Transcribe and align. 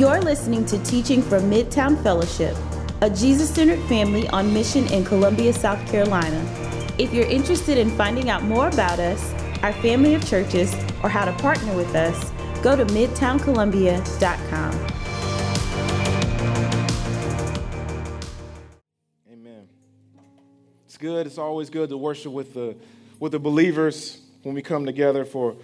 You're 0.00 0.22
listening 0.22 0.64
to 0.64 0.82
teaching 0.82 1.20
from 1.20 1.50
Midtown 1.50 2.02
Fellowship, 2.02 2.56
a 3.02 3.10
Jesus 3.10 3.50
centered 3.50 3.86
family 3.86 4.26
on 4.28 4.50
mission 4.50 4.86
in 4.86 5.04
Columbia, 5.04 5.52
South 5.52 5.86
Carolina. 5.90 6.42
If 6.96 7.12
you're 7.12 7.26
interested 7.26 7.76
in 7.76 7.90
finding 7.98 8.30
out 8.30 8.42
more 8.42 8.68
about 8.68 8.98
us, 8.98 9.34
our 9.62 9.74
family 9.74 10.14
of 10.14 10.26
churches, 10.26 10.74
or 11.02 11.10
how 11.10 11.26
to 11.26 11.32
partner 11.32 11.76
with 11.76 11.94
us, 11.94 12.32
go 12.62 12.74
to 12.76 12.86
midtowncolumbia.com. 12.86 14.72
Amen. 19.30 19.68
It's 20.86 20.96
good. 20.96 21.26
It's 21.26 21.36
always 21.36 21.68
good 21.68 21.90
to 21.90 21.98
worship 21.98 22.32
with 22.32 22.54
the 22.54 22.74
with 23.18 23.32
the 23.32 23.38
believers 23.38 24.18
when 24.44 24.54
we 24.54 24.62
come 24.62 24.86
together 24.86 25.26
for 25.26 25.56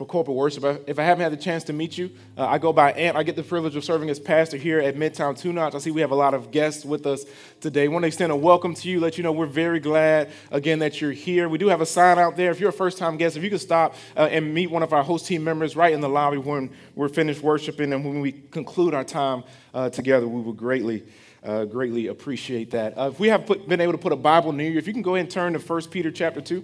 for 0.00 0.06
corporate 0.06 0.34
worship. 0.34 0.64
If 0.86 0.98
I 0.98 1.02
haven't 1.02 1.24
had 1.24 1.30
the 1.30 1.36
chance 1.36 1.62
to 1.64 1.74
meet 1.74 1.98
you, 1.98 2.10
uh, 2.38 2.46
I 2.46 2.56
go 2.56 2.72
by 2.72 2.92
Ant. 2.92 3.18
I 3.18 3.22
get 3.22 3.36
the 3.36 3.42
privilege 3.42 3.76
of 3.76 3.84
serving 3.84 4.08
as 4.08 4.18
pastor 4.18 4.56
here 4.56 4.80
at 4.80 4.96
Midtown 4.96 5.38
Two 5.38 5.52
Notch. 5.52 5.74
I 5.74 5.78
see 5.78 5.90
we 5.90 6.00
have 6.00 6.10
a 6.10 6.14
lot 6.14 6.32
of 6.32 6.50
guests 6.50 6.86
with 6.86 7.04
us 7.04 7.26
today. 7.60 7.84
I 7.84 7.88
want 7.88 8.04
to 8.04 8.06
extend 8.06 8.32
a 8.32 8.36
welcome 8.36 8.72
to 8.72 8.88
you, 8.88 8.98
let 8.98 9.18
you 9.18 9.22
know 9.22 9.30
we're 9.30 9.44
very 9.44 9.78
glad 9.78 10.30
again 10.50 10.78
that 10.78 11.02
you're 11.02 11.12
here. 11.12 11.50
We 11.50 11.58
do 11.58 11.68
have 11.68 11.82
a 11.82 11.86
sign 11.86 12.18
out 12.18 12.38
there. 12.38 12.50
If 12.50 12.60
you're 12.60 12.70
a 12.70 12.72
first 12.72 12.96
time 12.96 13.18
guest, 13.18 13.36
if 13.36 13.44
you 13.44 13.50
could 13.50 13.60
stop 13.60 13.94
uh, 14.16 14.20
and 14.20 14.54
meet 14.54 14.70
one 14.70 14.82
of 14.82 14.94
our 14.94 15.02
host 15.02 15.26
team 15.26 15.44
members 15.44 15.76
right 15.76 15.92
in 15.92 16.00
the 16.00 16.08
lobby 16.08 16.38
when 16.38 16.70
we're 16.94 17.10
finished 17.10 17.42
worshiping 17.42 17.92
and 17.92 18.02
when 18.02 18.20
we 18.22 18.32
conclude 18.32 18.94
our 18.94 19.04
time 19.04 19.44
uh, 19.74 19.90
together, 19.90 20.26
we 20.26 20.40
would 20.40 20.56
greatly. 20.56 21.04
Uh, 21.42 21.64
greatly 21.64 22.08
appreciate 22.08 22.70
that. 22.72 22.98
Uh, 22.98 23.08
if 23.10 23.18
we 23.18 23.28
have 23.28 23.46
put, 23.46 23.66
been 23.66 23.80
able 23.80 23.92
to 23.92 23.98
put 23.98 24.12
a 24.12 24.16
Bible 24.16 24.52
near 24.52 24.70
you, 24.70 24.76
if 24.76 24.86
you 24.86 24.92
can 24.92 25.00
go 25.00 25.14
ahead 25.14 25.24
and 25.24 25.32
turn 25.32 25.54
to 25.54 25.58
1 25.58 25.82
Peter 25.88 26.10
chapter 26.10 26.38
2. 26.38 26.62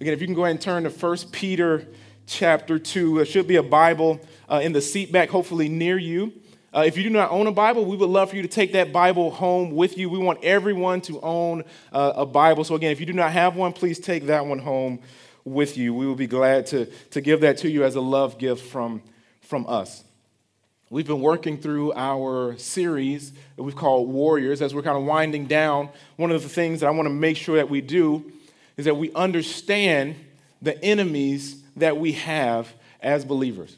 Again, 0.00 0.12
if 0.12 0.20
you 0.20 0.28
can 0.28 0.36
go 0.36 0.44
ahead 0.44 0.52
and 0.52 0.60
turn 0.60 0.84
to 0.84 0.90
1 0.90 1.16
Peter 1.32 1.86
chapter 2.26 2.78
2. 2.78 3.16
There 3.16 3.24
should 3.24 3.46
be 3.46 3.56
a 3.56 3.62
Bible 3.62 4.20
uh, 4.48 4.60
in 4.62 4.72
the 4.72 4.80
seat 4.80 5.12
back, 5.12 5.28
hopefully 5.28 5.68
near 5.68 5.98
you. 5.98 6.32
Uh, 6.74 6.82
if 6.86 6.96
you 6.96 7.04
do 7.04 7.10
not 7.10 7.30
own 7.30 7.46
a 7.46 7.52
Bible, 7.52 7.84
we 7.84 7.96
would 7.96 8.08
love 8.08 8.30
for 8.30 8.36
you 8.36 8.42
to 8.42 8.48
take 8.48 8.72
that 8.72 8.92
Bible 8.92 9.30
home 9.30 9.70
with 9.70 9.96
you. 9.96 10.10
We 10.10 10.18
want 10.18 10.42
everyone 10.42 11.00
to 11.02 11.20
own 11.20 11.62
uh, 11.92 12.14
a 12.16 12.26
Bible. 12.26 12.64
So, 12.64 12.74
again, 12.74 12.90
if 12.90 12.98
you 12.98 13.06
do 13.06 13.12
not 13.12 13.30
have 13.30 13.54
one, 13.54 13.72
please 13.72 14.00
take 14.00 14.26
that 14.26 14.44
one 14.44 14.58
home 14.58 14.98
with 15.44 15.76
you. 15.76 15.94
We 15.94 16.06
will 16.06 16.16
be 16.16 16.26
glad 16.26 16.66
to, 16.66 16.86
to 17.10 17.20
give 17.20 17.42
that 17.42 17.58
to 17.58 17.70
you 17.70 17.84
as 17.84 17.94
a 17.94 18.00
love 18.00 18.38
gift 18.38 18.66
from, 18.66 19.02
from 19.40 19.66
us. 19.68 20.02
We've 20.90 21.06
been 21.06 21.20
working 21.20 21.58
through 21.58 21.92
our 21.94 22.56
series 22.58 23.32
that 23.56 23.62
we've 23.62 23.74
called 23.74 24.08
Warriors 24.08 24.60
as 24.60 24.74
we're 24.74 24.82
kind 24.82 24.96
of 24.96 25.04
winding 25.04 25.46
down. 25.46 25.88
One 26.16 26.30
of 26.30 26.42
the 26.42 26.48
things 26.48 26.80
that 26.80 26.86
I 26.86 26.90
want 26.90 27.06
to 27.06 27.14
make 27.14 27.36
sure 27.36 27.56
that 27.56 27.70
we 27.70 27.80
do 27.80 28.30
is 28.76 28.84
that 28.84 28.96
we 28.96 29.12
understand 29.14 30.16
the 30.60 30.82
enemies 30.84 31.63
that 31.76 31.96
we 31.96 32.12
have 32.12 32.72
as 33.00 33.24
believers. 33.24 33.76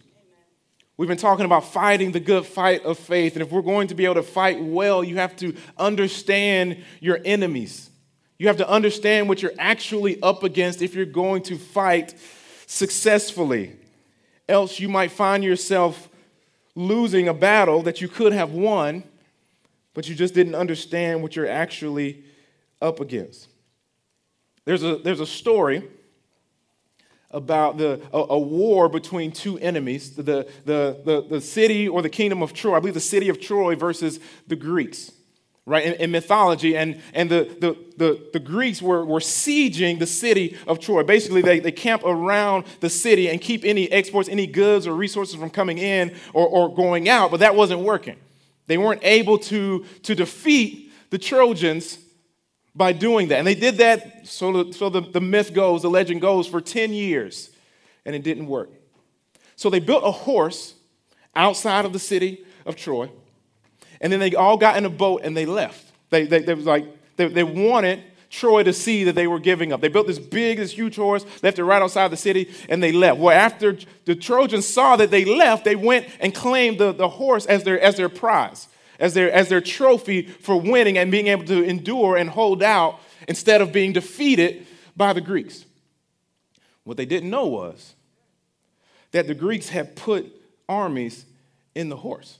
We've 0.96 1.08
been 1.08 1.18
talking 1.18 1.44
about 1.44 1.64
fighting 1.64 2.12
the 2.12 2.20
good 2.20 2.46
fight 2.46 2.84
of 2.84 2.98
faith. 2.98 3.34
And 3.34 3.42
if 3.42 3.50
we're 3.50 3.60
going 3.60 3.88
to 3.88 3.94
be 3.94 4.06
able 4.06 4.14
to 4.14 4.22
fight 4.22 4.60
well, 4.60 5.04
you 5.04 5.16
have 5.16 5.36
to 5.36 5.54
understand 5.76 6.82
your 7.00 7.20
enemies. 7.24 7.90
You 8.38 8.48
have 8.48 8.56
to 8.58 8.68
understand 8.68 9.28
what 9.28 9.42
you're 9.42 9.52
actually 9.58 10.20
up 10.22 10.42
against 10.42 10.80
if 10.80 10.94
you're 10.94 11.04
going 11.04 11.42
to 11.44 11.58
fight 11.58 12.14
successfully. 12.66 13.76
Else, 14.48 14.80
you 14.80 14.88
might 14.88 15.10
find 15.10 15.44
yourself 15.44 16.08
losing 16.74 17.28
a 17.28 17.34
battle 17.34 17.82
that 17.82 18.00
you 18.00 18.08
could 18.08 18.32
have 18.32 18.52
won, 18.52 19.02
but 19.92 20.08
you 20.08 20.14
just 20.14 20.34
didn't 20.34 20.54
understand 20.54 21.22
what 21.22 21.36
you're 21.36 21.48
actually 21.48 22.22
up 22.80 23.00
against. 23.00 23.48
There's 24.64 24.82
a, 24.82 24.96
there's 24.96 25.20
a 25.20 25.26
story 25.26 25.82
about 27.30 27.76
the, 27.76 28.00
a, 28.12 28.18
a, 28.18 28.38
war 28.38 28.88
between 28.88 29.32
two 29.32 29.58
enemies 29.58 30.14
the, 30.14 30.22
the, 30.22 31.00
the, 31.04 31.26
the 31.28 31.40
city 31.40 31.88
or 31.88 32.00
the 32.02 32.08
kingdom 32.08 32.42
of 32.42 32.52
Troy, 32.52 32.76
I 32.76 32.80
believe 32.80 32.94
the 32.94 33.00
city 33.00 33.28
of 33.28 33.40
Troy 33.40 33.74
versus 33.74 34.20
the 34.46 34.56
Greeks, 34.56 35.12
right? 35.66 35.84
In, 35.84 35.92
in 35.94 36.10
mythology, 36.12 36.76
and, 36.76 37.00
and 37.12 37.28
the, 37.28 37.56
the, 37.60 37.76
the, 37.96 38.28
the, 38.32 38.38
Greeks 38.38 38.80
were, 38.80 39.04
were 39.04 39.18
sieging 39.18 39.98
the 39.98 40.06
city 40.06 40.56
of 40.68 40.78
Troy. 40.78 41.02
Basically, 41.02 41.42
they, 41.42 41.58
they 41.58 41.72
camp 41.72 42.02
around 42.04 42.64
the 42.80 42.90
city 42.90 43.28
and 43.28 43.40
keep 43.40 43.64
any 43.64 43.90
exports, 43.90 44.28
any 44.28 44.46
goods 44.46 44.86
or 44.86 44.94
resources 44.94 45.34
from 45.34 45.50
coming 45.50 45.78
in 45.78 46.14
or, 46.32 46.46
or 46.46 46.74
going 46.74 47.08
out, 47.08 47.32
but 47.32 47.40
that 47.40 47.56
wasn't 47.56 47.80
working. 47.80 48.16
They 48.68 48.78
weren't 48.78 49.02
able 49.02 49.38
to, 49.38 49.84
to 50.04 50.14
defeat 50.14 50.92
the 51.10 51.18
Trojans 51.18 51.98
by 52.76 52.92
doing 52.92 53.28
that. 53.28 53.38
And 53.38 53.46
they 53.46 53.54
did 53.54 53.78
that, 53.78 54.26
so, 54.26 54.64
the, 54.64 54.72
so 54.72 54.90
the, 54.90 55.00
the 55.00 55.20
myth 55.20 55.54
goes, 55.54 55.82
the 55.82 55.90
legend 55.90 56.20
goes, 56.20 56.46
for 56.46 56.60
10 56.60 56.92
years, 56.92 57.50
and 58.04 58.14
it 58.14 58.22
didn't 58.22 58.46
work. 58.46 58.70
So 59.56 59.70
they 59.70 59.80
built 59.80 60.04
a 60.04 60.10
horse 60.10 60.74
outside 61.34 61.86
of 61.86 61.92
the 61.92 61.98
city 61.98 62.44
of 62.66 62.76
Troy, 62.76 63.10
and 64.00 64.12
then 64.12 64.20
they 64.20 64.34
all 64.34 64.58
got 64.58 64.76
in 64.76 64.84
a 64.84 64.90
boat 64.90 65.22
and 65.24 65.34
they 65.34 65.46
left. 65.46 65.82
They, 66.10 66.26
they, 66.26 66.40
they 66.40 66.54
was 66.54 66.66
like, 66.66 66.86
they, 67.16 67.28
they 67.28 67.42
wanted 67.42 68.02
Troy 68.28 68.62
to 68.62 68.72
see 68.74 69.04
that 69.04 69.14
they 69.14 69.26
were 69.26 69.38
giving 69.38 69.72
up. 69.72 69.80
They 69.80 69.88
built 69.88 70.06
this 70.06 70.18
big, 70.18 70.58
this 70.58 70.72
huge 70.72 70.96
horse, 70.96 71.24
left 71.42 71.58
it 71.58 71.64
right 71.64 71.80
outside 71.80 72.08
the 72.08 72.16
city, 72.18 72.52
and 72.68 72.82
they 72.82 72.92
left. 72.92 73.18
Well, 73.18 73.36
after 73.36 73.78
the 74.04 74.14
Trojans 74.14 74.66
saw 74.66 74.96
that 74.96 75.10
they 75.10 75.24
left, 75.24 75.64
they 75.64 75.76
went 75.76 76.06
and 76.20 76.34
claimed 76.34 76.78
the, 76.78 76.92
the 76.92 77.08
horse 77.08 77.46
as 77.46 77.64
their, 77.64 77.80
as 77.80 77.96
their 77.96 78.10
prize 78.10 78.68
as 78.98 79.14
their, 79.14 79.30
as 79.30 79.48
their 79.48 79.60
trophy 79.60 80.22
for 80.22 80.60
winning 80.60 80.98
and 80.98 81.10
being 81.10 81.26
able 81.28 81.44
to 81.44 81.62
endure 81.62 82.16
and 82.16 82.30
hold 82.30 82.62
out 82.62 83.00
instead 83.28 83.60
of 83.60 83.72
being 83.72 83.92
defeated 83.92 84.66
by 84.96 85.12
the 85.12 85.20
Greeks. 85.20 85.64
What 86.84 86.96
they 86.96 87.06
didn't 87.06 87.30
know 87.30 87.46
was 87.46 87.94
that 89.12 89.26
the 89.26 89.34
Greeks 89.34 89.68
had 89.68 89.96
put 89.96 90.32
armies 90.68 91.24
in 91.74 91.88
the 91.88 91.96
horse. 91.96 92.38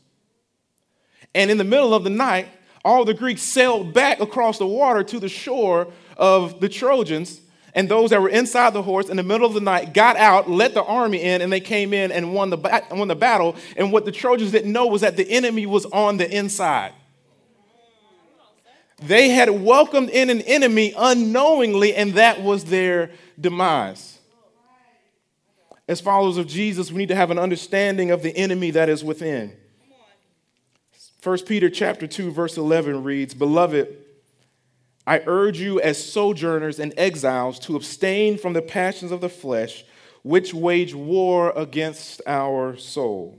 And 1.34 1.50
in 1.50 1.58
the 1.58 1.64
middle 1.64 1.94
of 1.94 2.04
the 2.04 2.10
night, 2.10 2.48
all 2.84 3.04
the 3.04 3.14
Greeks 3.14 3.42
sailed 3.42 3.92
back 3.92 4.20
across 4.20 4.58
the 4.58 4.66
water 4.66 5.02
to 5.02 5.18
the 5.18 5.28
shore 5.28 5.88
of 6.16 6.60
the 6.60 6.68
Trojans 6.68 7.40
and 7.76 7.90
those 7.90 8.08
that 8.08 8.22
were 8.22 8.30
inside 8.30 8.72
the 8.72 8.82
horse 8.82 9.10
in 9.10 9.18
the 9.18 9.22
middle 9.22 9.46
of 9.46 9.52
the 9.52 9.60
night 9.60 9.92
got 9.92 10.16
out, 10.16 10.50
let 10.50 10.72
the 10.72 10.82
army 10.82 11.20
in, 11.20 11.42
and 11.42 11.52
they 11.52 11.60
came 11.60 11.92
in 11.92 12.10
and 12.10 12.32
won 12.32 12.48
the, 12.48 12.56
won 12.90 13.06
the 13.06 13.14
battle. 13.14 13.54
And 13.76 13.92
what 13.92 14.06
the 14.06 14.12
Trojans 14.12 14.50
didn't 14.50 14.72
know 14.72 14.86
was 14.86 15.02
that 15.02 15.18
the 15.18 15.30
enemy 15.30 15.66
was 15.66 15.84
on 15.84 16.16
the 16.16 16.28
inside. 16.34 16.94
They 19.02 19.28
had 19.28 19.50
welcomed 19.50 20.08
in 20.08 20.30
an 20.30 20.40
enemy 20.40 20.94
unknowingly, 20.96 21.94
and 21.94 22.14
that 22.14 22.42
was 22.42 22.64
their 22.64 23.10
demise. 23.38 24.20
As 25.86 26.00
followers 26.00 26.38
of 26.38 26.46
Jesus, 26.46 26.90
we 26.90 26.96
need 26.96 27.08
to 27.08 27.14
have 27.14 27.30
an 27.30 27.38
understanding 27.38 28.10
of 28.10 28.22
the 28.22 28.34
enemy 28.34 28.70
that 28.70 28.88
is 28.88 29.04
within. 29.04 29.54
1 31.22 31.38
Peter 31.40 31.68
chapter 31.68 32.06
2 32.06 32.30
verse 32.30 32.56
11 32.56 33.02
reads, 33.04 33.34
"Beloved, 33.34 34.05
I 35.06 35.22
urge 35.26 35.60
you, 35.60 35.80
as 35.80 36.02
sojourners 36.02 36.80
and 36.80 36.92
exiles, 36.96 37.58
to 37.60 37.76
abstain 37.76 38.38
from 38.38 38.54
the 38.54 38.62
passions 38.62 39.12
of 39.12 39.20
the 39.20 39.28
flesh, 39.28 39.84
which 40.22 40.52
wage 40.52 40.94
war 40.94 41.52
against 41.54 42.20
our 42.26 42.76
soul. 42.76 43.38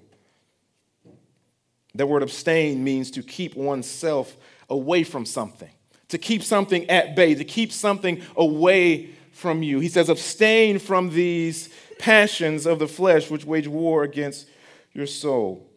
The 1.94 2.06
word 2.06 2.24
abstain 2.24 2.84
means 2.84 3.12
to 3.12 3.24
keep 3.24 3.56
oneself 3.56 4.38
away 4.70 5.04
from 5.04 5.26
something, 5.26 5.72
to 6.08 6.18
keep 6.18 6.44
something 6.44 6.90
at 6.90 7.16
bay, 7.16 7.36
to 7.36 7.44
keep 7.44 7.74
something 7.74 8.22
away 8.38 9.10
from 9.34 9.62
you. 9.62 9.80
He 9.80 9.90
says, 9.90 10.08
abstain 10.08 10.80
from 10.80 11.10
these 11.10 11.70
passions 12.00 12.66
of 12.66 12.80
the 12.80 12.88
flesh, 12.88 13.30
which 13.30 13.46
wage 13.46 13.68
war 13.68 14.04
against 14.04 14.48
your 14.94 15.08
soul. 15.08 15.68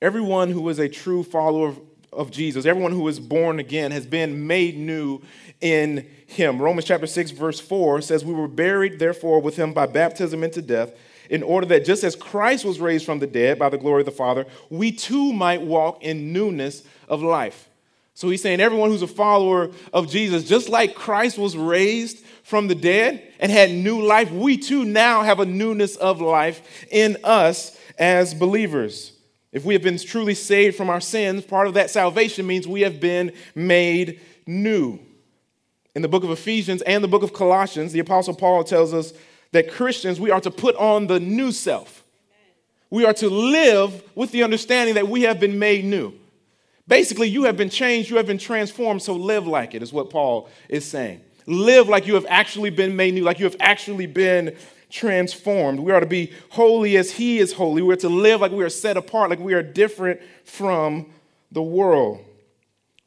Everyone 0.00 0.50
who 0.50 0.68
is 0.68 0.78
a 0.78 0.88
true 0.88 1.22
follower 1.22 1.74
of 2.12 2.30
Jesus. 2.30 2.66
Everyone 2.66 2.92
who 2.92 3.06
is 3.08 3.20
born 3.20 3.58
again 3.58 3.90
has 3.92 4.06
been 4.06 4.46
made 4.46 4.76
new 4.76 5.20
in 5.60 6.08
him. 6.26 6.60
Romans 6.60 6.84
chapter 6.84 7.06
6, 7.06 7.30
verse 7.32 7.60
4 7.60 8.00
says, 8.00 8.24
We 8.24 8.34
were 8.34 8.48
buried, 8.48 8.98
therefore, 8.98 9.40
with 9.40 9.56
him 9.56 9.72
by 9.72 9.86
baptism 9.86 10.42
into 10.42 10.62
death, 10.62 10.92
in 11.28 11.42
order 11.42 11.66
that 11.68 11.84
just 11.84 12.02
as 12.02 12.16
Christ 12.16 12.64
was 12.64 12.80
raised 12.80 13.04
from 13.04 13.20
the 13.20 13.26
dead 13.26 13.58
by 13.58 13.68
the 13.68 13.78
glory 13.78 14.02
of 14.02 14.06
the 14.06 14.12
Father, 14.12 14.46
we 14.68 14.90
too 14.90 15.32
might 15.32 15.62
walk 15.62 16.02
in 16.02 16.32
newness 16.32 16.82
of 17.08 17.22
life. 17.22 17.68
So 18.14 18.28
he's 18.28 18.42
saying, 18.42 18.60
everyone 18.60 18.90
who's 18.90 19.02
a 19.02 19.06
follower 19.06 19.70
of 19.92 20.10
Jesus, 20.10 20.44
just 20.44 20.68
like 20.68 20.94
Christ 20.94 21.38
was 21.38 21.56
raised 21.56 22.18
from 22.42 22.68
the 22.68 22.74
dead 22.74 23.22
and 23.38 23.50
had 23.50 23.70
new 23.70 24.02
life, 24.02 24.30
we 24.32 24.58
too 24.58 24.84
now 24.84 25.22
have 25.22 25.40
a 25.40 25.46
newness 25.46 25.96
of 25.96 26.20
life 26.20 26.86
in 26.90 27.16
us 27.22 27.78
as 27.98 28.34
believers. 28.34 29.12
If 29.52 29.64
we 29.64 29.74
have 29.74 29.82
been 29.82 29.98
truly 29.98 30.34
saved 30.34 30.76
from 30.76 30.90
our 30.90 31.00
sins, 31.00 31.44
part 31.44 31.66
of 31.66 31.74
that 31.74 31.90
salvation 31.90 32.46
means 32.46 32.68
we 32.68 32.82
have 32.82 33.00
been 33.00 33.32
made 33.54 34.20
new. 34.46 34.98
In 35.94 36.02
the 36.02 36.08
book 36.08 36.22
of 36.22 36.30
Ephesians 36.30 36.82
and 36.82 37.02
the 37.02 37.08
book 37.08 37.24
of 37.24 37.32
Colossians, 37.32 37.92
the 37.92 37.98
Apostle 37.98 38.34
Paul 38.34 38.62
tells 38.62 38.94
us 38.94 39.12
that 39.52 39.70
Christians, 39.70 40.20
we 40.20 40.30
are 40.30 40.40
to 40.40 40.50
put 40.50 40.76
on 40.76 41.08
the 41.08 41.18
new 41.18 41.50
self. 41.50 42.04
We 42.90 43.04
are 43.04 43.14
to 43.14 43.28
live 43.28 44.02
with 44.14 44.30
the 44.30 44.44
understanding 44.44 44.94
that 44.94 45.08
we 45.08 45.22
have 45.22 45.40
been 45.40 45.58
made 45.58 45.84
new. 45.84 46.12
Basically, 46.86 47.28
you 47.28 47.44
have 47.44 47.56
been 47.56 47.70
changed, 47.70 48.10
you 48.10 48.16
have 48.16 48.26
been 48.26 48.38
transformed, 48.38 49.02
so 49.02 49.14
live 49.14 49.46
like 49.46 49.74
it, 49.74 49.82
is 49.82 49.92
what 49.92 50.10
Paul 50.10 50.48
is 50.68 50.84
saying. 50.84 51.20
Live 51.46 51.88
like 51.88 52.06
you 52.06 52.14
have 52.14 52.26
actually 52.28 52.70
been 52.70 52.94
made 52.94 53.14
new, 53.14 53.22
like 53.22 53.38
you 53.38 53.44
have 53.44 53.56
actually 53.60 54.06
been 54.06 54.56
transformed. 54.90 55.80
We 55.80 55.92
are 55.92 56.00
to 56.00 56.06
be 56.06 56.32
holy 56.50 56.96
as 56.96 57.12
He 57.12 57.38
is 57.38 57.52
holy. 57.52 57.82
We 57.82 57.92
are 57.92 57.98
to 57.98 58.08
live 58.08 58.40
like 58.40 58.52
we 58.52 58.64
are 58.64 58.70
set 58.70 58.96
apart, 58.96 59.30
like 59.30 59.38
we 59.38 59.54
are 59.54 59.62
different 59.62 60.20
from 60.44 61.06
the 61.52 61.62
world. 61.62 62.24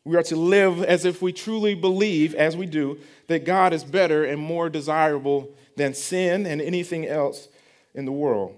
We 0.06 0.18
are 0.18 0.24
to 0.24 0.36
live 0.36 0.84
as 0.84 1.06
if 1.06 1.22
we 1.22 1.32
truly 1.32 1.76
believe, 1.76 2.36
as 2.36 2.58
we 2.58 2.66
do, 2.66 3.00
that 3.28 3.46
God 3.46 3.72
is 3.74 3.84
better 3.84 4.26
and 4.26 4.40
more 4.40 4.70
desirable 4.70 5.50
than 5.78 5.94
sin 5.94 6.46
and 6.46 6.62
anything 6.62 7.08
else 7.08 7.48
in 7.94 8.06
the 8.06 8.12
world. 8.12 8.56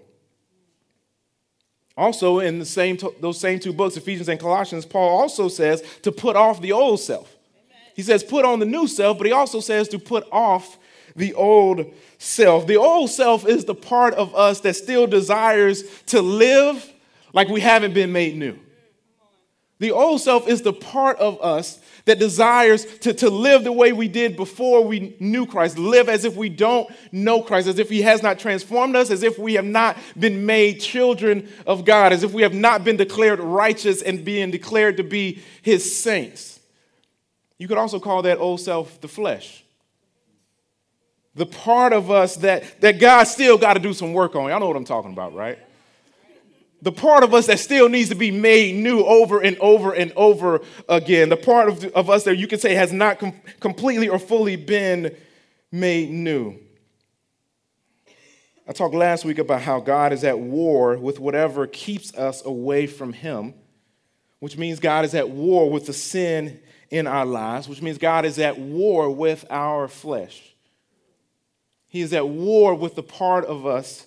Also, 1.97 2.39
in 2.39 2.59
the 2.59 2.65
same, 2.65 2.97
those 3.21 3.39
same 3.39 3.59
two 3.59 3.71
books, 3.71 3.95
Ephesians 3.95 4.27
and 4.27 4.39
Colossians, 4.39 4.85
Paul 4.85 5.21
also 5.21 5.47
says 5.47 5.81
to 6.01 6.11
put 6.11 6.35
off 6.35 6.61
the 6.61 6.71
old 6.71 6.99
self. 6.99 7.33
He 7.95 8.01
says 8.01 8.23
put 8.23 8.43
on 8.43 8.59
the 8.59 8.65
new 8.65 8.87
self, 8.87 9.17
but 9.17 9.25
he 9.25 9.31
also 9.31 9.61
says 9.61 9.87
to 9.89 9.99
put 9.99 10.27
off 10.31 10.77
the 11.15 11.33
old 11.33 11.93
self. 12.17 12.67
The 12.67 12.77
old 12.77 13.09
self 13.09 13.47
is 13.47 13.65
the 13.65 13.75
part 13.75 14.13
of 14.15 14.35
us 14.35 14.59
that 14.61 14.75
still 14.75 15.07
desires 15.07 15.83
to 16.07 16.21
live 16.21 16.91
like 17.33 17.47
we 17.47 17.61
haven't 17.61 17.93
been 17.93 18.11
made 18.11 18.35
new. 18.37 18.57
The 19.79 19.91
old 19.91 20.21
self 20.21 20.47
is 20.47 20.61
the 20.61 20.73
part 20.73 21.17
of 21.17 21.41
us 21.41 21.79
that 22.05 22.17
desires 22.17 22.85
to, 22.99 23.13
to 23.13 23.29
live 23.29 23.65
the 23.65 23.73
way 23.73 23.91
we 23.91 24.07
did 24.07 24.37
before 24.37 24.85
we 24.85 25.17
knew 25.19 25.45
Christ, 25.45 25.77
live 25.77 26.07
as 26.07 26.23
if 26.23 26.35
we 26.35 26.47
don't 26.47 26.89
know 27.11 27.41
Christ, 27.41 27.67
as 27.67 27.77
if 27.77 27.89
He 27.89 28.01
has 28.03 28.23
not 28.23 28.39
transformed 28.39 28.95
us, 28.95 29.11
as 29.11 29.21
if 29.21 29.37
we 29.37 29.55
have 29.55 29.65
not 29.65 29.97
been 30.17 30.45
made 30.45 30.79
children 30.79 31.49
of 31.67 31.83
God, 31.83 32.13
as 32.13 32.23
if 32.23 32.31
we 32.31 32.43
have 32.43 32.53
not 32.53 32.85
been 32.85 32.95
declared 32.95 33.39
righteous 33.41 34.01
and 34.01 34.23
being 34.23 34.49
declared 34.49 34.95
to 34.97 35.03
be 35.03 35.41
His 35.61 35.97
saints. 35.97 36.59
You 37.57 37.67
could 37.67 37.77
also 37.77 37.99
call 37.99 38.21
that 38.21 38.37
old 38.37 38.61
self 38.61 39.01
the 39.01 39.09
flesh. 39.09 39.64
The 41.35 41.45
part 41.45 41.93
of 41.93 42.09
us 42.09 42.37
that, 42.37 42.81
that 42.81 42.99
God 42.99 43.25
still 43.25 43.57
got 43.57 43.73
to 43.73 43.79
do 43.79 43.93
some 43.93 44.13
work 44.13 44.35
on. 44.35 44.49
Y'all 44.49 44.59
know 44.59 44.67
what 44.67 44.77
I'm 44.77 44.85
talking 44.85 45.11
about, 45.11 45.33
right? 45.33 45.59
the 46.85 46.91
part 46.91 47.23
of 47.23 47.33
us 47.33 47.47
that 47.47 47.57
still 47.57 47.89
needs 47.89 48.09
to 48.09 48.15
be 48.15 48.29
made 48.29 48.75
new 48.75 49.03
over 49.03 49.41
and 49.41 49.57
over 49.57 49.91
and 49.91 50.13
over 50.15 50.61
again. 50.87 51.29
The 51.29 51.35
part 51.35 51.67
of, 51.67 51.83
of 51.85 52.11
us 52.11 52.25
that 52.25 52.37
you 52.37 52.47
could 52.47 52.61
say 52.61 52.75
has 52.75 52.93
not 52.93 53.17
com- 53.17 53.33
completely 53.59 54.07
or 54.07 54.19
fully 54.19 54.55
been 54.55 55.15
made 55.71 56.11
new. 56.11 56.59
I 58.67 58.71
talked 58.73 58.93
last 58.93 59.25
week 59.25 59.39
about 59.39 59.63
how 59.63 59.79
God 59.79 60.13
is 60.13 60.23
at 60.23 60.37
war 60.37 60.95
with 60.95 61.19
whatever 61.19 61.65
keeps 61.65 62.13
us 62.13 62.45
away 62.45 62.85
from 62.85 63.13
Him, 63.13 63.55
which 64.39 64.55
means 64.55 64.79
God 64.79 65.05
is 65.05 65.15
at 65.15 65.27
war 65.27 65.71
with 65.71 65.87
the 65.87 65.93
sin 65.93 66.59
in 66.91 67.07
our 67.07 67.25
lives, 67.25 67.67
which 67.67 67.81
means 67.81 67.97
God 67.97 68.25
is 68.25 68.37
at 68.37 68.59
war 68.59 69.09
with 69.09 69.43
our 69.49 69.87
flesh. 69.87 70.54
He 71.95 72.01
is 72.01 72.11
at 72.11 72.27
war 72.27 72.75
with 72.75 72.95
the 72.95 73.03
part 73.03 73.45
of 73.45 73.65
us 73.65 74.05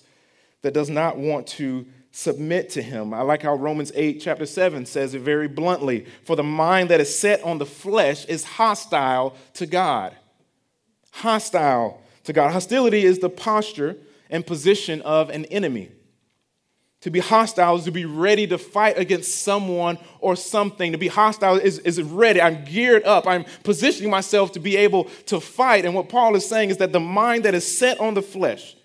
that 0.60 0.74
does 0.74 0.90
not 0.90 1.16
want 1.16 1.46
to 1.46 1.86
submit 2.10 2.68
to 2.72 2.82
him. 2.82 3.14
I 3.14 3.22
like 3.22 3.40
how 3.40 3.54
Romans 3.54 3.92
8, 3.94 4.20
chapter 4.20 4.44
7 4.44 4.84
says 4.84 5.14
it 5.14 5.20
very 5.20 5.48
bluntly 5.48 6.04
For 6.22 6.36
the 6.36 6.42
mind 6.42 6.90
that 6.90 7.00
is 7.00 7.18
set 7.18 7.42
on 7.42 7.56
the 7.56 7.64
flesh 7.64 8.26
is 8.26 8.44
hostile 8.44 9.34
to 9.54 9.64
God. 9.64 10.14
Hostile 11.12 12.02
to 12.24 12.34
God. 12.34 12.52
Hostility 12.52 13.06
is 13.06 13.20
the 13.20 13.30
posture 13.30 13.96
and 14.28 14.46
position 14.46 15.00
of 15.00 15.30
an 15.30 15.46
enemy. 15.46 15.90
To 17.02 17.10
be 17.10 17.20
hostile 17.20 17.76
is 17.76 17.84
to 17.84 17.92
be 17.92 18.04
ready 18.04 18.46
to 18.48 18.58
fight 18.58 18.98
against 18.98 19.42
someone 19.42 19.98
or 20.20 20.34
something. 20.34 20.92
To 20.92 20.98
be 20.98 21.06
hostile 21.06 21.56
is, 21.56 21.78
is 21.80 22.02
ready. 22.02 22.42
I'm 22.42 22.64
geared 22.64 23.04
up. 23.04 23.26
I'm 23.26 23.44
positioning 23.62 24.10
myself 24.10 24.52
to 24.52 24.60
be 24.60 24.76
able 24.76 25.04
to 25.26 25.38
fight. 25.38 25.84
And 25.84 25.94
what 25.94 26.08
Paul 26.08 26.34
is 26.34 26.48
saying 26.48 26.70
is 26.70 26.78
that 26.78 26.92
the 26.92 27.00
mind 27.00 27.44
that 27.44 27.54
is 27.54 27.78
set 27.78 28.00
on 28.00 28.14
the 28.14 28.22
flesh, 28.22 28.76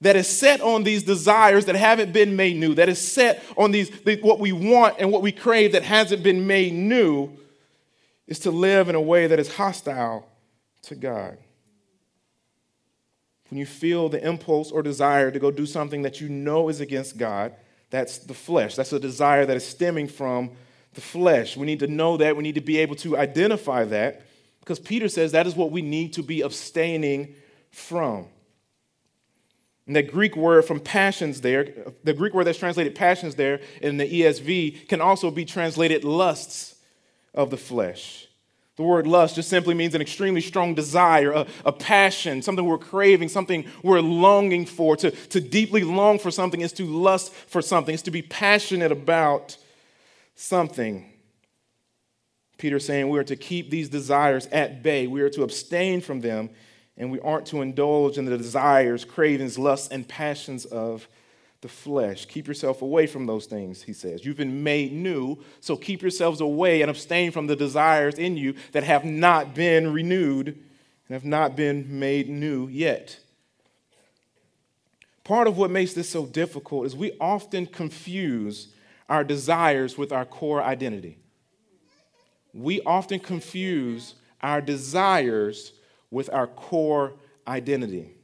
that 0.00 0.14
is 0.14 0.28
set 0.28 0.60
on 0.60 0.84
these 0.84 1.02
desires 1.02 1.64
that 1.64 1.74
haven't 1.74 2.12
been 2.12 2.36
made 2.36 2.56
new, 2.56 2.74
that 2.74 2.88
is 2.88 3.00
set 3.00 3.42
on 3.56 3.72
these 3.72 3.90
what 4.22 4.38
we 4.38 4.52
want 4.52 4.94
and 5.00 5.10
what 5.10 5.22
we 5.22 5.32
crave 5.32 5.72
that 5.72 5.82
hasn't 5.82 6.22
been 6.22 6.46
made 6.46 6.72
new, 6.72 7.36
is 8.28 8.38
to 8.40 8.52
live 8.52 8.88
in 8.88 8.94
a 8.94 9.00
way 9.00 9.26
that 9.26 9.40
is 9.40 9.52
hostile 9.56 10.28
to 10.82 10.94
God. 10.94 11.36
When 13.50 13.58
you 13.58 13.66
feel 13.66 14.08
the 14.08 14.26
impulse 14.26 14.70
or 14.70 14.82
desire 14.82 15.30
to 15.30 15.38
go 15.38 15.50
do 15.50 15.66
something 15.66 16.02
that 16.02 16.20
you 16.20 16.28
know 16.28 16.68
is 16.68 16.80
against 16.80 17.16
God, 17.16 17.54
that's 17.90 18.18
the 18.18 18.34
flesh. 18.34 18.76
That's 18.76 18.92
a 18.92 19.00
desire 19.00 19.46
that 19.46 19.56
is 19.56 19.66
stemming 19.66 20.08
from 20.08 20.50
the 20.94 21.00
flesh. 21.00 21.56
We 21.56 21.66
need 21.66 21.80
to 21.80 21.86
know 21.86 22.16
that. 22.18 22.36
We 22.36 22.42
need 22.42 22.56
to 22.56 22.60
be 22.60 22.78
able 22.78 22.96
to 22.96 23.16
identify 23.16 23.84
that 23.84 24.22
because 24.60 24.78
Peter 24.78 25.08
says 25.08 25.32
that 25.32 25.46
is 25.46 25.56
what 25.56 25.70
we 25.70 25.80
need 25.80 26.12
to 26.14 26.22
be 26.22 26.42
abstaining 26.42 27.34
from. 27.70 28.26
And 29.86 29.96
that 29.96 30.12
Greek 30.12 30.36
word 30.36 30.66
from 30.66 30.80
passions 30.80 31.40
there, 31.40 31.94
the 32.04 32.12
Greek 32.12 32.34
word 32.34 32.44
that's 32.44 32.58
translated 32.58 32.94
passions 32.94 33.36
there 33.36 33.60
in 33.80 33.96
the 33.96 34.04
ESV 34.04 34.86
can 34.88 35.00
also 35.00 35.30
be 35.30 35.46
translated 35.46 36.04
lusts 36.04 36.74
of 37.32 37.48
the 37.48 37.56
flesh. 37.56 38.27
The 38.78 38.84
word 38.84 39.08
lust 39.08 39.34
just 39.34 39.48
simply 39.48 39.74
means 39.74 39.96
an 39.96 40.00
extremely 40.00 40.40
strong 40.40 40.72
desire, 40.72 41.32
a, 41.32 41.46
a, 41.64 41.72
passion, 41.72 42.42
something 42.42 42.64
we're 42.64 42.78
craving, 42.78 43.28
something 43.28 43.64
we're 43.82 44.00
longing 44.00 44.66
for. 44.66 44.96
To, 44.98 45.10
to 45.10 45.40
deeply 45.40 45.82
long 45.82 46.20
for 46.20 46.30
something 46.30 46.60
is 46.60 46.72
to 46.74 46.84
lust 46.84 47.32
for 47.32 47.60
something, 47.60 47.92
it's 47.92 48.04
to 48.04 48.12
be 48.12 48.22
passionate 48.22 48.92
about 48.92 49.56
something. 50.36 51.10
Peter's 52.56 52.86
saying 52.86 53.08
we 53.08 53.18
are 53.18 53.24
to 53.24 53.34
keep 53.34 53.68
these 53.68 53.88
desires 53.88 54.46
at 54.52 54.80
bay, 54.80 55.08
we 55.08 55.22
are 55.22 55.30
to 55.30 55.42
abstain 55.42 56.00
from 56.00 56.20
them 56.20 56.48
and 56.96 57.10
we 57.10 57.18
aren't 57.18 57.46
to 57.46 57.62
indulge 57.62 58.16
in 58.16 58.26
the 58.26 58.38
desires, 58.38 59.04
cravings, 59.04 59.58
lusts, 59.58 59.88
and 59.88 60.06
passions 60.06 60.64
of 60.66 61.08
the 61.60 61.68
flesh. 61.68 62.26
Keep 62.26 62.46
yourself 62.46 62.82
away 62.82 63.06
from 63.06 63.26
those 63.26 63.46
things, 63.46 63.82
he 63.82 63.92
says. 63.92 64.24
You've 64.24 64.36
been 64.36 64.62
made 64.62 64.92
new, 64.92 65.38
so 65.60 65.76
keep 65.76 66.02
yourselves 66.02 66.40
away 66.40 66.82
and 66.82 66.90
abstain 66.90 67.32
from 67.32 67.46
the 67.46 67.56
desires 67.56 68.14
in 68.14 68.36
you 68.36 68.54
that 68.72 68.84
have 68.84 69.04
not 69.04 69.54
been 69.54 69.92
renewed 69.92 70.48
and 70.48 71.14
have 71.14 71.24
not 71.24 71.56
been 71.56 71.98
made 71.98 72.28
new 72.28 72.68
yet. 72.68 73.18
Part 75.24 75.48
of 75.48 75.58
what 75.58 75.70
makes 75.70 75.94
this 75.94 76.08
so 76.08 76.26
difficult 76.26 76.86
is 76.86 76.94
we 76.94 77.12
often 77.20 77.66
confuse 77.66 78.68
our 79.08 79.24
desires 79.24 79.98
with 79.98 80.12
our 80.12 80.24
core 80.24 80.62
identity. 80.62 81.18
We 82.54 82.80
often 82.82 83.20
confuse 83.20 84.14
our 84.40 84.60
desires 84.60 85.72
with 86.10 86.30
our 86.32 86.46
core 86.46 87.14
identity. 87.46 88.17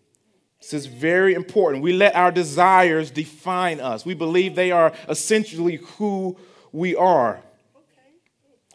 This 0.64 0.72
is 0.72 0.86
very 0.86 1.34
important. 1.34 1.82
We 1.82 1.92
let 1.92 2.14
our 2.14 2.32
desires 2.32 3.10
define 3.10 3.80
us. 3.80 4.06
We 4.06 4.14
believe 4.14 4.54
they 4.54 4.70
are 4.70 4.94
essentially 5.10 5.76
who 5.76 6.38
we 6.72 6.96
are. 6.96 7.42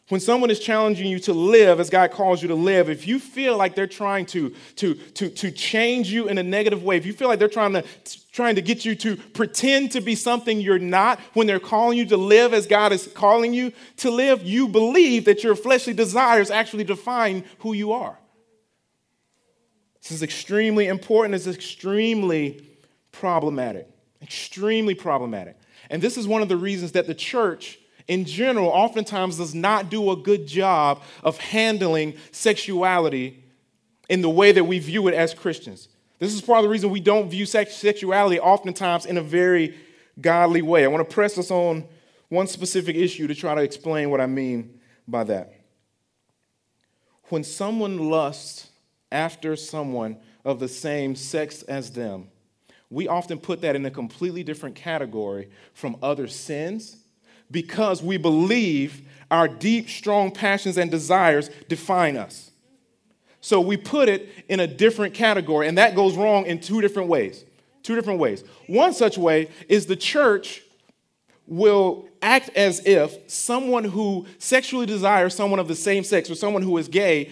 When 0.09 0.21
someone 0.21 0.51
is 0.51 0.59
challenging 0.59 1.07
you 1.07 1.17
to 1.21 1.33
live 1.33 1.79
as 1.79 1.89
God 1.89 2.11
calls 2.11 2.43
you 2.43 2.47
to 2.49 2.55
live, 2.55 2.91
if 2.91 3.07
you 3.07 3.17
feel 3.17 3.57
like 3.57 3.73
they're 3.73 3.87
trying 3.87 4.27
to, 4.27 4.53
to, 4.75 4.93
to, 4.93 5.29
to 5.29 5.49
change 5.49 6.11
you 6.11 6.27
in 6.27 6.37
a 6.37 6.43
negative 6.43 6.83
way, 6.83 6.95
if 6.95 7.07
you 7.07 7.13
feel 7.13 7.27
like 7.27 7.39
they're 7.39 7.47
trying 7.47 7.73
to, 7.73 7.83
trying 8.31 8.53
to 8.55 8.61
get 8.61 8.85
you 8.85 8.93
to 8.93 9.15
pretend 9.15 9.91
to 9.93 10.01
be 10.01 10.13
something 10.13 10.61
you're 10.61 10.77
not, 10.77 11.19
when 11.33 11.47
they're 11.47 11.59
calling 11.59 11.97
you 11.97 12.05
to 12.05 12.17
live 12.17 12.53
as 12.53 12.67
God 12.67 12.91
is 12.91 13.07
calling 13.07 13.51
you 13.51 13.73
to 13.97 14.11
live, 14.11 14.43
you 14.43 14.67
believe 14.67 15.25
that 15.25 15.43
your 15.43 15.55
fleshly 15.55 15.93
desires 15.95 16.51
actually 16.51 16.83
define 16.83 17.43
who 17.59 17.73
you 17.73 17.93
are. 17.93 18.19
This 20.01 20.11
is 20.11 20.23
extremely 20.23 20.87
important. 20.87 21.35
It's 21.35 21.47
extremely 21.47 22.65
problematic. 23.11 23.87
Extremely 24.21 24.95
problematic. 24.95 25.57
And 25.89 26.01
this 26.01 26.17
is 26.17 26.27
one 26.27 26.41
of 26.41 26.49
the 26.49 26.57
reasons 26.57 26.93
that 26.93 27.07
the 27.07 27.13
church, 27.13 27.79
in 28.07 28.25
general, 28.25 28.69
oftentimes 28.69 29.37
does 29.37 29.55
not 29.55 29.89
do 29.89 30.11
a 30.11 30.15
good 30.15 30.47
job 30.47 31.01
of 31.23 31.37
handling 31.37 32.15
sexuality 32.31 33.43
in 34.09 34.21
the 34.21 34.29
way 34.29 34.51
that 34.51 34.63
we 34.63 34.79
view 34.79 35.07
it 35.07 35.13
as 35.13 35.33
Christians. 35.33 35.89
This 36.19 36.33
is 36.33 36.41
part 36.41 36.59
of 36.59 36.63
the 36.63 36.69
reason 36.69 36.89
we 36.89 36.99
don't 36.99 37.29
view 37.29 37.45
sex- 37.45 37.75
sexuality 37.75 38.39
oftentimes 38.39 39.05
in 39.05 39.17
a 39.17 39.21
very 39.21 39.77
godly 40.19 40.61
way. 40.61 40.83
I 40.83 40.87
want 40.87 41.07
to 41.07 41.13
press 41.13 41.37
us 41.37 41.49
on 41.49 41.85
one 42.27 42.47
specific 42.47 42.95
issue 42.95 43.27
to 43.27 43.35
try 43.35 43.55
to 43.55 43.61
explain 43.61 44.09
what 44.09 44.21
I 44.21 44.25
mean 44.25 44.79
by 45.07 45.23
that. 45.25 45.53
When 47.29 47.43
someone 47.43 48.09
lusts 48.09 48.69
after 49.11 49.55
someone 49.55 50.17
of 50.45 50.59
the 50.59 50.67
same 50.67 51.15
sex 51.15 51.63
as 51.63 51.91
them, 51.91 52.29
we 52.89 53.07
often 53.07 53.37
put 53.37 53.61
that 53.61 53.75
in 53.75 53.85
a 53.85 53.91
completely 53.91 54.43
different 54.43 54.75
category 54.75 55.49
from 55.73 55.97
other 56.01 56.27
sins 56.27 56.97
because 57.51 58.01
we 58.01 58.17
believe 58.17 59.01
our 59.31 59.47
deep, 59.47 59.89
strong 59.89 60.31
passions 60.31 60.77
and 60.77 60.89
desires 60.89 61.49
define 61.67 62.17
us. 62.17 62.51
So 63.41 63.61
we 63.61 63.77
put 63.77 64.09
it 64.09 64.29
in 64.49 64.59
a 64.59 64.67
different 64.67 65.13
category, 65.13 65.67
and 65.67 65.77
that 65.77 65.95
goes 65.95 66.17
wrong 66.17 66.45
in 66.45 66.59
two 66.59 66.81
different 66.81 67.09
ways. 67.09 67.45
Two 67.83 67.95
different 67.95 68.19
ways. 68.19 68.43
One 68.67 68.93
such 68.93 69.17
way 69.17 69.49
is 69.67 69.85
the 69.85 69.95
church 69.95 70.63
will 71.47 72.07
act 72.21 72.49
as 72.55 72.85
if 72.85 73.31
someone 73.31 73.83
who 73.83 74.25
sexually 74.37 74.85
desires 74.85 75.33
someone 75.33 75.59
of 75.59 75.67
the 75.67 75.75
same 75.75 76.03
sex 76.03 76.29
or 76.29 76.35
someone 76.35 76.61
who 76.61 76.77
is 76.77 76.87
gay 76.87 77.31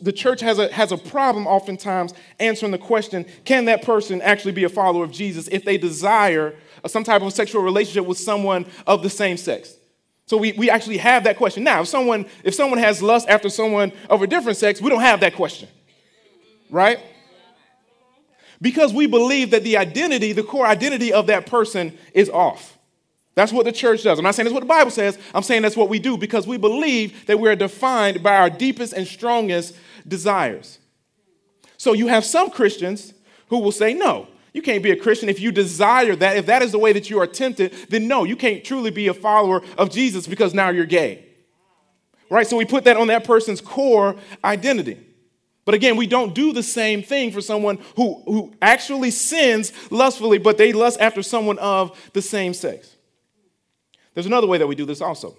the 0.00 0.12
church 0.12 0.40
has 0.40 0.58
a, 0.58 0.72
has 0.72 0.92
a 0.92 0.96
problem 0.96 1.46
oftentimes 1.46 2.14
answering 2.40 2.72
the 2.72 2.78
question 2.78 3.26
can 3.44 3.66
that 3.66 3.82
person 3.82 4.22
actually 4.22 4.52
be 4.52 4.64
a 4.64 4.68
follower 4.68 5.04
of 5.04 5.12
Jesus 5.12 5.48
if 5.48 5.64
they 5.64 5.78
desire 5.78 6.54
some 6.86 7.04
type 7.04 7.22
of 7.22 7.32
sexual 7.32 7.62
relationship 7.62 8.06
with 8.06 8.18
someone 8.18 8.66
of 8.86 9.02
the 9.02 9.10
same 9.10 9.36
sex? 9.36 9.76
So 10.26 10.36
we, 10.36 10.52
we 10.52 10.68
actually 10.70 10.98
have 10.98 11.24
that 11.24 11.36
question. 11.36 11.62
Now, 11.62 11.82
if 11.82 11.88
someone, 11.88 12.26
if 12.42 12.54
someone 12.54 12.80
has 12.80 13.00
lust 13.00 13.28
after 13.28 13.48
someone 13.48 13.92
of 14.10 14.22
a 14.22 14.26
different 14.26 14.58
sex, 14.58 14.80
we 14.80 14.90
don't 14.90 15.00
have 15.00 15.20
that 15.20 15.34
question. 15.34 15.68
Right? 16.68 16.98
Because 18.60 18.92
we 18.92 19.06
believe 19.06 19.50
that 19.52 19.62
the 19.62 19.76
identity, 19.76 20.32
the 20.32 20.42
core 20.42 20.66
identity 20.66 21.12
of 21.12 21.28
that 21.28 21.46
person 21.46 21.96
is 22.12 22.28
off. 22.28 22.75
That's 23.36 23.52
what 23.52 23.66
the 23.66 23.72
church 23.72 24.02
does. 24.02 24.18
I'm 24.18 24.24
not 24.24 24.34
saying 24.34 24.46
that's 24.46 24.54
what 24.54 24.60
the 24.60 24.66
Bible 24.66 24.90
says. 24.90 25.18
I'm 25.34 25.42
saying 25.42 25.60
that's 25.60 25.76
what 25.76 25.90
we 25.90 25.98
do 25.98 26.16
because 26.16 26.46
we 26.46 26.56
believe 26.56 27.26
that 27.26 27.38
we're 27.38 27.54
defined 27.54 28.22
by 28.22 28.36
our 28.38 28.48
deepest 28.50 28.94
and 28.94 29.06
strongest 29.06 29.76
desires. 30.08 30.78
So 31.76 31.92
you 31.92 32.06
have 32.08 32.24
some 32.24 32.50
Christians 32.50 33.12
who 33.48 33.58
will 33.58 33.72
say, 33.72 33.92
no, 33.92 34.26
you 34.54 34.62
can't 34.62 34.82
be 34.82 34.90
a 34.90 34.96
Christian 34.96 35.28
if 35.28 35.38
you 35.38 35.52
desire 35.52 36.16
that. 36.16 36.38
If 36.38 36.46
that 36.46 36.62
is 36.62 36.72
the 36.72 36.78
way 36.78 36.94
that 36.94 37.10
you 37.10 37.20
are 37.20 37.26
tempted, 37.26 37.74
then 37.90 38.08
no, 38.08 38.24
you 38.24 38.36
can't 38.36 38.64
truly 38.64 38.90
be 38.90 39.08
a 39.08 39.14
follower 39.14 39.62
of 39.76 39.90
Jesus 39.90 40.26
because 40.26 40.54
now 40.54 40.70
you're 40.70 40.86
gay. 40.86 41.26
Right? 42.30 42.46
So 42.46 42.56
we 42.56 42.64
put 42.64 42.84
that 42.84 42.96
on 42.96 43.08
that 43.08 43.24
person's 43.24 43.60
core 43.60 44.16
identity. 44.42 44.98
But 45.66 45.74
again, 45.74 45.96
we 45.96 46.06
don't 46.06 46.34
do 46.34 46.54
the 46.54 46.62
same 46.62 47.02
thing 47.02 47.32
for 47.32 47.42
someone 47.42 47.80
who, 47.96 48.22
who 48.24 48.54
actually 48.62 49.10
sins 49.10 49.74
lustfully, 49.90 50.38
but 50.38 50.56
they 50.56 50.72
lust 50.72 50.98
after 51.02 51.22
someone 51.22 51.58
of 51.58 52.10
the 52.14 52.22
same 52.22 52.54
sex. 52.54 52.95
There's 54.16 54.24
another 54.24 54.46
way 54.46 54.56
that 54.56 54.66
we 54.66 54.74
do 54.74 54.86
this 54.86 55.02
also. 55.02 55.36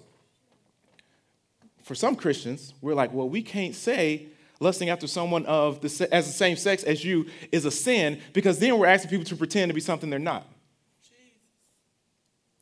For 1.82 1.96
some 1.96 2.14
Christians, 2.14 2.74
we're 2.80 2.94
like, 2.94 3.12
well, 3.12 3.28
we 3.28 3.42
can't 3.42 3.74
say 3.74 4.28
lusting 4.60 4.88
after 4.88 5.08
someone 5.08 5.44
of 5.46 5.80
the, 5.80 6.08
as 6.14 6.28
the 6.28 6.32
same 6.32 6.56
sex 6.56 6.84
as 6.84 7.04
you 7.04 7.26
is 7.50 7.64
a 7.64 7.72
sin 7.72 8.20
because 8.32 8.60
then 8.60 8.78
we're 8.78 8.86
asking 8.86 9.10
people 9.10 9.24
to 9.24 9.34
pretend 9.34 9.70
to 9.70 9.74
be 9.74 9.80
something 9.80 10.10
they're 10.10 10.20
not. 10.20 10.46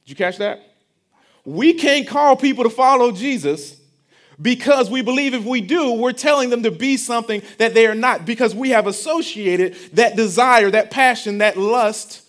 Did 0.07 0.11
you 0.11 0.17
catch 0.17 0.39
that? 0.39 0.63
We 1.45 1.75
can't 1.75 2.09
call 2.09 2.35
people 2.35 2.65
to 2.65 2.71
follow 2.71 3.13
Jesus 3.13 3.79
because 4.41 4.89
we 4.89 5.03
believe 5.03 5.35
if 5.35 5.45
we 5.45 5.61
do, 5.61 5.93
we're 5.93 6.13
telling 6.13 6.49
them 6.49 6.63
to 6.63 6.71
be 6.71 6.97
something 6.97 7.43
that 7.59 7.75
they 7.75 7.87
are 7.87 7.95
not 7.95 8.25
because 8.25 8.55
we 8.55 8.71
have 8.71 8.87
associated 8.87 9.75
that 9.93 10.17
desire, 10.17 10.71
that 10.71 10.91
passion, 10.91 11.39
that 11.39 11.59
lust 11.59 12.23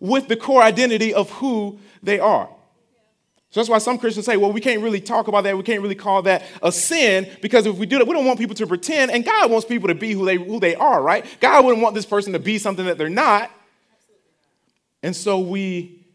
with 0.00 0.28
the 0.28 0.36
core 0.36 0.62
identity 0.62 1.14
of 1.14 1.30
who 1.30 1.78
they 2.02 2.20
are. 2.20 2.50
So 3.50 3.58
that's 3.58 3.68
why 3.68 3.78
some 3.78 3.98
Christians 3.98 4.26
say, 4.26 4.36
well, 4.36 4.52
we 4.52 4.60
can't 4.60 4.80
really 4.80 5.00
talk 5.00 5.26
about 5.26 5.42
that. 5.42 5.56
We 5.56 5.64
can't 5.64 5.82
really 5.82 5.96
call 5.96 6.22
that 6.22 6.44
a 6.62 6.70
sin 6.70 7.28
because 7.42 7.66
if 7.66 7.76
we 7.76 7.86
do 7.86 7.98
that, 7.98 8.06
we 8.06 8.14
don't 8.14 8.24
want 8.24 8.38
people 8.38 8.54
to 8.54 8.66
pretend. 8.66 9.10
And 9.10 9.24
God 9.24 9.50
wants 9.50 9.66
people 9.66 9.88
to 9.88 9.94
be 9.94 10.12
who 10.12 10.24
they, 10.24 10.36
who 10.36 10.60
they 10.60 10.76
are, 10.76 11.02
right? 11.02 11.26
God 11.40 11.64
wouldn't 11.64 11.82
want 11.82 11.96
this 11.96 12.06
person 12.06 12.32
to 12.34 12.38
be 12.38 12.58
something 12.58 12.86
that 12.86 12.96
they're 12.96 13.08
not. 13.08 13.50
And 15.02 15.16
so 15.16 15.40
we 15.40 16.06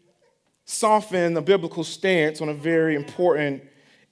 soften 0.64 1.34
the 1.34 1.42
biblical 1.42 1.84
stance 1.84 2.40
on 2.40 2.48
a 2.48 2.54
very 2.54 2.94
important 2.94 3.62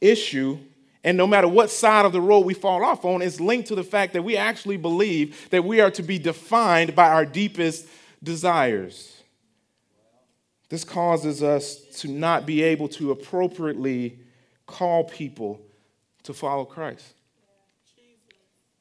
issue. 0.03 0.59
And 1.03 1.17
no 1.17 1.27
matter 1.27 1.49
what 1.49 1.71
side 1.71 2.05
of 2.05 2.13
the 2.13 2.21
road 2.21 2.41
we 2.41 2.53
fall 2.53 2.85
off 2.85 3.07
on, 3.07 3.23
it's 3.23 3.41
linked 3.41 3.69
to 3.69 3.75
the 3.75 3.85
fact 3.85 4.13
that 4.13 4.23
we 4.23 4.37
actually 4.37 4.77
believe 4.77 5.49
that 5.49 5.65
we 5.65 5.81
are 5.81 5.91
to 5.93 6.03
be 6.03 6.19
defined 6.19 6.95
by 6.95 7.09
our 7.09 7.25
deepest 7.25 7.87
desires. 8.23 9.14
This 10.75 10.83
causes 10.83 11.41
us 11.41 11.77
to 12.01 12.09
not 12.09 12.47
be 12.47 12.61
able 12.65 12.89
to 12.89 13.13
appropriately 13.13 14.19
call 14.67 15.05
people 15.05 15.61
to 16.25 16.35
follow 16.35 16.65
Christ. 16.65 17.15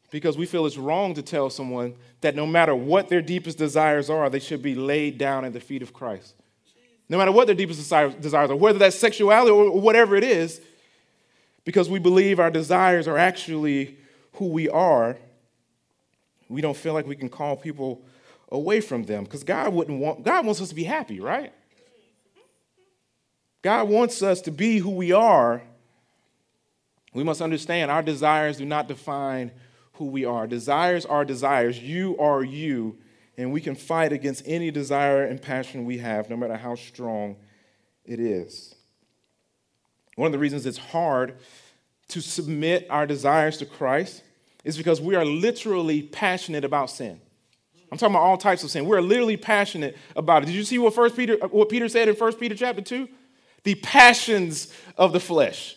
Because 0.10 0.36
we 0.36 0.48
feel 0.48 0.66
it's 0.66 0.76
wrong 0.76 1.14
to 1.14 1.22
tell 1.22 1.52
someone 1.52 1.94
that 2.22 2.36
no 2.36 2.48
matter 2.48 2.74
what 2.74 3.10
their 3.10 3.22
deepest 3.22 3.60
desires 3.60 4.10
are, 4.10 4.28
they 4.32 4.40
should 4.40 4.64
be 4.64 4.74
laid 4.74 5.20
down 5.20 5.46
at 5.46 5.54
the 5.54 5.60
feet 5.60 5.84
of 5.84 5.94
Christ. 5.94 6.34
No 7.10 7.20
matter 7.20 7.32
what 7.32 7.46
their 7.46 7.56
deepest 7.56 7.78
desires 7.78 8.50
are, 8.50 8.56
whether 8.56 8.80
that's 8.80 8.98
sexuality 8.98 9.52
or 9.52 9.80
whatever 9.80 10.16
it 10.16 10.24
is, 10.24 10.62
because 11.64 11.92
we 11.92 12.00
believe 12.00 12.40
our 12.40 12.50
desires 12.50 13.08
are 13.08 13.20
actually 13.20 14.00
who 14.38 14.48
we 14.48 14.68
are, 14.68 15.16
we 16.50 16.60
don't 16.60 16.76
feel 16.76 16.94
like 16.94 17.06
we 17.06 17.16
can 17.16 17.30
call 17.30 17.56
people 17.56 18.02
away 18.52 18.82
from 18.82 19.04
them 19.04 19.26
because 19.26 19.44
God 19.44 19.72
wouldn't 19.72 20.00
want 20.00 20.24
God 20.24 20.44
wants 20.44 20.60
us 20.60 20.70
to 20.70 20.76
be 20.76 20.86
happy, 20.86 21.20
right? 21.20 21.54
God 23.64 23.88
wants 23.88 24.22
us 24.22 24.42
to 24.42 24.52
be 24.52 24.78
who 24.78 24.92
we 24.92 25.12
are. 25.12 25.64
We 27.14 27.24
must 27.24 27.42
understand 27.42 27.90
our 27.90 28.04
desires 28.04 28.58
do 28.58 28.66
not 28.66 28.88
define 28.88 29.52
who 29.94 30.06
we 30.06 30.26
are. 30.26 30.46
Desires 30.48 31.06
are 31.06 31.24
desires. 31.24 31.80
You 31.80 32.18
are 32.20 32.44
you. 32.44 32.98
And 33.38 33.52
we 33.52 33.62
can 33.62 33.76
fight 33.76 34.12
against 34.12 34.44
any 34.46 34.70
desire 34.70 35.24
and 35.24 35.42
passion 35.42 35.86
we 35.86 36.00
have, 36.00 36.30
no 36.30 36.36
matter 36.36 36.58
how 36.58 36.76
strong 36.76 37.38
it 38.06 38.20
is. 38.20 38.76
One 40.16 40.28
of 40.28 40.32
the 40.34 40.40
reasons 40.40 40.66
it's 40.66 40.78
hard 40.78 41.38
to 42.10 42.22
submit 42.22 42.86
our 42.90 43.08
desires 43.08 43.58
to 43.58 43.66
Christ 43.66 44.24
is 44.64 44.78
because 44.78 45.02
we 45.02 45.16
are 45.16 45.26
literally 45.26 46.04
passionate 46.04 46.66
about 46.66 46.90
sin. 46.90 47.20
I'm 47.92 47.98
talking 47.98 48.16
about 48.16 48.24
all 48.24 48.38
types 48.38 48.64
of 48.64 48.72
sin. 48.72 48.86
We're 48.86 49.02
literally 49.02 49.38
passionate 49.38 49.98
about 50.16 50.44
it. 50.44 50.48
Did 50.48 50.56
you 50.56 50.64
see 50.64 50.80
what 50.80 50.94
First 50.96 51.16
Peter 51.16 51.38
what 51.48 51.70
Peter 51.70 51.88
said 51.88 52.08
in 52.08 52.16
1 52.16 52.34
Peter 52.36 52.56
chapter 52.56 52.82
2? 52.82 53.08
The 53.64 53.76
passions 53.76 54.74
of 54.98 55.14
the 55.14 55.20
flesh. 55.20 55.76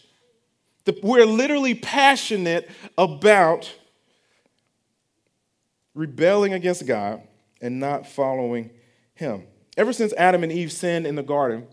The, 0.85 0.99
we're 1.03 1.27
literally 1.27 1.75
passionate 1.75 2.71
about 2.97 3.73
rebelling 5.95 6.53
against 6.53 6.87
God 6.87 7.23
and 7.61 7.81
not 7.81 8.07
following 8.07 8.71
Him. 9.15 9.45
Ever 9.77 9.93
since 9.93 10.13
Adam 10.15 10.43
and 10.43 10.53
Eve 10.53 10.73
sinned 10.73 11.07
in 11.07 11.17
the 11.17 11.23
garden, 11.23 11.67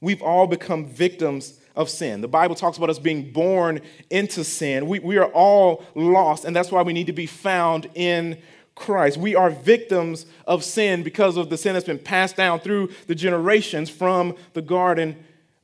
we've 0.00 0.22
all 0.22 0.46
become 0.46 0.86
victims 0.86 1.60
of 1.76 1.88
sin. 1.88 2.20
The 2.20 2.28
Bible 2.28 2.54
talks 2.54 2.76
about 2.78 2.90
us 2.90 2.98
being 2.98 3.32
born 3.32 3.80
into 4.10 4.44
sin. 4.44 4.86
We, 4.86 4.98
we 4.98 5.18
are 5.18 5.30
all 5.32 5.84
lost, 5.94 6.44
and 6.44 6.54
that's 6.54 6.72
why 6.72 6.82
we 6.82 6.92
need 6.92 7.06
to 7.06 7.12
be 7.12 7.26
found 7.26 7.88
in 7.94 8.40
Christ. 8.80 9.18
We 9.18 9.36
are 9.36 9.50
victims 9.50 10.26
of 10.46 10.64
sin 10.64 11.02
because 11.02 11.36
of 11.36 11.50
the 11.50 11.56
sin 11.56 11.74
that's 11.74 11.86
been 11.86 11.98
passed 11.98 12.34
down 12.34 12.60
through 12.60 12.90
the 13.06 13.14
generations 13.14 13.90
from 13.90 14.34
the 14.54 14.62
Garden 14.62 15.16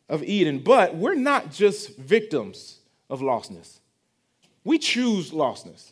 of 0.09 0.23
Eden. 0.23 0.61
But 0.61 0.95
we're 0.95 1.15
not 1.15 1.51
just 1.51 1.97
victims 1.97 2.79
of 3.11 3.21
lostness, 3.21 3.79
we 4.63 4.79
choose 4.79 5.31
lostness. 5.33 5.91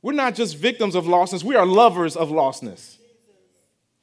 We're 0.00 0.12
not 0.12 0.36
just 0.36 0.56
victims 0.56 0.94
of 0.94 1.06
lostness, 1.06 1.42
we 1.42 1.56
are 1.56 1.66
lovers 1.66 2.16
of 2.16 2.28
lostness. 2.28 2.98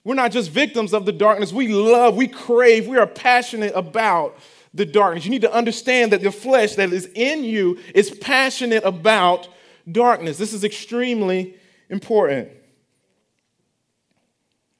We're 0.03 0.15
not 0.15 0.31
just 0.31 0.51
victims 0.51 0.93
of 0.93 1.05
the 1.05 1.11
darkness. 1.11 1.51
We 1.51 1.69
love, 1.69 2.15
we 2.15 2.27
crave, 2.27 2.87
we 2.87 2.97
are 2.97 3.07
passionate 3.07 3.71
about 3.73 4.37
the 4.71 4.85
darkness. 4.85 5.25
You 5.25 5.31
need 5.31 5.41
to 5.41 5.53
understand 5.53 6.11
that 6.11 6.21
the 6.21 6.31
flesh 6.31 6.75
that 6.75 6.93
is 6.93 7.09
in 7.15 7.43
you 7.43 7.79
is 7.95 8.11
passionate 8.11 8.83
about 8.83 9.47
darkness. 9.91 10.37
This 10.37 10.53
is 10.53 10.63
extremely 10.63 11.55
important. 11.89 12.49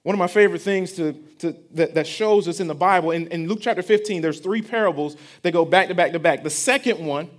One 0.04 0.14
of 0.14 0.20
my 0.20 0.28
favorite 0.28 0.62
things 0.62 0.94
to, 0.94 1.14
to, 1.40 1.56
that, 1.72 1.96
that 1.96 2.06
shows 2.06 2.48
us 2.48 2.60
in 2.60 2.68
the 2.68 2.76
Bible, 2.76 3.10
in, 3.10 3.28
in 3.30 3.48
Luke 3.48 3.60
chapter 3.62 3.82
15, 3.82 4.22
there's 4.22 4.40
three 4.40 4.62
parables 4.62 5.18
that 5.42 5.52
go 5.52 5.66
back 5.66 5.88
to 5.88 5.96
back 5.96 6.12
to 6.12 6.20
back. 6.20 6.44
The 6.44 6.50
second 6.52 7.04
one 7.04 7.30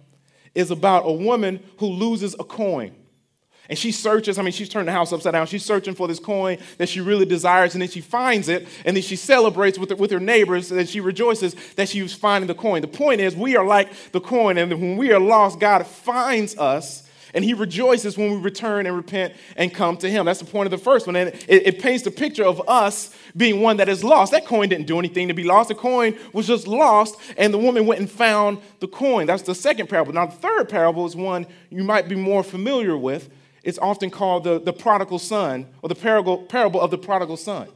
is 0.53 0.73
about 0.73 1.03
a 1.07 1.13
woman 1.13 1.61
who 1.79 1.87
loses 1.87 2.35
a 2.35 2.45
coin. 2.45 2.93
And 3.69 3.79
she 3.79 3.91
searches, 3.93 4.39
I 4.39 4.43
mean, 4.43 4.53
she's 4.53 4.69
turned 4.69 4.89
the 4.89 4.93
house 4.93 5.13
upside 5.13 5.33
down. 5.33 5.47
She's 5.47 5.65
searching 5.65 5.95
for 5.95 6.07
this 6.07 6.19
coin 6.19 6.59
that 6.79 6.89
she 6.89 7.01
really 7.01 7.25
desires, 7.25 7.75
and 7.75 7.83
then 7.83 7.89
she 7.89 8.01
finds 8.01 8.49
it, 8.49 8.67
and 8.85 8.97
then 8.97 9.03
she 9.03 9.17
celebrates 9.17 9.79
with 9.79 9.91
her, 9.91 9.97
with 9.97 10.11
her 10.11 10.21
neighbors, 10.21 10.71
and 10.71 10.89
she 10.89 11.01
rejoices 11.01 11.55
that 11.75 11.89
she 11.89 12.03
was 12.03 12.15
finding 12.15 12.47
the 12.47 12.55
coin. 12.55 12.81
The 12.81 12.89
point 12.89 13.21
is, 13.21 13.35
we 13.35 13.57
are 13.57 13.65
like 13.65 13.93
the 14.13 14.21
coin, 14.21 14.57
and 14.59 14.71
when 14.73 14.97
we 14.97 15.13
are 15.13 15.21
lost, 15.21 15.59
God 15.59 15.87
finds 15.87 16.57
us 16.59 17.06
and 17.37 17.45
he 17.45 17.53
rejoices 17.53 18.17
when 18.17 18.31
we 18.31 18.37
return 18.39 18.87
and 18.87 18.97
repent 18.97 19.35
and 19.57 19.73
come 19.73 19.99
to 19.99 20.11
him. 20.11 20.25
That's 20.25 20.41
the 20.41 20.47
point 20.47 20.67
of 20.67 20.71
the 20.71 20.83
first 20.83 21.07
one. 21.07 21.17
And 21.17 21.29
it, 21.29 21.67
it 21.67 21.81
paints 21.81 22.03
the 22.03 22.11
picture 22.11 22.45
of 22.45 22.67
us 22.67 23.15
being 23.37 23.61
one 23.61 23.77
that 23.77 23.91
is 23.91 24.03
lost. 24.03 24.33
That 24.33 24.47
coin 24.47 24.71
didn't 24.71 24.87
do 24.87 24.99
anything 24.99 25.29
to 25.29 25.35
be 25.35 25.45
lost. 25.45 25.69
The 25.69 25.75
coin 25.75 26.19
was 26.33 26.47
just 26.47 26.67
lost, 26.67 27.17
and 27.37 27.53
the 27.53 27.59
woman 27.59 27.85
went 27.85 28.01
and 28.01 28.11
found 28.11 28.59
the 28.81 28.89
coin. 28.89 29.27
That's 29.27 29.43
the 29.43 29.55
second 29.55 29.89
parable. 29.89 30.15
Now, 30.15 30.27
the 30.27 30.33
third 30.33 30.71
parable 30.71 31.05
is 31.05 31.15
one 31.15 31.47
you 31.69 31.85
might 31.85 32.09
be 32.09 32.17
more 32.17 32.43
familiar 32.43 32.97
with. 32.97 33.29
It's 33.63 33.79
often 33.79 34.11
called 34.11 34.45
the, 34.45 34.59
the 34.59 34.73
prodigal 34.73 35.19
son 35.19 35.67
or 35.83 35.91
the 35.91 35.95
parable, 35.95 36.39
parable 36.39 36.81
of 36.81 36.91
the 36.91 36.99
prodigal 36.99 37.37
son 37.37 37.69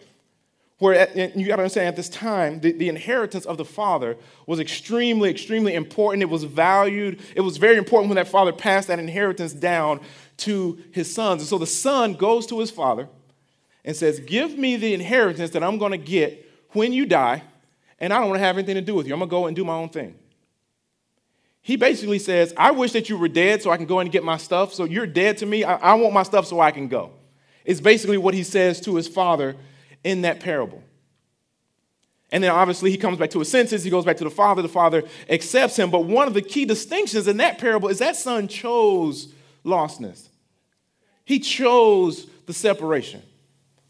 where 0.81 0.95
at, 0.95 1.37
you 1.37 1.47
got 1.47 1.57
to 1.57 1.63
understand 1.63 1.87
at 1.87 1.95
this 1.95 2.09
time 2.09 2.61
the, 2.61 2.73
the, 2.73 2.89
inheritance 2.89 3.45
of 3.45 3.57
the 3.57 3.65
father 3.65 4.17
was 4.47 4.59
extremely 4.59 5.31
extremely 5.31 5.75
important 5.75 6.23
it 6.23 6.29
was 6.29 6.43
valued 6.43 7.21
it 7.37 7.43
was 7.43 7.59
very 7.59 7.77
important 7.77 8.09
when 8.09 8.17
that 8.17 8.27
father 8.27 8.53
passed 8.53 8.89
that 8.89 8.99
inheritance 8.99 9.53
down 9.53 10.01
to 10.37 10.83
his 10.91 11.15
sons 11.15 11.43
and 11.43 11.49
so 11.49 11.59
the 11.59 11.67
son 11.67 12.15
goes 12.15 12.47
to 12.47 12.59
his 12.59 12.71
father 12.71 13.09
and 13.85 13.95
says 13.95 14.19
give 14.21 14.59
me 14.59 14.75
the 14.77 14.93
inheritance 14.93 15.51
that 15.51 15.63
i'm 15.63 15.79
going 15.79 15.93
to 15.93 15.99
get 15.99 16.51
when 16.71 16.93
you 16.93 17.07
die 17.07 17.43
and 18.01 18.13
i 18.13 18.19
don't 18.19 18.29
want 18.29 18.39
to 18.39 18.45
have 18.45 18.59
anything 18.59 18.75
to 18.75 18.81
do 18.81 18.95
with 18.95 19.07
you 19.07 19.13
i'm 19.13 19.21
going 19.21 19.29
to 19.29 19.31
go 19.31 19.47
and 19.47 19.55
do 19.55 19.65
my 19.65 19.75
own 19.75 19.89
thing 19.89 20.15
He 21.63 21.77
basically 21.77 22.19
says, 22.19 22.55
I 22.57 22.71
wish 22.71 22.93
that 22.93 23.11
you 23.11 23.19
were 23.19 23.29
dead 23.29 23.63
so 23.63 23.71
I 23.71 23.77
can 23.77 23.87
go 23.87 23.99
and 24.01 24.11
get 24.11 24.25
my 24.25 24.39
stuff. 24.39 24.73
So 24.73 24.85
you're 24.85 25.07
dead 25.07 25.37
to 25.39 25.47
me. 25.47 25.63
I, 25.63 25.77
I 25.77 25.95
want 25.95 26.15
my 26.15 26.23
stuff 26.23 26.47
so 26.47 26.59
I 26.59 26.71
can 26.71 26.89
go. 26.89 27.13
It's 27.65 27.83
basically 27.83 28.17
what 28.17 28.33
he 28.33 28.43
says 28.43 28.81
to 28.81 28.97
his 28.97 29.07
father 29.07 29.57
in 30.05 30.23
that 30.23 30.41
parable. 30.41 30.83
And 32.33 32.45
then 32.45 32.51
obviously 32.51 32.91
he 32.91 32.97
comes 32.97 33.19
back 33.19 33.31
to 33.31 33.41
his 33.41 33.51
senses. 33.51 33.83
He 33.83 33.91
goes 33.91 34.05
back 34.05 34.17
to 34.19 34.25
the 34.25 34.31
father. 34.31 34.63
The 34.63 34.69
father 34.69 35.05
accepts 35.29 35.77
him. 35.77 35.91
But 35.91 36.05
one 36.05 36.29
of 36.29 36.35
the 36.35 36.43
key 36.43 36.65
distinctions 36.65 37.27
in 37.27 37.39
that 37.39 37.59
parable 37.59 37.89
is 37.89 37.99
that 37.99 38.17
son 38.17 38.47
chose 38.49 39.33
lostness. 39.65 40.29
He 41.25 41.41
chose 41.41 42.27
the 42.47 42.53
separation. 42.53 43.23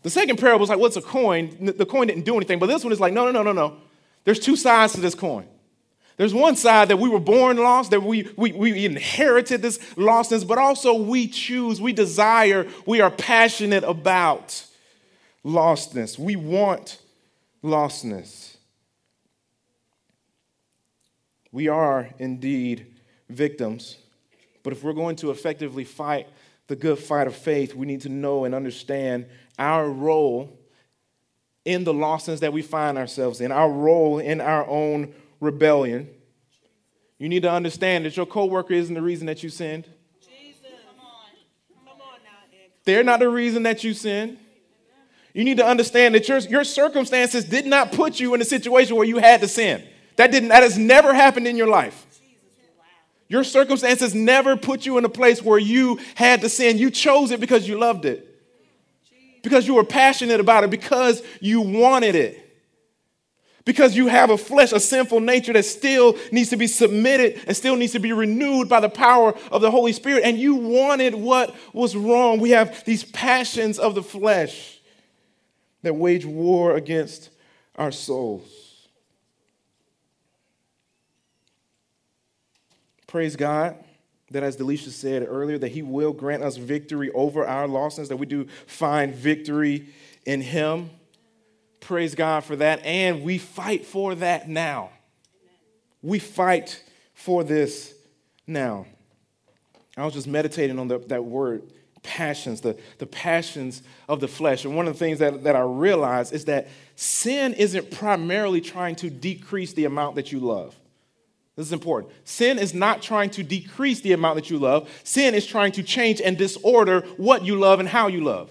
The 0.02 0.10
second 0.10 0.38
parable 0.38 0.64
is 0.64 0.70
like, 0.70 0.78
what's 0.78 0.96
a 0.96 1.02
coin? 1.02 1.72
The 1.76 1.86
coin 1.86 2.06
didn't 2.06 2.24
do 2.24 2.36
anything. 2.36 2.58
But 2.58 2.66
this 2.66 2.82
one 2.82 2.92
is 2.92 3.00
like, 3.00 3.12
no, 3.12 3.26
no, 3.26 3.30
no, 3.30 3.42
no, 3.42 3.52
no. 3.52 3.76
There's 4.24 4.40
two 4.40 4.56
sides 4.56 4.94
to 4.94 5.00
this 5.00 5.14
coin. 5.14 5.46
There's 6.16 6.34
one 6.34 6.56
side 6.56 6.88
that 6.88 6.98
we 6.98 7.08
were 7.08 7.20
born 7.20 7.56
lost, 7.56 7.92
that 7.92 8.02
we, 8.02 8.28
we, 8.36 8.52
we 8.52 8.84
inherited 8.84 9.62
this 9.62 9.78
lostness, 9.96 10.46
but 10.46 10.58
also 10.58 10.92
we 10.94 11.26
choose, 11.26 11.80
we 11.80 11.94
desire, 11.94 12.66
we 12.84 13.00
are 13.00 13.10
passionate 13.10 13.84
about 13.84 14.66
lostness. 15.44 16.18
We 16.18 16.37
want 16.37 17.00
lostness. 17.62 18.56
We 21.52 21.68
are 21.68 22.09
indeed 22.18 22.87
victims, 23.28 23.97
but 24.62 24.73
if 24.73 24.85
we're 24.85 24.92
going 24.92 25.16
to 25.16 25.30
effectively 25.30 25.85
fight 25.85 26.28
the 26.68 26.76
good 26.76 26.99
fight 26.99 27.26
of 27.26 27.35
faith, 27.35 27.75
we 27.75 27.87
need 27.87 28.02
to 28.02 28.09
know 28.09 28.44
and 28.44 28.54
understand 28.54 29.26
our 29.59 29.88
role 29.88 30.56
in 31.64 31.85
the 31.85 31.92
lostness 31.92 32.40
that 32.40 32.52
we 32.52 32.62
find 32.62 32.97
ourselves 32.97 33.40
in, 33.40 33.50
our 33.50 33.70
role 33.70 34.18
in 34.18 34.40
our 34.40 34.66
own 34.66 35.12
rebellion. 35.40 36.09
You 37.18 37.28
need 37.28 37.42
to 37.42 37.50
understand 37.50 38.06
that 38.06 38.16
your 38.16 38.26
coworker 38.26 38.73
isn't 38.73 38.94
the 38.94 39.02
reason 39.02 39.26
that 39.26 39.42
you 39.42 39.50
sinned. 39.50 39.87
Jesus. 40.20 40.62
Come 40.62 41.04
on. 41.04 41.85
Come 41.85 42.00
on 42.00 42.18
now, 42.25 42.59
They're 42.85 43.04
not 43.04 43.18
the 43.18 43.28
reason 43.28 43.64
that 43.64 43.82
you 43.85 43.92
sinned. 43.92 44.38
You 45.32 45.44
need 45.44 45.58
to 45.58 45.66
understand 45.66 46.14
that 46.14 46.28
your, 46.28 46.38
your 46.38 46.64
circumstances 46.64 47.44
did 47.44 47.66
not 47.66 47.92
put 47.92 48.18
you 48.18 48.34
in 48.34 48.40
a 48.40 48.44
situation 48.44 48.96
where 48.96 49.06
you 49.06 49.18
had 49.18 49.40
to 49.40 49.49
sin. 49.49 49.82
That, 50.16 50.32
didn't, 50.32 50.49
that 50.49 50.62
has 50.62 50.76
never 50.76 51.14
happened 51.14 51.46
in 51.46 51.56
your 51.56 51.68
life. 51.68 52.06
Your 53.28 53.44
circumstances 53.44 54.12
never 54.12 54.56
put 54.56 54.84
you 54.84 54.99
in 54.99 55.04
a 55.04 55.08
place 55.08 55.40
where 55.40 55.58
you 55.58 56.00
had 56.16 56.40
to 56.40 56.49
sin. 56.49 56.78
You 56.78 56.90
chose 56.90 57.30
it 57.30 57.38
because 57.38 57.68
you 57.68 57.78
loved 57.78 58.04
it, 58.04 58.26
because 59.42 59.68
you 59.68 59.75
were 59.75 59.84
passionate 59.84 60.40
about 60.40 60.64
it, 60.64 60.70
because 60.70 61.22
you 61.40 61.60
wanted 61.60 62.16
it. 62.16 62.46
Because 63.64 63.94
you 63.94 64.08
have 64.08 64.30
a 64.30 64.38
flesh, 64.38 64.72
a 64.72 64.80
sinful 64.80 65.20
nature 65.20 65.52
that 65.52 65.64
still 65.64 66.18
needs 66.32 66.50
to 66.50 66.56
be 66.56 66.66
submitted 66.66 67.40
and 67.46 67.56
still 67.56 67.76
needs 67.76 67.92
to 67.92 68.00
be 68.00 68.12
renewed 68.12 68.68
by 68.68 68.80
the 68.80 68.88
power 68.88 69.34
of 69.52 69.60
the 69.60 69.70
Holy 69.70 69.92
Spirit, 69.92 70.25
and 70.25 70.37
you 70.37 70.56
wanted 70.56 71.14
what 71.14 71.54
was 71.72 71.94
wrong. 71.94 72.40
We 72.40 72.50
have 72.50 72.84
these 72.84 73.04
passions 73.04 73.78
of 73.78 73.94
the 73.94 74.02
flesh 74.02 74.79
that 75.82 75.94
wage 75.94 76.25
war 76.25 76.76
against 76.76 77.30
our 77.76 77.92
souls. 77.92 78.88
Praise 83.06 83.37
God 83.37 83.76
that, 84.30 84.42
as 84.42 84.56
Delisha 84.56 84.90
said 84.90 85.26
earlier, 85.28 85.58
that 85.58 85.72
He 85.72 85.82
will 85.82 86.12
grant 86.12 86.42
us 86.42 86.56
victory 86.56 87.10
over 87.12 87.44
our 87.44 87.66
losses, 87.66 88.08
that 88.08 88.16
we 88.16 88.26
do 88.26 88.46
find 88.66 89.14
victory 89.14 89.88
in 90.25 90.40
Him. 90.40 90.90
Praise 91.80 92.14
God 92.14 92.44
for 92.44 92.56
that. 92.56 92.84
And 92.84 93.22
we 93.22 93.38
fight 93.38 93.84
for 93.84 94.14
that 94.16 94.49
now. 94.49 94.90
We 96.02 96.18
fight 96.18 96.82
for 97.14 97.42
this 97.42 97.94
now. 98.46 98.87
I 99.96 100.04
was 100.04 100.14
just 100.14 100.28
meditating 100.28 100.78
on 100.78 100.88
the, 100.88 100.99
that 101.08 101.25
word 101.25 101.62
passions, 102.02 102.61
the, 102.61 102.78
the 102.99 103.07
passions 103.07 103.83
of 104.09 104.21
the 104.21 104.28
flesh. 104.28 104.64
And 104.64 104.75
one 104.75 104.87
of 104.87 104.95
the 104.95 104.99
things 104.99 105.19
that, 105.19 105.45
that 105.45 105.57
I 105.57 105.61
realize 105.61 106.33
is 106.33 106.47
that 106.47 106.69
sin 106.97 107.54
isn't 107.54 107.91
primarily 107.91 108.60
trying 108.60 108.97
to 108.97 109.10
decrease 109.10 109.73
the 109.73 109.84
amount 109.84 110.17
that 110.17 110.32
you 110.32 110.41
love. 110.41 110.75
This 111.56 111.67
is 111.67 111.73
important. 111.73 112.13
Sin 112.25 112.58
is 112.58 112.73
not 112.73 113.02
trying 113.02 113.30
to 113.30 113.43
decrease 113.43 114.00
the 114.00 114.13
amount 114.13 114.36
that 114.36 114.50
you 114.50 114.58
love. 114.58 114.89
Sin 115.04 115.34
is 115.34 115.47
trying 115.47 115.73
to 115.73 115.82
change 115.82 116.21
and 116.21 116.39
disorder 116.39 117.00
what 117.17 117.45
you 117.45 117.56
love 117.56 117.80
and 117.80 117.89
how 117.89 118.06
you 118.06 118.23
love. 118.23 118.50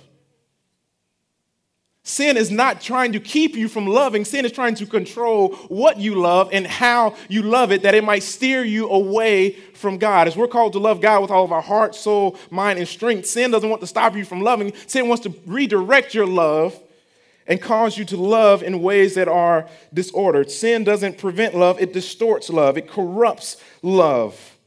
Sin 2.20 2.36
is 2.36 2.52
not 2.52 2.82
trying 2.82 3.14
to 3.14 3.20
keep 3.22 3.56
you 3.56 3.70
from 3.70 3.88
loving. 3.88 4.26
Sin 4.26 4.44
is 4.44 4.52
trying 4.52 4.76
to 4.76 4.86
control 4.86 5.56
what 5.70 6.00
you 6.00 6.16
love 6.16 6.50
and 6.52 6.68
how 6.68 7.16
you 7.30 7.42
love 7.44 7.72
it, 7.72 7.84
that 7.84 7.96
it 7.96 8.04
might 8.04 8.24
steer 8.24 8.62
you 8.62 8.90
away 8.90 9.52
from 9.52 9.98
God. 9.98 10.28
As 10.28 10.36
we're 10.36 10.50
called 10.50 10.74
to 10.74 10.80
love 10.80 11.00
God 11.00 11.22
with 11.22 11.32
all 11.32 11.46
of 11.46 11.54
our 11.54 11.62
heart, 11.62 11.96
soul, 11.96 12.36
mind, 12.52 12.78
and 12.78 12.86
strength, 12.86 13.26
sin 13.26 13.52
doesn't 13.52 13.70
want 13.70 13.80
to 13.80 13.88
stop 13.88 14.18
you 14.18 14.26
from 14.26 14.42
loving. 14.42 14.74
Sin 14.86 15.08
wants 15.08 15.24
to 15.24 15.34
redirect 15.46 16.14
your 16.14 16.26
love 16.26 16.78
and 17.48 17.62
cause 17.62 17.98
you 17.98 18.04
to 18.04 18.18
love 18.18 18.64
in 18.64 18.82
ways 18.82 19.16
that 19.16 19.30
are 19.30 19.70
disordered. 19.94 20.52
Sin 20.52 20.84
doesn't 20.84 21.20
prevent 21.20 21.56
love, 21.56 21.80
it 21.80 21.94
distorts 21.94 22.50
love, 22.50 22.78
it 22.78 22.90
corrupts 22.90 23.56
love. 23.82 24.59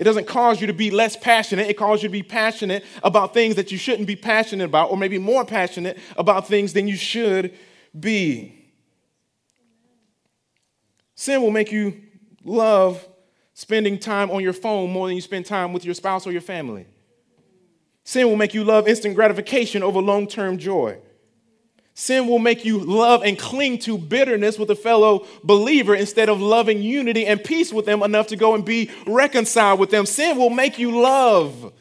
It 0.00 0.04
doesn't 0.04 0.26
cause 0.26 0.62
you 0.62 0.66
to 0.66 0.72
be 0.72 0.90
less 0.90 1.14
passionate. 1.14 1.68
It 1.68 1.76
causes 1.76 2.04
you 2.04 2.08
to 2.08 2.12
be 2.12 2.22
passionate 2.22 2.86
about 3.04 3.34
things 3.34 3.56
that 3.56 3.70
you 3.70 3.76
shouldn't 3.76 4.06
be 4.06 4.16
passionate 4.16 4.64
about, 4.64 4.90
or 4.90 4.96
maybe 4.96 5.18
more 5.18 5.44
passionate 5.44 5.98
about 6.16 6.48
things 6.48 6.72
than 6.72 6.88
you 6.88 6.96
should 6.96 7.54
be. 7.98 8.72
Sin 11.14 11.42
will 11.42 11.50
make 11.50 11.70
you 11.70 12.00
love 12.44 13.06
spending 13.52 13.98
time 13.98 14.30
on 14.30 14.42
your 14.42 14.54
phone 14.54 14.90
more 14.90 15.06
than 15.06 15.16
you 15.16 15.20
spend 15.20 15.44
time 15.44 15.74
with 15.74 15.84
your 15.84 15.92
spouse 15.92 16.26
or 16.26 16.32
your 16.32 16.40
family. 16.40 16.86
Sin 18.02 18.26
will 18.26 18.36
make 18.36 18.54
you 18.54 18.64
love 18.64 18.88
instant 18.88 19.14
gratification 19.14 19.82
over 19.82 20.00
long 20.00 20.26
term 20.26 20.56
joy. 20.56 20.96
Sin 21.94 22.26
will 22.28 22.38
make 22.38 22.64
you 22.64 22.78
love 22.78 23.22
and 23.22 23.38
cling 23.38 23.78
to 23.80 23.98
bitterness 23.98 24.58
with 24.58 24.70
a 24.70 24.76
fellow 24.76 25.26
believer 25.44 25.94
instead 25.94 26.28
of 26.28 26.40
loving 26.40 26.82
unity 26.82 27.26
and 27.26 27.42
peace 27.42 27.72
with 27.72 27.84
them 27.84 28.02
enough 28.02 28.28
to 28.28 28.36
go 28.36 28.54
and 28.54 28.64
be 28.64 28.90
reconciled 29.06 29.78
with 29.78 29.90
them. 29.90 30.06
Sin 30.06 30.38
will 30.38 30.50
make 30.50 30.78
you 30.78 31.00
love. 31.00 31.72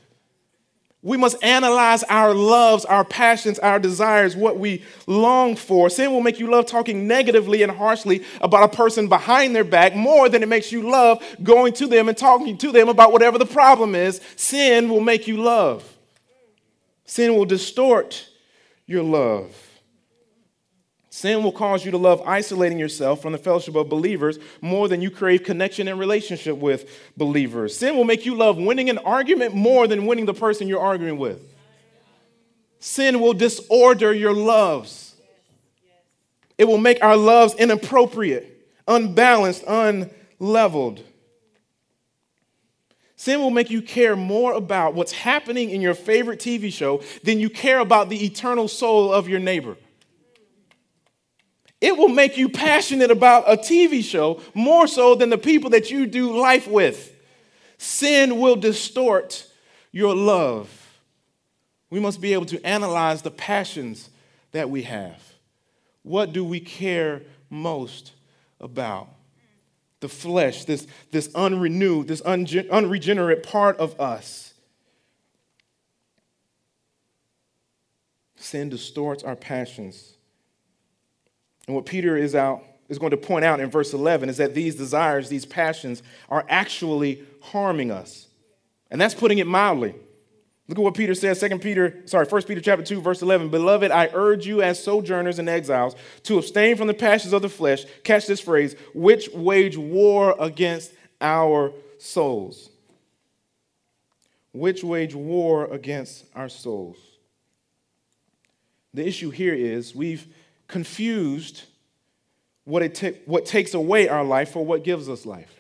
We 1.01 1.15
must 1.15 1.41
analyze 1.41 2.03
our 2.03 2.33
loves, 2.33 2.83
our 2.83 3.05
passions, 3.05 3.57
our 3.59 3.79
desires, 3.79 4.35
what 4.35 4.59
we 4.59 4.83
long 5.07 5.55
for. 5.55 5.89
Sin 5.89 6.11
will 6.11 6.19
make 6.19 6.39
you 6.39 6.51
love 6.51 6.65
talking 6.65 7.07
negatively 7.07 7.63
and 7.63 7.71
harshly 7.71 8.25
about 8.41 8.73
a 8.73 8.75
person 8.75 9.07
behind 9.07 9.55
their 9.55 9.63
back 9.63 9.95
more 9.95 10.27
than 10.27 10.43
it 10.43 10.49
makes 10.49 10.73
you 10.73 10.89
love 10.89 11.23
going 11.41 11.71
to 11.73 11.87
them 11.87 12.09
and 12.09 12.17
talking 12.17 12.57
to 12.57 12.73
them 12.73 12.89
about 12.89 13.13
whatever 13.13 13.37
the 13.37 13.45
problem 13.45 13.95
is. 13.95 14.19
Sin 14.35 14.89
will 14.89 14.99
make 14.99 15.25
you 15.25 15.37
love. 15.37 15.85
Sin 17.05 17.35
will 17.35 17.45
distort 17.45 18.27
your 18.85 19.03
love. 19.03 19.68
Sin 21.19 21.43
will 21.43 21.51
cause 21.51 21.83
you 21.83 21.91
to 21.91 21.97
love 21.97 22.21
isolating 22.25 22.79
yourself 22.79 23.21
from 23.21 23.33
the 23.33 23.37
fellowship 23.37 23.75
of 23.75 23.89
believers 23.89 24.39
more 24.61 24.87
than 24.87 25.01
you 25.01 25.11
crave 25.11 25.43
connection 25.43 25.89
and 25.89 25.99
relationship 25.99 26.55
with 26.55 26.89
believers. 27.17 27.75
Sin 27.75 27.97
will 27.97 28.05
make 28.05 28.25
you 28.25 28.35
love 28.35 28.57
winning 28.57 28.89
an 28.89 28.99
argument 28.99 29.53
more 29.53 29.85
than 29.85 30.05
winning 30.05 30.25
the 30.25 30.33
person 30.33 30.69
you're 30.69 30.79
arguing 30.79 31.17
with. 31.17 31.45
Sin 32.79 33.19
will 33.19 33.33
disorder 33.33 34.13
your 34.13 34.33
loves. 34.33 35.13
It 36.57 36.69
will 36.69 36.77
make 36.77 37.03
our 37.03 37.17
loves 37.17 37.53
inappropriate, 37.55 38.71
unbalanced, 38.87 39.65
unleveled. 39.67 41.03
Sin 43.17 43.41
will 43.41 43.49
make 43.49 43.69
you 43.69 43.81
care 43.81 44.15
more 44.15 44.53
about 44.53 44.93
what's 44.93 45.11
happening 45.11 45.69
in 45.69 45.81
your 45.81 45.95
favorite 45.95 46.39
TV 46.39 46.71
show 46.71 47.03
than 47.25 47.41
you 47.41 47.49
care 47.49 47.79
about 47.79 48.07
the 48.07 48.23
eternal 48.23 48.69
soul 48.69 49.11
of 49.11 49.27
your 49.27 49.41
neighbor. 49.41 49.75
It 51.81 51.97
will 51.97 52.09
make 52.09 52.37
you 52.37 52.49
passionate 52.49 53.09
about 53.09 53.45
a 53.47 53.55
TV 53.55 54.03
show 54.03 54.41
more 54.53 54.85
so 54.85 55.15
than 55.15 55.29
the 55.29 55.37
people 55.37 55.69
that 55.69 55.89
you 55.89 56.05
do 56.05 56.37
life 56.37 56.67
with. 56.67 57.15
Sin 57.77 58.39
will 58.39 58.57
distort 58.57 59.47
your 59.91 60.13
love. 60.13 60.69
We 61.89 61.99
must 61.99 62.19
be 62.19 62.33
able 62.33 62.45
to 62.47 62.61
analyze 62.65 63.21
the 63.21 63.31
passions 63.31 64.09
that 64.51 64.69
we 64.69 64.83
have. 64.83 65.21
What 66.03 66.33
do 66.33 66.43
we 66.43 66.59
care 66.59 67.21
most 67.49 68.11
about? 68.59 69.07
The 70.01 70.09
flesh, 70.09 70.65
this, 70.65 70.85
this 71.11 71.29
unrenewed, 71.33 72.07
this 72.07 72.21
unregenerate 72.21 73.43
part 73.43 73.77
of 73.77 73.99
us. 73.99 74.53
Sin 78.35 78.69
distorts 78.69 79.23
our 79.23 79.35
passions. 79.35 80.13
And 81.69 81.75
what 81.75 81.85
Peter 81.85 82.17
is 82.17 82.33
out 82.33 82.63
is 82.87 82.97
going 82.97 83.11
to 83.11 83.17
point 83.17 83.45
out 83.45 83.59
in 83.59 83.69
verse 83.69 83.93
11 83.93 84.27
is 84.27 84.37
that 84.37 84.55
these 84.55 84.73
desires, 84.73 85.29
these 85.29 85.45
passions 85.45 86.01
are 86.27 86.43
actually 86.49 87.23
harming 87.41 87.91
us. 87.91 88.27
And 88.89 88.99
that's 88.99 89.13
putting 89.13 89.37
it 89.37 89.45
mildly. 89.45 89.93
Look 90.67 90.79
at 90.79 90.81
what 90.81 90.95
Peter 90.95 91.13
says, 91.13 91.39
2 91.39 91.59
Peter, 91.59 92.01
sorry, 92.05 92.25
1 92.25 92.41
Peter 92.41 92.59
chapter 92.59 92.83
2, 92.83 93.01
verse 93.01 93.21
11. 93.21 93.49
Beloved, 93.49 93.91
I 93.91 94.09
urge 94.13 94.47
you 94.47 94.63
as 94.63 94.83
sojourners 94.83 95.37
and 95.37 95.47
exiles 95.47 95.95
to 96.23 96.39
abstain 96.39 96.75
from 96.75 96.87
the 96.87 96.95
passions 96.95 97.33
of 97.33 97.43
the 97.43 97.49
flesh, 97.49 97.85
catch 98.03 98.25
this 98.25 98.39
phrase, 98.39 98.75
which 98.95 99.29
wage 99.31 99.77
war 99.77 100.35
against 100.39 100.91
our 101.21 101.71
souls. 101.99 102.71
Which 104.53 104.83
wage 104.83 105.13
war 105.13 105.71
against 105.71 106.25
our 106.33 106.49
souls. 106.49 106.97
The 108.91 109.05
issue 109.05 109.29
here 109.29 109.53
is 109.53 109.93
we've 109.93 110.25
confused 110.69 111.63
what, 112.63 112.81
it 112.81 112.95
ta- 112.95 113.19
what 113.25 113.45
takes 113.45 113.73
away 113.73 114.07
our 114.07 114.23
life 114.23 114.51
for 114.51 114.65
what 114.65 114.85
gives 114.85 115.09
us 115.09 115.25
life. 115.25 115.53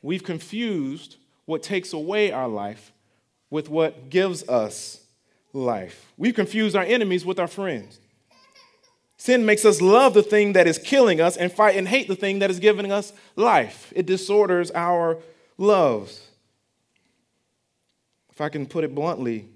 We've 0.00 0.24
confused 0.24 1.16
what 1.44 1.62
takes 1.62 1.92
away 1.92 2.32
our 2.32 2.48
life 2.48 2.92
with 3.50 3.68
what 3.68 4.08
gives 4.08 4.48
us 4.48 5.00
life. 5.52 6.12
We've 6.16 6.34
confused 6.34 6.74
our 6.74 6.84
enemies 6.84 7.26
with 7.26 7.38
our 7.38 7.46
friends. 7.46 7.98
Sin 9.16 9.46
makes 9.46 9.64
us 9.64 9.80
love 9.80 10.14
the 10.14 10.22
thing 10.22 10.52
that 10.52 10.66
is 10.66 10.78
killing 10.78 11.20
us 11.20 11.36
and 11.36 11.50
fight 11.50 11.76
and 11.76 11.88
hate 11.88 12.08
the 12.08 12.16
thing 12.16 12.40
that 12.40 12.50
is 12.50 12.58
giving 12.58 12.92
us 12.92 13.12
life. 13.36 13.92
It 13.96 14.06
disorders 14.06 14.70
our 14.72 15.18
loves. 15.56 16.28
If 18.30 18.40
I 18.40 18.48
can 18.48 18.66
put 18.66 18.84
it 18.84 18.94
bluntly, 18.94 19.48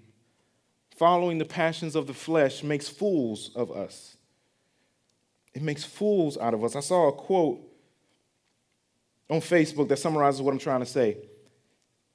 following 0.98 1.38
the 1.38 1.44
passions 1.44 1.94
of 1.94 2.06
the 2.06 2.14
flesh 2.14 2.62
makes 2.62 2.88
fools 2.88 3.50
of 3.54 3.70
us. 3.70 4.16
It 5.54 5.62
makes 5.62 5.84
fools 5.84 6.36
out 6.36 6.54
of 6.54 6.64
us. 6.64 6.74
I 6.76 6.80
saw 6.80 7.08
a 7.08 7.12
quote 7.12 7.60
on 9.30 9.40
Facebook 9.40 9.88
that 9.88 9.98
summarizes 9.98 10.42
what 10.42 10.52
I'm 10.52 10.58
trying 10.58 10.80
to 10.80 10.86
say. 10.86 11.16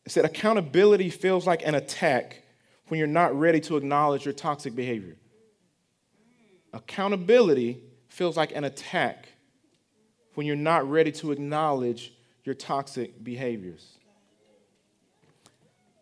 It 0.06 0.12
said, 0.12 0.26
Accountability 0.26 1.10
feels 1.10 1.48
like 1.48 1.66
an 1.66 1.76
attack 1.76 2.44
when 2.88 2.98
you're 2.98 3.08
not 3.08 3.38
ready 3.38 3.62
to 3.62 3.78
acknowledge 3.78 4.26
your 4.26 4.34
toxic 4.34 4.76
behavior. 4.76 5.16
Accountability 6.74 7.82
feels 8.10 8.36
like 8.36 8.54
an 8.54 8.66
attack 8.66 9.30
when 10.34 10.46
you're 10.46 10.56
not 10.56 10.90
ready 10.90 11.12
to 11.12 11.32
acknowledge 11.32 12.14
your 12.44 12.56
toxic 12.56 13.24
behaviors. 13.24 13.98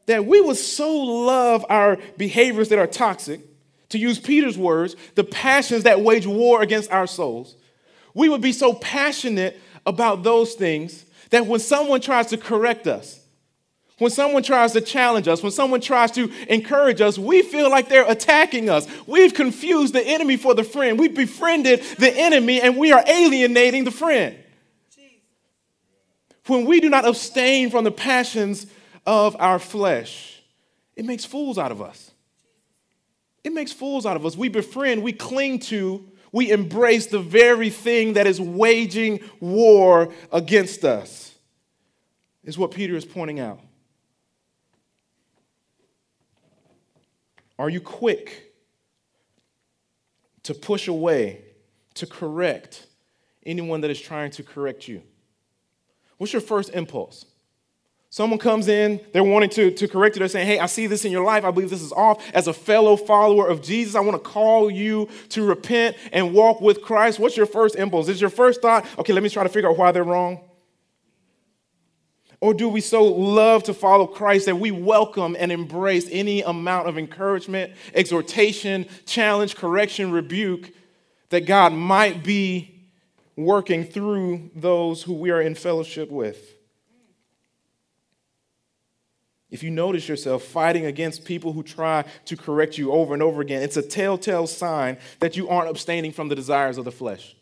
That 0.07 0.25
we 0.25 0.41
would 0.41 0.57
so 0.57 0.91
love 0.93 1.65
our 1.69 1.97
behaviors 2.17 2.69
that 2.69 2.79
are 2.79 2.87
toxic, 2.87 3.41
to 3.89 3.97
use 3.97 4.19
Peter's 4.19 4.57
words, 4.57 4.95
the 5.15 5.23
passions 5.23 5.83
that 5.83 6.01
wage 6.01 6.25
war 6.25 6.61
against 6.61 6.91
our 6.91 7.07
souls. 7.07 7.55
We 8.13 8.29
would 8.29 8.41
be 8.41 8.53
so 8.53 8.73
passionate 8.73 9.59
about 9.85 10.23
those 10.23 10.53
things 10.53 11.05
that 11.29 11.45
when 11.45 11.59
someone 11.59 12.01
tries 12.01 12.27
to 12.27 12.37
correct 12.37 12.87
us, 12.87 13.19
when 13.97 14.09
someone 14.09 14.41
tries 14.41 14.71
to 14.73 14.81
challenge 14.81 15.27
us, 15.27 15.43
when 15.43 15.51
someone 15.51 15.79
tries 15.79 16.11
to 16.11 16.31
encourage 16.47 17.01
us, 17.01 17.19
we 17.19 17.43
feel 17.43 17.69
like 17.69 17.87
they're 17.87 18.09
attacking 18.09 18.67
us. 18.67 18.87
We've 19.05 19.33
confused 19.33 19.93
the 19.93 20.01
enemy 20.01 20.37
for 20.37 20.55
the 20.55 20.63
friend. 20.63 20.97
We've 20.97 21.13
befriended 21.13 21.83
the 21.99 22.11
enemy 22.11 22.59
and 22.59 22.77
we 22.77 22.91
are 22.91 23.03
alienating 23.05 23.83
the 23.83 23.91
friend. 23.91 24.37
When 26.47 26.65
we 26.65 26.79
do 26.79 26.89
not 26.89 27.07
abstain 27.07 27.69
from 27.69 27.83
the 27.83 27.91
passions 27.91 28.65
of 29.05 29.35
our 29.39 29.59
flesh, 29.59 30.41
it 30.95 31.05
makes 31.05 31.25
fools 31.25 31.57
out 31.57 31.71
of 31.71 31.81
us. 31.81 32.11
It 33.43 33.53
makes 33.53 33.71
fools 33.71 34.05
out 34.05 34.15
of 34.15 34.25
us. 34.25 34.37
We 34.37 34.49
befriend, 34.49 35.01
we 35.01 35.13
cling 35.13 35.59
to, 35.59 36.07
we 36.31 36.51
embrace 36.51 37.07
the 37.07 37.19
very 37.19 37.69
thing 37.69 38.13
that 38.13 38.27
is 38.27 38.39
waging 38.39 39.21
war 39.39 40.13
against 40.31 40.85
us, 40.85 41.33
is 42.43 42.57
what 42.57 42.71
Peter 42.71 42.95
is 42.95 43.05
pointing 43.05 43.39
out. 43.39 43.59
Are 47.57 47.69
you 47.69 47.81
quick 47.81 48.53
to 50.43 50.53
push 50.53 50.87
away, 50.87 51.41
to 51.95 52.07
correct 52.07 52.87
anyone 53.45 53.81
that 53.81 53.91
is 53.91 53.99
trying 53.99 54.31
to 54.31 54.43
correct 54.43 54.87
you? 54.87 55.03
What's 56.17 56.33
your 56.33 56.41
first 56.41 56.69
impulse? 56.71 57.25
Someone 58.13 58.39
comes 58.39 58.67
in, 58.67 58.99
they're 59.13 59.23
wanting 59.23 59.49
to, 59.51 59.71
to 59.71 59.87
correct 59.87 60.17
you. 60.17 60.19
They're 60.19 60.27
saying, 60.27 60.45
Hey, 60.45 60.59
I 60.59 60.65
see 60.65 60.85
this 60.85 61.05
in 61.05 61.13
your 61.13 61.23
life. 61.23 61.45
I 61.45 61.51
believe 61.51 61.69
this 61.69 61.81
is 61.81 61.93
off. 61.93 62.21
As 62.33 62.47
a 62.47 62.53
fellow 62.53 62.97
follower 62.97 63.47
of 63.47 63.61
Jesus, 63.61 63.95
I 63.95 64.01
want 64.01 64.21
to 64.21 64.29
call 64.29 64.69
you 64.69 65.07
to 65.29 65.45
repent 65.45 65.95
and 66.11 66.33
walk 66.33 66.59
with 66.59 66.81
Christ. 66.81 67.19
What's 67.19 67.37
your 67.37 67.45
first 67.45 67.77
impulse? 67.77 68.09
Is 68.09 68.19
your 68.19 68.29
first 68.29 68.61
thought, 68.61 68.85
okay, 68.99 69.13
let 69.13 69.23
me 69.23 69.29
try 69.29 69.43
to 69.43 69.49
figure 69.49 69.69
out 69.69 69.77
why 69.77 69.93
they're 69.93 70.03
wrong? 70.03 70.41
Or 72.41 72.53
do 72.53 72.67
we 72.67 72.81
so 72.81 73.05
love 73.05 73.63
to 73.63 73.73
follow 73.73 74.07
Christ 74.07 74.47
that 74.47 74.57
we 74.57 74.71
welcome 74.71 75.37
and 75.39 75.49
embrace 75.49 76.09
any 76.11 76.41
amount 76.41 76.89
of 76.89 76.97
encouragement, 76.97 77.71
exhortation, 77.93 78.87
challenge, 79.05 79.55
correction, 79.55 80.11
rebuke 80.11 80.71
that 81.29 81.45
God 81.45 81.71
might 81.71 82.25
be 82.25 82.89
working 83.37 83.85
through 83.85 84.49
those 84.53 85.01
who 85.01 85.13
we 85.13 85.29
are 85.29 85.41
in 85.41 85.55
fellowship 85.55 86.09
with? 86.11 86.57
If 89.51 89.63
you 89.63 89.69
notice 89.69 90.07
yourself 90.07 90.43
fighting 90.43 90.85
against 90.85 91.25
people 91.25 91.51
who 91.51 91.61
try 91.61 92.05
to 92.25 92.37
correct 92.37 92.77
you 92.77 92.93
over 92.93 93.13
and 93.13 93.21
over 93.21 93.41
again, 93.41 93.61
it's 93.61 93.75
a 93.75 93.81
telltale 93.81 94.47
sign 94.47 94.97
that 95.19 95.35
you 95.35 95.49
aren't 95.49 95.69
abstaining 95.69 96.13
from 96.13 96.29
the 96.29 96.35
desires 96.35 96.77
of 96.77 96.85
the 96.85 96.91
flesh. 96.91 97.35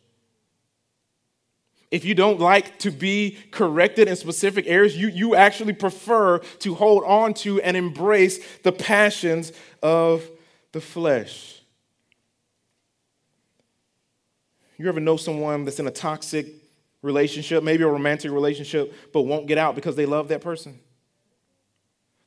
If 1.91 2.05
you 2.05 2.15
don't 2.15 2.39
like 2.39 2.79
to 2.79 2.91
be 2.91 3.37
corrected 3.51 4.07
in 4.07 4.15
specific 4.15 4.65
areas, 4.67 4.97
you, 4.97 5.09
you 5.09 5.35
actually 5.35 5.73
prefer 5.73 6.39
to 6.39 6.75
hold 6.75 7.03
on 7.03 7.35
to 7.35 7.61
and 7.61 7.77
embrace 7.77 8.39
the 8.63 8.71
passions 8.71 9.51
of 9.81 10.27
the 10.71 10.81
flesh. 10.81 11.61
You 14.77 14.87
ever 14.87 14.99
know 14.99 15.17
someone 15.17 15.65
that's 15.65 15.79
in 15.79 15.87
a 15.87 15.91
toxic 15.91 16.47
relationship, 17.01 17.63
maybe 17.63 17.83
a 17.83 17.87
romantic 17.87 18.31
relationship, 18.31 18.93
but 19.13 19.23
won't 19.23 19.47
get 19.47 19.57
out 19.57 19.75
because 19.75 19.95
they 19.95 20.05
love 20.05 20.27
that 20.29 20.41
person? 20.41 20.79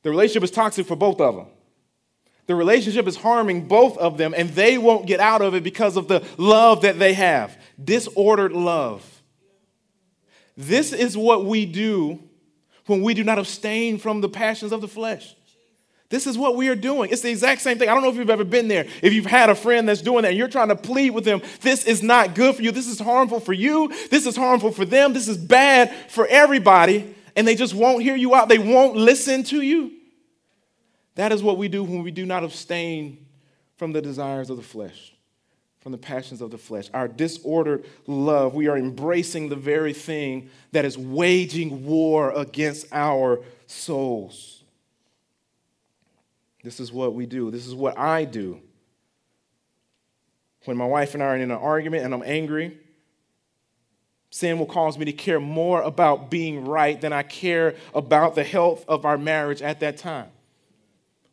The 0.03 0.09
relationship 0.09 0.43
is 0.43 0.51
toxic 0.51 0.85
for 0.85 0.95
both 0.95 1.19
of 1.19 1.35
them. 1.35 1.47
The 2.45 2.55
relationship 2.55 3.07
is 3.07 3.15
harming 3.15 3.67
both 3.67 3.97
of 3.97 4.17
them, 4.17 4.33
and 4.35 4.49
they 4.49 4.77
won't 4.77 5.07
get 5.07 5.21
out 5.21 5.41
of 5.41 5.55
it 5.55 5.63
because 5.63 5.95
of 5.95 6.09
the 6.09 6.25
love 6.37 6.81
that 6.81 6.99
they 6.99 7.13
have 7.13 7.57
disordered 7.83 8.51
love. 8.51 9.09
This 10.57 10.91
is 10.91 11.17
what 11.17 11.45
we 11.45 11.65
do 11.65 12.19
when 12.85 13.01
we 13.01 13.13
do 13.13 13.23
not 13.23 13.39
abstain 13.39 13.97
from 13.97 14.19
the 14.19 14.29
passions 14.29 14.73
of 14.73 14.81
the 14.81 14.89
flesh. 14.89 15.35
This 16.09 16.27
is 16.27 16.37
what 16.37 16.55
we 16.55 16.67
are 16.67 16.75
doing. 16.75 17.09
It's 17.11 17.23
the 17.23 17.31
exact 17.31 17.61
same 17.61 17.79
thing. 17.79 17.89
I 17.89 17.93
don't 17.93 18.03
know 18.03 18.09
if 18.09 18.17
you've 18.17 18.29
ever 18.29 18.43
been 18.43 18.67
there. 18.67 18.85
If 19.01 19.13
you've 19.13 19.25
had 19.25 19.49
a 19.49 19.55
friend 19.55 19.89
that's 19.89 20.01
doing 20.01 20.21
that 20.23 20.27
and 20.29 20.37
you're 20.37 20.47
trying 20.47 20.67
to 20.67 20.75
plead 20.75 21.09
with 21.09 21.23
them, 21.23 21.41
this 21.61 21.85
is 21.85 22.03
not 22.03 22.35
good 22.35 22.55
for 22.55 22.61
you. 22.61 22.71
This 22.71 22.87
is 22.87 22.99
harmful 22.99 23.39
for 23.39 23.53
you. 23.53 23.87
This 24.11 24.27
is 24.27 24.35
harmful 24.35 24.71
for 24.71 24.85
them. 24.85 25.13
This 25.13 25.27
is 25.27 25.37
bad 25.37 25.91
for 26.09 26.27
everybody. 26.27 27.15
And 27.35 27.47
they 27.47 27.55
just 27.55 27.73
won't 27.73 28.03
hear 28.03 28.15
you 28.15 28.35
out. 28.35 28.49
They 28.49 28.59
won't 28.59 28.95
listen 28.95 29.43
to 29.45 29.61
you. 29.61 29.91
That 31.15 31.31
is 31.31 31.43
what 31.43 31.57
we 31.57 31.67
do 31.67 31.83
when 31.83 32.03
we 32.03 32.11
do 32.11 32.25
not 32.25 32.43
abstain 32.43 33.25
from 33.77 33.91
the 33.91 34.01
desires 34.01 34.49
of 34.49 34.57
the 34.57 34.63
flesh 34.63 35.13
from 35.83 35.91
the 35.91 35.97
passions 35.97 36.39
of 36.39 36.49
the 36.49 36.57
flesh, 36.57 36.89
our 36.93 37.09
disordered 37.09 37.83
love. 38.07 38.55
We 38.55 38.69
are 38.69 38.77
embracing 38.77 39.49
the 39.49 39.57
very 39.57 39.91
thing 39.91 40.49
that 40.71 40.85
is 40.85 40.97
waging 40.97 41.85
war 41.85 42.31
against 42.31 42.87
our 42.93 43.43
souls. 43.67 44.63
This 46.63 46.79
is 46.79 46.93
what 46.93 47.13
we 47.13 47.25
do. 47.25 47.51
This 47.51 47.67
is 47.67 47.75
what 47.75 47.99
I 47.99 48.23
do. 48.23 48.61
When 50.63 50.77
my 50.77 50.85
wife 50.85 51.15
and 51.15 51.21
I 51.21 51.25
are 51.25 51.35
in 51.35 51.41
an 51.41 51.51
argument 51.51 52.05
and 52.05 52.13
I'm 52.13 52.23
angry, 52.23 52.79
sin 54.33 54.57
will 54.57 54.65
cause 54.65 54.97
me 54.97 55.05
to 55.05 55.13
care 55.13 55.39
more 55.39 55.83
about 55.83 56.31
being 56.31 56.65
right 56.65 56.99
than 56.99 57.13
I 57.13 57.21
care 57.21 57.75
about 57.93 58.33
the 58.33 58.43
health 58.43 58.83
of 58.87 59.05
our 59.05 59.15
marriage 59.15 59.61
at 59.61 59.81
that 59.81 59.97
time 59.97 60.31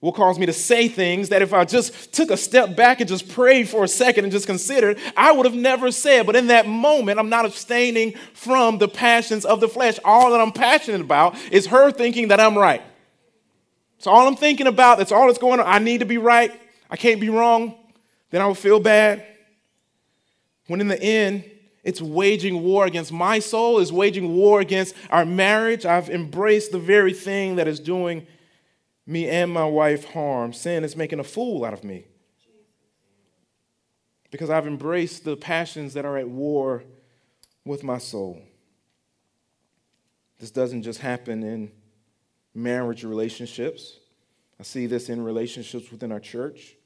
will 0.02 0.12
cause 0.12 0.38
me 0.38 0.44
to 0.46 0.52
say 0.52 0.86
things 0.86 1.30
that 1.30 1.40
if 1.40 1.54
I 1.54 1.64
just 1.64 2.12
took 2.12 2.30
a 2.30 2.36
step 2.36 2.76
back 2.76 3.00
and 3.00 3.08
just 3.08 3.28
prayed 3.30 3.70
for 3.70 3.84
a 3.84 3.88
second 3.88 4.24
and 4.24 4.32
just 4.32 4.46
considered, 4.46 4.98
I 5.16 5.32
would 5.32 5.46
have 5.46 5.54
never 5.54 5.90
said. 5.90 6.26
But 6.26 6.36
in 6.36 6.48
that 6.48 6.66
moment, 6.66 7.18
I'm 7.18 7.28
not 7.28 7.46
abstaining 7.46 8.14
from 8.32 8.76
the 8.78 8.88
passions 8.88 9.44
of 9.44 9.60
the 9.60 9.68
flesh. 9.68 9.98
All 10.04 10.30
that 10.30 10.40
I'm 10.40 10.52
passionate 10.52 11.00
about 11.00 11.36
is 11.50 11.66
her 11.66 11.90
thinking 11.90 12.28
that 12.28 12.40
I'm 12.40 12.56
right. 12.56 12.82
So 13.98 14.10
all 14.10 14.26
I'm 14.26 14.36
thinking 14.36 14.66
about, 14.66 14.98
that's 14.98 15.12
all 15.12 15.26
that's 15.26 15.38
going 15.38 15.60
on. 15.60 15.66
I 15.66 15.78
need 15.78 15.98
to 15.98 16.06
be 16.06 16.18
right. 16.18 16.52
I 16.90 16.96
can't 16.96 17.20
be 17.20 17.28
wrong. 17.28 17.74
Then 18.30 18.40
I 18.40 18.46
will 18.46 18.54
feel 18.54 18.80
bad. 18.80 19.26
When 20.66 20.80
in 20.80 20.88
the 20.88 21.02
end, 21.02 21.44
it's 21.82 22.00
waging 22.00 22.62
war 22.62 22.84
against 22.84 23.12
my 23.12 23.38
soul, 23.38 23.78
is 23.78 23.92
waging 23.92 24.34
war 24.34 24.60
against 24.60 24.94
our 25.10 25.24
marriage. 25.24 25.86
I've 25.86 26.10
embraced 26.10 26.72
the 26.72 26.78
very 26.78 27.14
thing 27.14 27.56
that 27.56 27.66
is 27.66 27.80
doing 27.80 28.26
me 29.06 29.28
and 29.28 29.50
my 29.50 29.64
wife 29.64 30.04
harm. 30.04 30.52
Sin 30.52 30.84
is 30.84 30.94
making 30.94 31.20
a 31.20 31.24
fool 31.24 31.64
out 31.64 31.72
of 31.72 31.82
me. 31.82 32.04
Because 34.30 34.50
I've 34.50 34.66
embraced 34.66 35.24
the 35.24 35.36
passions 35.36 35.94
that 35.94 36.04
are 36.04 36.16
at 36.16 36.28
war 36.28 36.84
with 37.64 37.82
my 37.82 37.98
soul. 37.98 38.40
This 40.38 40.50
doesn't 40.50 40.82
just 40.82 41.00
happen 41.00 41.42
in 41.42 41.72
marriage 42.54 43.04
relationships. 43.04 43.98
I 44.58 44.62
see 44.62 44.86
this 44.86 45.08
in 45.08 45.22
relationships 45.22 45.90
within 45.90 46.12
our 46.12 46.20
church. 46.20 46.76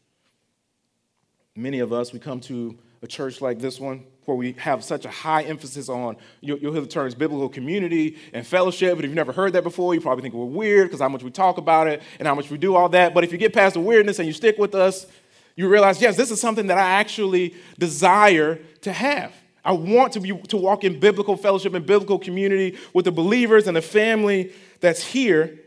Many 1.57 1.81
of 1.81 1.93
us, 1.93 2.13
we 2.13 2.19
come 2.19 2.41
to 2.43 2.79
a 3.05 3.07
church 3.07 3.41
like 3.41 3.59
this 3.59 3.79
one, 3.79 4.05
where 4.25 4.37
we 4.37 4.53
have 4.53 4.83
such 4.83 5.05
a 5.05 5.11
high 5.11 5.43
emphasis 5.43 5.89
on, 5.89 6.17
you'll, 6.41 6.59
you'll 6.59 6.73
hear 6.73 6.81
the 6.81 6.87
terms 6.87 7.15
biblical 7.15 7.49
community 7.49 8.17
and 8.33 8.47
fellowship. 8.47 8.97
But 8.97 9.05
if 9.05 9.11
you've 9.11 9.17
never 9.17 9.33
heard 9.33 9.53
that 9.53 9.63
before, 9.63 9.95
you 9.95 10.01
probably 10.01 10.23
think 10.23 10.35
we're 10.35 10.47
weird 10.47 10.89
because 10.89 11.01
how 11.01 11.11
much 11.11 11.23
we 11.23 11.31
talk 11.31 11.59
about 11.59 11.87
it 11.87 12.03
and 12.19 12.27
how 12.27 12.35
much 12.35 12.51
we 12.51 12.57
do 12.57 12.75
all 12.75 12.89
that. 12.89 13.13
But 13.13 13.23
if 13.23 13.31
you 13.31 13.39
get 13.39 13.53
past 13.53 13.75
the 13.75 13.81
weirdness 13.81 14.19
and 14.19 14.27
you 14.27 14.33
stick 14.33 14.57
with 14.59 14.75
us, 14.75 15.07
you 15.55 15.69
realize, 15.69 16.01
yes, 16.01 16.17
this 16.17 16.31
is 16.31 16.41
something 16.41 16.67
that 16.69 16.79
I 16.79 16.93
actually 16.93 17.55
desire 17.79 18.59
to 18.81 18.93
have. 18.93 19.33
I 19.65 19.73
want 19.73 20.15
to, 20.15 20.21
be, 20.21 20.37
to 20.49 20.57
walk 20.57 20.85
in 20.85 20.99
biblical 20.99 21.37
fellowship 21.37 21.75
and 21.75 21.87
biblical 21.87 22.19
community 22.19 22.79
with 22.93 23.05
the 23.05 23.13
believers 23.13 23.67
and 23.67 23.77
the 23.77 23.83
family 23.83 24.53
that's 24.81 25.03
here. 25.03 25.59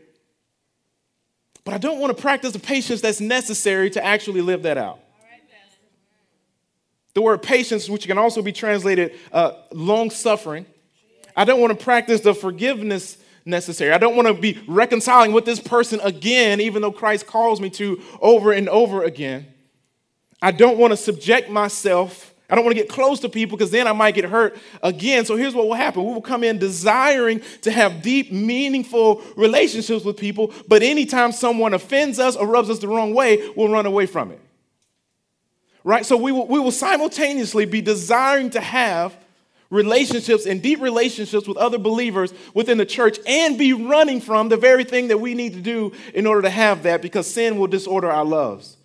But 1.64 1.74
I 1.74 1.78
don't 1.78 2.00
want 2.00 2.16
to 2.16 2.20
practice 2.20 2.52
the 2.52 2.58
patience 2.58 3.00
that's 3.00 3.20
necessary 3.20 3.90
to 3.90 4.04
actually 4.04 4.40
live 4.40 4.64
that 4.64 4.76
out. 4.76 5.00
The 7.14 7.22
word 7.22 7.42
patience, 7.42 7.88
which 7.88 8.06
can 8.06 8.18
also 8.18 8.42
be 8.42 8.52
translated 8.52 9.14
uh, 9.32 9.52
long 9.72 10.10
suffering. 10.10 10.66
I 11.36 11.44
don't 11.44 11.60
want 11.60 11.78
to 11.78 11.84
practice 11.84 12.20
the 12.20 12.34
forgiveness 12.34 13.16
necessary. 13.44 13.92
I 13.92 13.98
don't 13.98 14.14
want 14.14 14.28
to 14.28 14.34
be 14.34 14.60
reconciling 14.66 15.32
with 15.32 15.44
this 15.44 15.60
person 15.60 16.00
again, 16.00 16.60
even 16.60 16.82
though 16.82 16.92
Christ 16.92 17.26
calls 17.26 17.60
me 17.60 17.70
to 17.70 18.00
over 18.20 18.52
and 18.52 18.68
over 18.68 19.04
again. 19.04 19.46
I 20.40 20.52
don't 20.52 20.78
want 20.78 20.92
to 20.92 20.96
subject 20.96 21.50
myself. 21.50 22.34
I 22.50 22.54
don't 22.54 22.64
want 22.64 22.76
to 22.76 22.82
get 22.82 22.90
close 22.90 23.20
to 23.20 23.28
people 23.28 23.58
because 23.58 23.70
then 23.70 23.86
I 23.86 23.92
might 23.92 24.14
get 24.14 24.24
hurt 24.24 24.56
again. 24.82 25.24
So 25.24 25.36
here's 25.36 25.54
what 25.54 25.66
will 25.66 25.74
happen 25.74 26.04
we 26.04 26.12
will 26.12 26.22
come 26.22 26.44
in 26.44 26.58
desiring 26.58 27.42
to 27.62 27.70
have 27.70 28.02
deep, 28.02 28.32
meaningful 28.32 29.22
relationships 29.36 30.04
with 30.04 30.16
people, 30.16 30.52
but 30.66 30.82
anytime 30.82 31.32
someone 31.32 31.74
offends 31.74 32.18
us 32.18 32.36
or 32.36 32.46
rubs 32.46 32.70
us 32.70 32.78
the 32.78 32.88
wrong 32.88 33.14
way, 33.14 33.50
we'll 33.54 33.68
run 33.68 33.86
away 33.86 34.06
from 34.06 34.30
it. 34.30 34.40
Right? 35.88 36.04
So 36.04 36.18
we 36.18 36.32
will, 36.32 36.46
we 36.46 36.60
will 36.60 36.70
simultaneously 36.70 37.64
be 37.64 37.80
desiring 37.80 38.50
to 38.50 38.60
have 38.60 39.16
relationships 39.70 40.44
and 40.44 40.60
deep 40.60 40.82
relationships 40.82 41.48
with 41.48 41.56
other 41.56 41.78
believers 41.78 42.34
within 42.52 42.76
the 42.76 42.84
church 42.84 43.18
and 43.26 43.56
be 43.56 43.72
running 43.72 44.20
from 44.20 44.50
the 44.50 44.58
very 44.58 44.84
thing 44.84 45.08
that 45.08 45.16
we 45.16 45.32
need 45.32 45.54
to 45.54 45.62
do 45.62 45.94
in 46.12 46.26
order 46.26 46.42
to 46.42 46.50
have 46.50 46.82
that 46.82 47.00
because 47.00 47.26
sin 47.26 47.56
will 47.56 47.68
disorder 47.68 48.10
our 48.10 48.26
loves. 48.26 48.76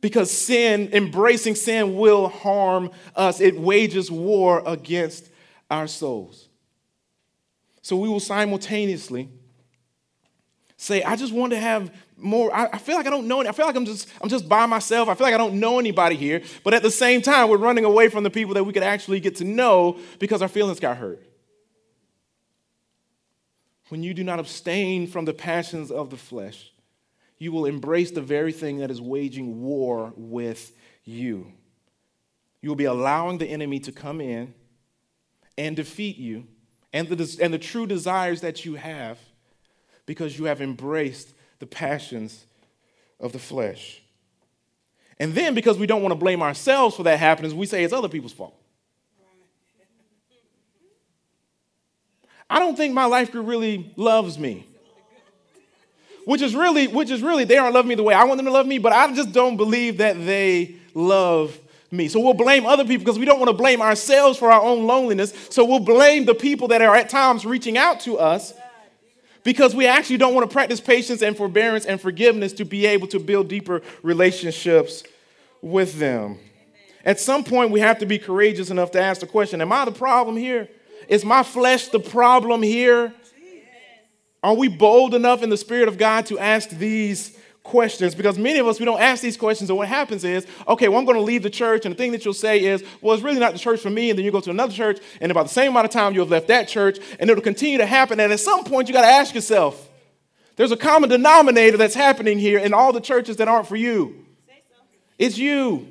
Because 0.00 0.30
sin, 0.30 0.90
embracing 0.92 1.56
sin, 1.56 1.96
will 1.96 2.28
harm 2.28 2.92
us. 3.16 3.40
It 3.40 3.58
wages 3.58 4.12
war 4.12 4.62
against 4.64 5.28
our 5.72 5.88
souls. 5.88 6.46
So 7.82 7.96
we 7.96 8.08
will 8.08 8.20
simultaneously 8.20 9.28
say, 10.76 11.02
I 11.02 11.16
just 11.16 11.32
want 11.32 11.50
to 11.50 11.58
have 11.58 11.92
more. 12.20 12.54
I, 12.54 12.66
I, 12.72 12.78
feel 12.78 12.96
like 12.96 13.06
I 13.06 13.10
don't 13.10 13.26
know. 13.26 13.40
I 13.40 13.52
feel 13.52 13.66
like 13.66 13.76
I'm 13.76 13.84
just, 13.84 14.08
I'm 14.20 14.28
just 14.28 14.48
by 14.48 14.66
myself. 14.66 15.08
I 15.08 15.14
feel 15.14 15.26
like 15.26 15.34
I 15.34 15.38
don't 15.38 15.60
know 15.60 15.78
anybody 15.78 16.16
here. 16.16 16.42
But 16.64 16.74
at 16.74 16.82
the 16.82 16.90
same 16.90 17.22
time, 17.22 17.48
we're 17.48 17.56
running 17.56 17.84
away 17.84 18.08
from 18.08 18.24
the 18.24 18.30
people 18.30 18.54
that 18.54 18.64
we 18.64 18.72
could 18.72 18.82
actually 18.82 19.20
get 19.20 19.36
to 19.36 19.44
know 19.44 19.98
because 20.18 20.42
our 20.42 20.48
feelings 20.48 20.80
got 20.80 20.96
hurt. 20.96 21.22
When 23.88 24.02
you 24.02 24.14
do 24.14 24.22
not 24.22 24.38
abstain 24.38 25.06
from 25.06 25.24
the 25.24 25.34
passions 25.34 25.90
of 25.90 26.10
the 26.10 26.16
flesh, 26.16 26.72
you 27.38 27.50
will 27.52 27.66
embrace 27.66 28.10
the 28.10 28.20
very 28.20 28.52
thing 28.52 28.78
that 28.78 28.90
is 28.90 29.00
waging 29.00 29.62
war 29.62 30.12
with 30.16 30.72
you. 31.04 31.52
You 32.62 32.68
will 32.68 32.76
be 32.76 32.84
allowing 32.84 33.38
the 33.38 33.46
enemy 33.46 33.80
to 33.80 33.92
come 33.92 34.20
in 34.20 34.54
and 35.56 35.74
defeat 35.74 36.18
you 36.18 36.46
and 36.92 37.08
the, 37.08 37.38
and 37.42 37.52
the 37.52 37.58
true 37.58 37.86
desires 37.86 38.42
that 38.42 38.64
you 38.64 38.74
have 38.74 39.18
because 40.06 40.38
you 40.38 40.44
have 40.44 40.60
embraced 40.60 41.32
the 41.60 41.66
passions 41.66 42.44
of 43.20 43.32
the 43.32 43.38
flesh. 43.38 44.02
And 45.18 45.34
then, 45.34 45.54
because 45.54 45.78
we 45.78 45.86
don't 45.86 46.02
want 46.02 46.12
to 46.12 46.18
blame 46.18 46.42
ourselves 46.42 46.96
for 46.96 47.04
that 47.04 47.18
happening, 47.18 47.56
we 47.56 47.66
say 47.66 47.84
it's 47.84 47.92
other 47.92 48.08
people's 48.08 48.32
fault. 48.32 48.56
I 52.48 52.58
don't 52.58 52.76
think 52.76 52.92
my 52.92 53.04
life 53.04 53.30
group 53.30 53.46
really 53.46 53.92
loves 53.96 54.36
me 54.38 54.66
which 56.24 56.42
is 56.42 56.54
really, 56.54 56.86
which 56.86 57.10
is 57.10 57.22
really, 57.22 57.44
they 57.44 57.56
aren't 57.56 57.74
loving 57.74 57.88
me 57.88 57.94
the 57.94 58.02
way 58.02 58.14
I 58.14 58.24
want 58.24 58.38
them 58.38 58.46
to 58.46 58.52
love 58.52 58.66
me, 58.66 58.78
but 58.78 58.92
I 58.92 59.12
just 59.14 59.32
don't 59.32 59.56
believe 59.56 59.98
that 59.98 60.14
they 60.24 60.76
love 60.94 61.58
me. 61.90 62.08
So 62.08 62.20
we'll 62.20 62.34
blame 62.34 62.66
other 62.66 62.84
people 62.84 63.04
because 63.04 63.18
we 63.18 63.24
don't 63.24 63.40
want 63.40 63.50
to 63.50 63.56
blame 63.56 63.82
ourselves 63.82 64.38
for 64.38 64.52
our 64.52 64.62
own 64.62 64.86
loneliness. 64.86 65.34
So 65.50 65.64
we'll 65.64 65.80
blame 65.80 66.26
the 66.26 66.34
people 66.34 66.68
that 66.68 66.82
are 66.82 66.94
at 66.94 67.08
times 67.08 67.44
reaching 67.44 67.76
out 67.76 68.00
to 68.00 68.18
us 68.18 68.54
because 69.42 69.74
we 69.74 69.86
actually 69.86 70.18
don't 70.18 70.34
want 70.34 70.48
to 70.48 70.52
practice 70.52 70.80
patience 70.80 71.22
and 71.22 71.36
forbearance 71.36 71.86
and 71.86 72.00
forgiveness 72.00 72.52
to 72.54 72.64
be 72.64 72.86
able 72.86 73.06
to 73.08 73.18
build 73.18 73.48
deeper 73.48 73.82
relationships 74.02 75.02
with 75.62 75.98
them. 75.98 76.38
At 77.04 77.18
some 77.18 77.44
point, 77.44 77.70
we 77.70 77.80
have 77.80 77.98
to 78.00 78.06
be 78.06 78.18
courageous 78.18 78.70
enough 78.70 78.90
to 78.92 79.00
ask 79.00 79.20
the 79.20 79.26
question 79.26 79.60
Am 79.60 79.72
I 79.72 79.84
the 79.84 79.92
problem 79.92 80.36
here? 80.36 80.68
Is 81.08 81.24
my 81.24 81.42
flesh 81.42 81.88
the 81.88 82.00
problem 82.00 82.62
here? 82.62 83.14
Are 84.42 84.54
we 84.54 84.68
bold 84.68 85.14
enough 85.14 85.42
in 85.42 85.50
the 85.50 85.56
Spirit 85.56 85.88
of 85.88 85.98
God 85.98 86.26
to 86.26 86.38
ask 86.38 86.70
these 86.70 87.36
questions? 87.62 88.14
Because 88.14 88.38
many 88.38 88.58
of 88.58 88.66
us, 88.66 88.78
we 88.78 88.86
don't 88.86 89.00
ask 89.00 89.22
these 89.22 89.36
questions, 89.36 89.70
and 89.70 89.76
what 89.76 89.88
happens 89.88 90.24
is, 90.24 90.46
okay, 90.66 90.88
well, 90.88 90.98
I'm 90.98 91.04
going 91.04 91.16
to 91.16 91.22
leave 91.22 91.42
the 91.42 91.50
church, 91.50 91.84
and 91.84 91.94
the 91.94 91.98
thing 91.98 92.12
that 92.12 92.24
you'll 92.24 92.34
say 92.34 92.64
is, 92.64 92.82
well, 93.00 93.14
it's 93.14 93.22
really 93.22 93.40
not 93.40 93.52
the 93.52 93.58
church 93.58 93.80
for 93.80 93.90
me, 93.90 94.10
and 94.10 94.18
then 94.18 94.24
you 94.24 94.32
go 94.32 94.40
to 94.40 94.50
another 94.50 94.72
church, 94.72 94.98
and 95.20 95.30
about 95.30 95.44
the 95.44 95.52
same 95.52 95.70
amount 95.70 95.84
of 95.84 95.90
time 95.90 96.14
you'll 96.14 96.24
have 96.24 96.30
left 96.30 96.48
that 96.48 96.68
church, 96.68 96.98
and 97.18 97.30
it'll 97.30 97.42
continue 97.42 97.78
to 97.78 97.86
happen. 97.86 98.18
And 98.20 98.32
at 98.32 98.40
some 98.40 98.64
point, 98.64 98.88
you 98.88 98.94
got 98.94 99.02
to 99.02 99.08
ask 99.08 99.34
yourself, 99.34 99.88
there's 100.56 100.72
a 100.72 100.76
common 100.76 101.08
denominator 101.08 101.76
that's 101.76 101.94
happening 101.94 102.38
here 102.38 102.58
in 102.58 102.74
all 102.74 102.92
the 102.92 103.00
churches 103.00 103.36
that 103.36 103.48
aren't 103.48 103.66
for 103.66 103.76
you. 103.76 104.26
It's 105.18 105.38
you. 105.38 105.86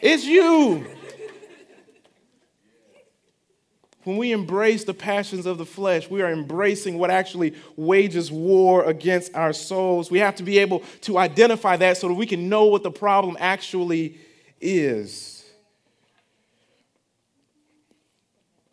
It's 0.00 0.24
you. 0.24 0.86
When 4.10 4.18
we 4.18 4.32
embrace 4.32 4.82
the 4.82 4.92
passions 4.92 5.46
of 5.46 5.56
the 5.56 5.64
flesh, 5.64 6.10
we 6.10 6.20
are 6.20 6.32
embracing 6.32 6.98
what 6.98 7.10
actually 7.10 7.54
wages 7.76 8.32
war 8.32 8.82
against 8.82 9.36
our 9.36 9.52
souls. 9.52 10.10
We 10.10 10.18
have 10.18 10.34
to 10.34 10.42
be 10.42 10.58
able 10.58 10.82
to 11.02 11.16
identify 11.16 11.76
that 11.76 11.96
so 11.96 12.08
that 12.08 12.14
we 12.14 12.26
can 12.26 12.48
know 12.48 12.64
what 12.64 12.82
the 12.82 12.90
problem 12.90 13.36
actually 13.38 14.18
is. 14.60 15.48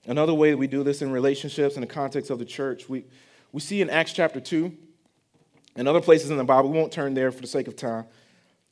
Another 0.07 0.33
way 0.33 0.49
that 0.49 0.57
we 0.57 0.65
do 0.65 0.81
this 0.81 1.03
in 1.03 1.11
relationships 1.11 1.75
in 1.75 1.81
the 1.81 1.87
context 1.87 2.31
of 2.31 2.39
the 2.39 2.45
church, 2.45 2.89
we, 2.89 3.05
we 3.51 3.59
see 3.59 3.79
in 3.79 3.91
Acts 3.91 4.13
chapter 4.13 4.39
2 4.39 4.75
and 5.75 5.87
other 5.87 6.01
places 6.01 6.31
in 6.31 6.37
the 6.37 6.43
Bible, 6.43 6.71
we 6.71 6.79
won't 6.79 6.91
turn 6.91 7.13
there 7.13 7.31
for 7.31 7.41
the 7.41 7.47
sake 7.47 7.67
of 7.67 7.75
time, 7.75 8.05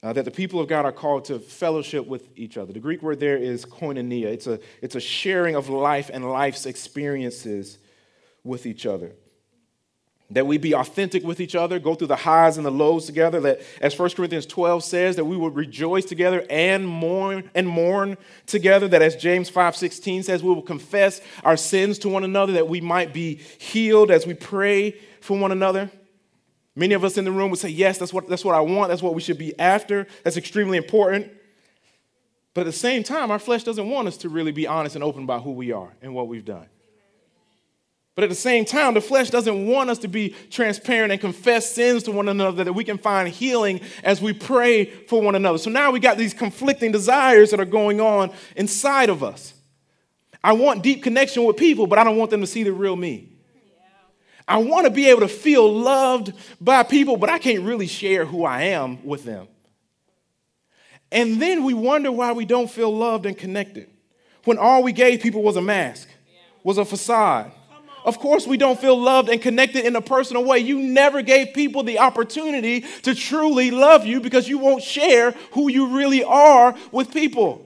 uh, 0.04 0.14
that 0.14 0.26
the 0.26 0.32
people 0.32 0.60
of 0.60 0.68
God 0.68 0.86
are 0.86 0.92
called 0.92 1.26
to 1.26 1.40
fellowship 1.40 2.06
with 2.06 2.30
each 2.36 2.58
other. 2.58 2.74
The 2.74 2.80
Greek 2.80 3.02
word 3.02 3.20
there 3.20 3.38
is 3.38 3.66
koinonia, 3.66 4.26
it's 4.26 4.48
a, 4.48 4.60
it's 4.82 4.96
a 4.96 5.00
sharing 5.00 5.56
of 5.56 5.70
life 5.70 6.10
and 6.14 6.30
life's 6.30 6.66
experiences 6.66 7.78
with 8.44 8.66
each 8.66 8.86
other. 8.86 9.14
That 10.32 10.48
we 10.48 10.58
be 10.58 10.74
authentic 10.74 11.24
with 11.24 11.40
each 11.40 11.56
other, 11.56 11.78
go 11.78 11.94
through 11.94 12.08
the 12.08 12.16
highs 12.16 12.58
and 12.58 12.66
the 12.66 12.72
lows 12.72 13.06
together. 13.06 13.40
That, 13.42 13.62
as 13.80 13.98
1 13.98 14.10
Corinthians 14.12 14.48
12 14.48 14.84
says, 14.84 15.16
that 15.18 15.26
we 15.26 15.38
would 15.38 15.56
rejoice 15.56 16.06
together 16.06 16.44
and 16.50 16.88
mourn 16.88 17.50
and 17.54 17.68
mourn 17.68 18.18
together. 18.48 18.88
That 18.88 19.04
as 19.04 19.16
James 19.16 19.52
5:16 19.52 20.24
says, 20.24 20.42
we 20.42 20.50
will 20.50 20.64
confess 20.64 21.22
our 21.44 21.56
sins 21.56 22.00
to 22.00 22.10
one 22.10 22.24
another, 22.24 22.54
that 22.54 22.68
we 22.68 22.82
might 22.82 23.14
be 23.14 23.36
healed 23.36 24.10
as 24.10 24.26
we 24.26 24.34
pray 24.34 24.96
for 25.22 25.38
one 25.38 25.52
another. 25.52 25.92
Many 26.76 26.94
of 26.94 27.04
us 27.04 27.18
in 27.18 27.24
the 27.24 27.32
room 27.32 27.50
would 27.52 27.60
say, 27.60 27.70
Yes, 27.70 27.98
that's 27.98 28.14
what, 28.14 28.28
that's 28.28 28.44
what 28.44 28.56
I 28.56 28.62
want. 28.62 28.90
That's 28.90 29.02
what 29.02 29.16
we 29.16 29.22
should 29.22 29.38
be 29.38 29.58
after. 29.58 30.08
That's 30.24 30.38
extremely 30.38 30.78
important. 30.78 31.32
But 32.54 32.62
at 32.62 32.66
the 32.68 32.72
same 32.74 33.04
time, 33.04 33.32
our 33.32 33.40
flesh 33.40 33.64
doesn't 33.64 33.90
want 33.90 34.08
us 34.08 34.18
to 34.18 34.30
really 34.30 34.52
be 34.52 34.66
honest 34.66 34.96
and 34.96 35.04
open 35.04 35.24
about 35.24 35.44
who 35.44 35.52
we 35.52 35.72
are 35.72 35.94
and 36.02 36.14
what 36.14 36.28
we've 36.28 36.46
done. 36.46 36.68
But 38.16 38.24
at 38.24 38.30
the 38.30 38.36
same 38.36 38.64
time, 38.64 38.94
the 38.94 39.02
flesh 39.02 39.30
doesn't 39.30 39.68
want 39.68 39.90
us 39.90 39.98
to 40.00 40.08
be 40.08 40.30
transparent 40.50 41.12
and 41.12 41.20
confess 41.20 41.70
sins 41.72 42.04
to 42.04 42.12
one 42.12 42.30
another 42.30 42.64
that 42.64 42.72
we 42.72 42.86
can 42.86 42.98
find 42.98 43.28
healing 43.28 43.82
as 44.06 44.22
we 44.22 44.32
pray 44.32 44.86
for 44.86 45.22
one 45.22 45.36
another. 45.36 45.58
So 45.58 45.70
now 45.70 45.92
we 45.92 46.00
got 46.00 46.18
these 46.18 46.34
conflicting 46.34 46.94
desires 46.94 47.52
that 47.52 47.60
are 47.60 47.66
going 47.66 48.00
on 48.00 48.32
inside 48.56 49.10
of 49.10 49.22
us. 49.22 49.54
I 50.42 50.54
want 50.54 50.82
deep 50.82 51.04
connection 51.04 51.44
with 51.44 51.58
people, 51.58 51.88
but 51.88 52.00
I 52.00 52.06
don't 52.06 52.16
want 52.16 52.32
them 52.32 52.40
to 52.40 52.48
see 52.48 52.64
the 52.64 52.72
real 52.72 52.96
me. 52.96 53.35
I 54.48 54.58
want 54.58 54.86
to 54.86 54.92
be 54.92 55.10
able 55.10 55.22
to 55.22 55.28
feel 55.28 55.72
loved 55.72 56.34
by 56.62 56.84
people, 56.84 57.18
but 57.18 57.30
I 57.30 57.40
can't 57.40 57.64
really 57.64 57.88
share 57.88 58.26
who 58.26 58.46
I 58.46 58.64
am 58.64 59.06
with 59.06 59.24
them. 59.24 59.48
And 61.12 61.42
then 61.42 61.64
we 61.64 61.74
wonder 61.74 62.12
why 62.12 62.34
we 62.34 62.46
don't 62.46 62.70
feel 62.70 62.96
loved 62.96 63.26
and 63.26 63.38
connected 63.38 63.90
when 64.44 64.58
all 64.58 64.84
we 64.84 64.92
gave 64.92 65.22
people 65.22 65.42
was 65.42 65.56
a 65.56 65.62
mask, 65.62 66.08
was 66.64 66.78
a 66.78 66.86
facade. 66.86 67.52
Of 68.06 68.20
course, 68.20 68.46
we 68.46 68.58
don't 68.58 68.80
feel 68.80 68.96
loved 68.96 69.30
and 69.30 69.42
connected 69.42 69.84
in 69.84 69.96
a 69.96 70.02
personal 70.02 70.44
way. 70.44 70.60
You 70.60 70.78
never 70.78 71.24
gave 71.24 71.56
people 71.56 71.82
the 71.82 71.98
opportunity 71.98 72.82
to 73.02 73.16
truly 73.16 73.72
love 73.72 74.06
you 74.06 74.22
because 74.22 74.48
you 74.48 74.60
won't 74.60 74.84
share 74.84 75.32
who 75.54 75.72
you 75.72 75.98
really 75.98 76.24
are 76.24 76.76
with 76.92 77.12
people. 77.12 77.65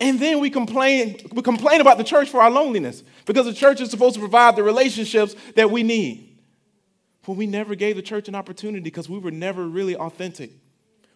And 0.00 0.20
then 0.20 0.40
we 0.40 0.50
complain, 0.50 1.20
we 1.32 1.42
complain 1.42 1.80
about 1.80 1.98
the 1.98 2.04
church 2.04 2.28
for 2.28 2.40
our 2.40 2.50
loneliness 2.50 3.02
because 3.26 3.46
the 3.46 3.54
church 3.54 3.80
is 3.80 3.90
supposed 3.90 4.14
to 4.14 4.20
provide 4.20 4.54
the 4.54 4.62
relationships 4.62 5.34
that 5.56 5.70
we 5.70 5.82
need. 5.82 6.38
But 7.26 7.36
we 7.36 7.46
never 7.46 7.74
gave 7.74 7.96
the 7.96 8.02
church 8.02 8.28
an 8.28 8.34
opportunity 8.34 8.80
because 8.80 9.08
we 9.08 9.18
were 9.18 9.30
never 9.30 9.66
really 9.66 9.96
authentic 9.96 10.52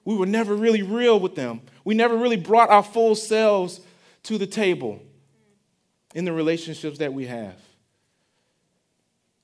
we 0.05 0.17
were 0.17 0.27
never 0.27 0.55
really 0.55 0.83
real 0.83 1.19
with 1.21 1.35
them. 1.35 1.61
We 1.85 1.95
never 1.95 2.17
really 2.17 2.37
brought 2.37 2.71
our 2.71 2.83
full 2.83 3.15
selves 3.15 3.81
to 4.25 4.39
the 4.39 4.47
table 4.47 5.01
in 6.15 6.25
the 6.25 6.33
relationships 6.33 6.99
that 6.99 7.13
we 7.13 7.27
have. 7.27 7.57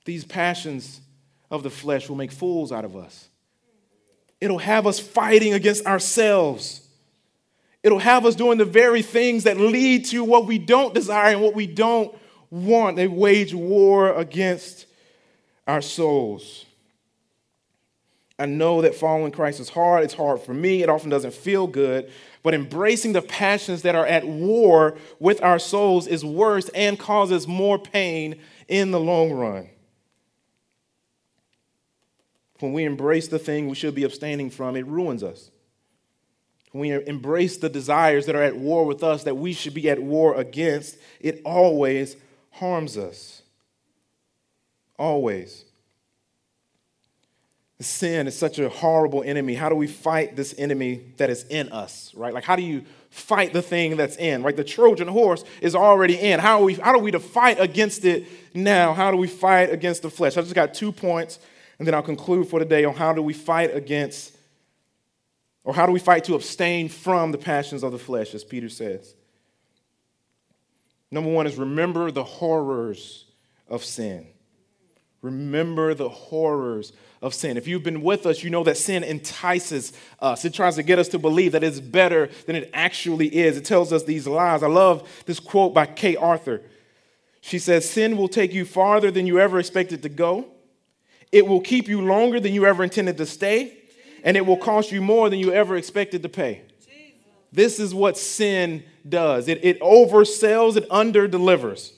These 0.04 0.24
passions 0.24 1.00
of 1.50 1.62
the 1.62 1.70
flesh 1.70 2.08
will 2.08 2.16
make 2.16 2.32
fools 2.32 2.72
out 2.72 2.84
of 2.84 2.96
us. 2.96 3.28
It'll 4.40 4.58
have 4.58 4.86
us 4.86 4.98
fighting 4.98 5.54
against 5.54 5.86
ourselves. 5.86 6.86
It'll 7.82 7.98
have 7.98 8.26
us 8.26 8.34
doing 8.34 8.58
the 8.58 8.64
very 8.64 9.02
things 9.02 9.44
that 9.44 9.56
lead 9.56 10.06
to 10.06 10.24
what 10.24 10.46
we 10.46 10.58
don't 10.58 10.94
desire 10.94 11.32
and 11.32 11.42
what 11.42 11.54
we 11.54 11.66
don't 11.66 12.16
want. 12.50 12.96
They 12.96 13.06
wage 13.06 13.54
war 13.54 14.12
against 14.14 14.86
our 15.66 15.80
souls. 15.80 16.64
I 18.38 18.46
know 18.46 18.82
that 18.82 18.94
following 18.94 19.32
Christ 19.32 19.58
is 19.58 19.68
hard. 19.68 20.04
It's 20.04 20.14
hard 20.14 20.40
for 20.40 20.54
me. 20.54 20.82
It 20.82 20.88
often 20.88 21.10
doesn't 21.10 21.34
feel 21.34 21.66
good. 21.66 22.10
But 22.42 22.54
embracing 22.54 23.12
the 23.12 23.22
passions 23.22 23.82
that 23.82 23.96
are 23.96 24.06
at 24.06 24.24
war 24.24 24.96
with 25.18 25.42
our 25.42 25.58
souls 25.58 26.06
is 26.06 26.24
worse 26.24 26.68
and 26.70 26.98
causes 26.98 27.48
more 27.48 27.78
pain 27.78 28.40
in 28.68 28.92
the 28.92 29.00
long 29.00 29.32
run. 29.32 29.68
When 32.60 32.72
we 32.72 32.84
embrace 32.84 33.28
the 33.28 33.38
thing 33.38 33.68
we 33.68 33.74
should 33.74 33.94
be 33.94 34.04
abstaining 34.04 34.50
from, 34.50 34.76
it 34.76 34.86
ruins 34.86 35.22
us. 35.22 35.50
We 36.78 36.92
embrace 36.92 37.56
the 37.56 37.68
desires 37.68 38.26
that 38.26 38.36
are 38.36 38.42
at 38.42 38.56
war 38.56 38.84
with 38.84 39.02
us, 39.02 39.24
that 39.24 39.36
we 39.36 39.52
should 39.52 39.74
be 39.74 39.88
at 39.90 40.00
war 40.00 40.34
against, 40.34 40.98
it 41.20 41.40
always 41.44 42.16
harms 42.50 42.96
us. 42.96 43.42
Always. 44.98 45.64
Sin 47.80 48.26
is 48.26 48.36
such 48.36 48.58
a 48.58 48.68
horrible 48.68 49.22
enemy. 49.22 49.54
How 49.54 49.68
do 49.68 49.76
we 49.76 49.86
fight 49.86 50.34
this 50.34 50.54
enemy 50.58 51.12
that 51.16 51.30
is 51.30 51.44
in 51.44 51.70
us, 51.70 52.12
right? 52.14 52.34
Like, 52.34 52.44
how 52.44 52.56
do 52.56 52.62
you 52.62 52.84
fight 53.10 53.52
the 53.52 53.62
thing 53.62 53.96
that's 53.96 54.16
in, 54.16 54.42
right? 54.42 54.56
The 54.56 54.64
Trojan 54.64 55.08
horse 55.08 55.44
is 55.60 55.74
already 55.74 56.18
in. 56.18 56.40
How, 56.40 56.60
are 56.60 56.64
we, 56.64 56.74
how 56.74 56.92
do 56.92 56.98
we 56.98 57.12
to 57.12 57.20
fight 57.20 57.60
against 57.60 58.04
it 58.04 58.26
now? 58.52 58.94
How 58.94 59.10
do 59.10 59.16
we 59.16 59.28
fight 59.28 59.72
against 59.72 60.02
the 60.02 60.10
flesh? 60.10 60.36
I 60.36 60.42
just 60.42 60.54
got 60.54 60.74
two 60.74 60.90
points 60.90 61.38
and 61.78 61.86
then 61.86 61.94
I'll 61.94 62.02
conclude 62.02 62.48
for 62.48 62.58
today 62.58 62.84
on 62.84 62.94
how 62.94 63.12
do 63.12 63.22
we 63.22 63.32
fight 63.32 63.74
against, 63.74 64.36
or 65.68 65.74
how 65.74 65.84
do 65.84 65.92
we 65.92 66.00
fight 66.00 66.24
to 66.24 66.34
abstain 66.34 66.88
from 66.88 67.30
the 67.30 67.36
passions 67.36 67.82
of 67.82 67.92
the 67.92 67.98
flesh, 67.98 68.32
as 68.32 68.42
Peter 68.42 68.70
says. 68.70 69.14
Number 71.10 71.28
one 71.28 71.46
is 71.46 71.56
remember 71.56 72.10
the 72.10 72.24
horrors 72.24 73.26
of 73.68 73.84
sin. 73.84 74.26
Remember 75.20 75.92
the 75.92 76.08
horrors 76.08 76.94
of 77.20 77.34
sin. 77.34 77.58
If 77.58 77.68
you've 77.68 77.82
been 77.82 78.00
with 78.00 78.24
us, 78.24 78.42
you 78.42 78.48
know 78.48 78.64
that 78.64 78.78
sin 78.78 79.04
entices 79.04 79.92
us. 80.20 80.42
It 80.46 80.54
tries 80.54 80.76
to 80.76 80.82
get 80.82 80.98
us 80.98 81.08
to 81.08 81.18
believe 81.18 81.52
that 81.52 81.62
it's 81.62 81.80
better 81.80 82.30
than 82.46 82.56
it 82.56 82.70
actually 82.72 83.26
is. 83.26 83.58
It 83.58 83.66
tells 83.66 83.92
us 83.92 84.04
these 84.04 84.26
lies. 84.26 84.62
I 84.62 84.68
love 84.68 85.06
this 85.26 85.38
quote 85.38 85.74
by 85.74 85.84
Kay 85.84 86.16
Arthur. 86.16 86.62
She 87.42 87.58
says, 87.58 87.86
Sin 87.86 88.16
will 88.16 88.28
take 88.28 88.54
you 88.54 88.64
farther 88.64 89.10
than 89.10 89.26
you 89.26 89.38
ever 89.38 89.58
expected 89.58 90.02
to 90.04 90.08
go. 90.08 90.46
It 91.30 91.46
will 91.46 91.60
keep 91.60 91.88
you 91.88 92.00
longer 92.00 92.40
than 92.40 92.54
you 92.54 92.64
ever 92.64 92.82
intended 92.82 93.18
to 93.18 93.26
stay, 93.26 93.77
and 94.24 94.36
it 94.36 94.44
will 94.44 94.56
cost 94.56 94.92
you 94.92 95.00
more 95.00 95.30
than 95.30 95.38
you 95.38 95.52
ever 95.52 95.76
expected 95.76 96.22
to 96.22 96.28
pay. 96.28 96.62
This 97.52 97.80
is 97.80 97.94
what 97.94 98.18
sin 98.18 98.84
does 99.08 99.48
it, 99.48 99.64
it 99.64 99.80
oversells, 99.80 100.76
it 100.76 100.88
underdelivers. 100.90 101.92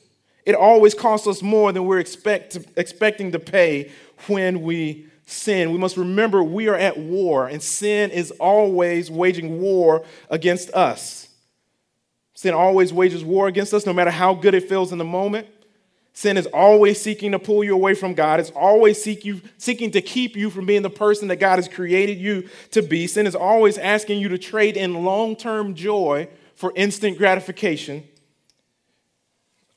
It 0.47 0.55
always 0.55 0.95
costs 0.95 1.27
us 1.27 1.43
more 1.43 1.71
than 1.71 1.85
we're 1.85 1.99
expect 1.99 2.53
to, 2.53 2.65
expecting 2.77 3.33
to 3.33 3.39
pay 3.39 3.93
when 4.27 4.63
we 4.63 5.07
sin. 5.27 5.71
We 5.71 5.79
must 5.79 5.97
remember 5.97 6.43
we 6.43 6.69
are 6.69 6.77
at 6.77 6.99
war, 6.99 7.47
and 7.47 7.63
sin 7.63 8.11
is 8.11 8.31
always 8.33 9.11
waging 9.11 9.61
war 9.61 10.05
against 10.29 10.71
us. 10.71 11.29
Sin 12.35 12.55
always 12.55 12.93
wages 12.93 13.23
war 13.23 13.49
against 13.49 13.75
us, 13.75 13.85
no 13.85 13.93
matter 13.93 14.11
how 14.11 14.35
good 14.35 14.55
it 14.55 14.69
feels 14.69 14.93
in 14.93 14.99
the 14.99 15.05
moment. 15.05 15.47
Sin 16.13 16.37
is 16.37 16.47
always 16.47 17.01
seeking 17.01 17.33
to 17.33 17.39
pull 17.39 17.63
you 17.63 17.75
away 17.75 17.95
from 17.95 18.15
God. 18.15 18.41
It's 18.41 18.51
always 18.51 19.03
seek 19.03 19.25
you, 19.25 19.41
seeking 19.59 19.93
to 19.93 20.03
keep 20.03 20.37
you 20.37 20.51
from 20.51 20.67
being 20.67 20.83
the 20.83 20.91
person 20.91 21.29
that 21.29 21.37
God 21.37 21.57
has 21.57 21.69
created 21.69 22.19
you 22.19 22.49
to 22.73 22.83
be. 22.83 23.07
Sin 23.07 23.27
is 23.27 23.35
always 23.35 23.79
asking 23.79 24.21
you 24.21 24.29
to 24.29 24.39
trade 24.39 24.77
in 24.77 25.05
long 25.05 25.37
term 25.37 25.75
joy 25.75 26.29
for 26.55 26.73
instant 26.75 27.17
gratification. 27.17 28.05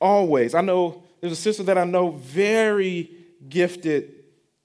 Always. 0.01 0.55
I 0.55 0.61
know 0.61 1.03
there's 1.21 1.33
a 1.33 1.37
sister 1.37 1.63
that 1.63 1.77
I 1.77 1.85
know, 1.85 2.11
very 2.11 3.09
gifted 3.47 4.11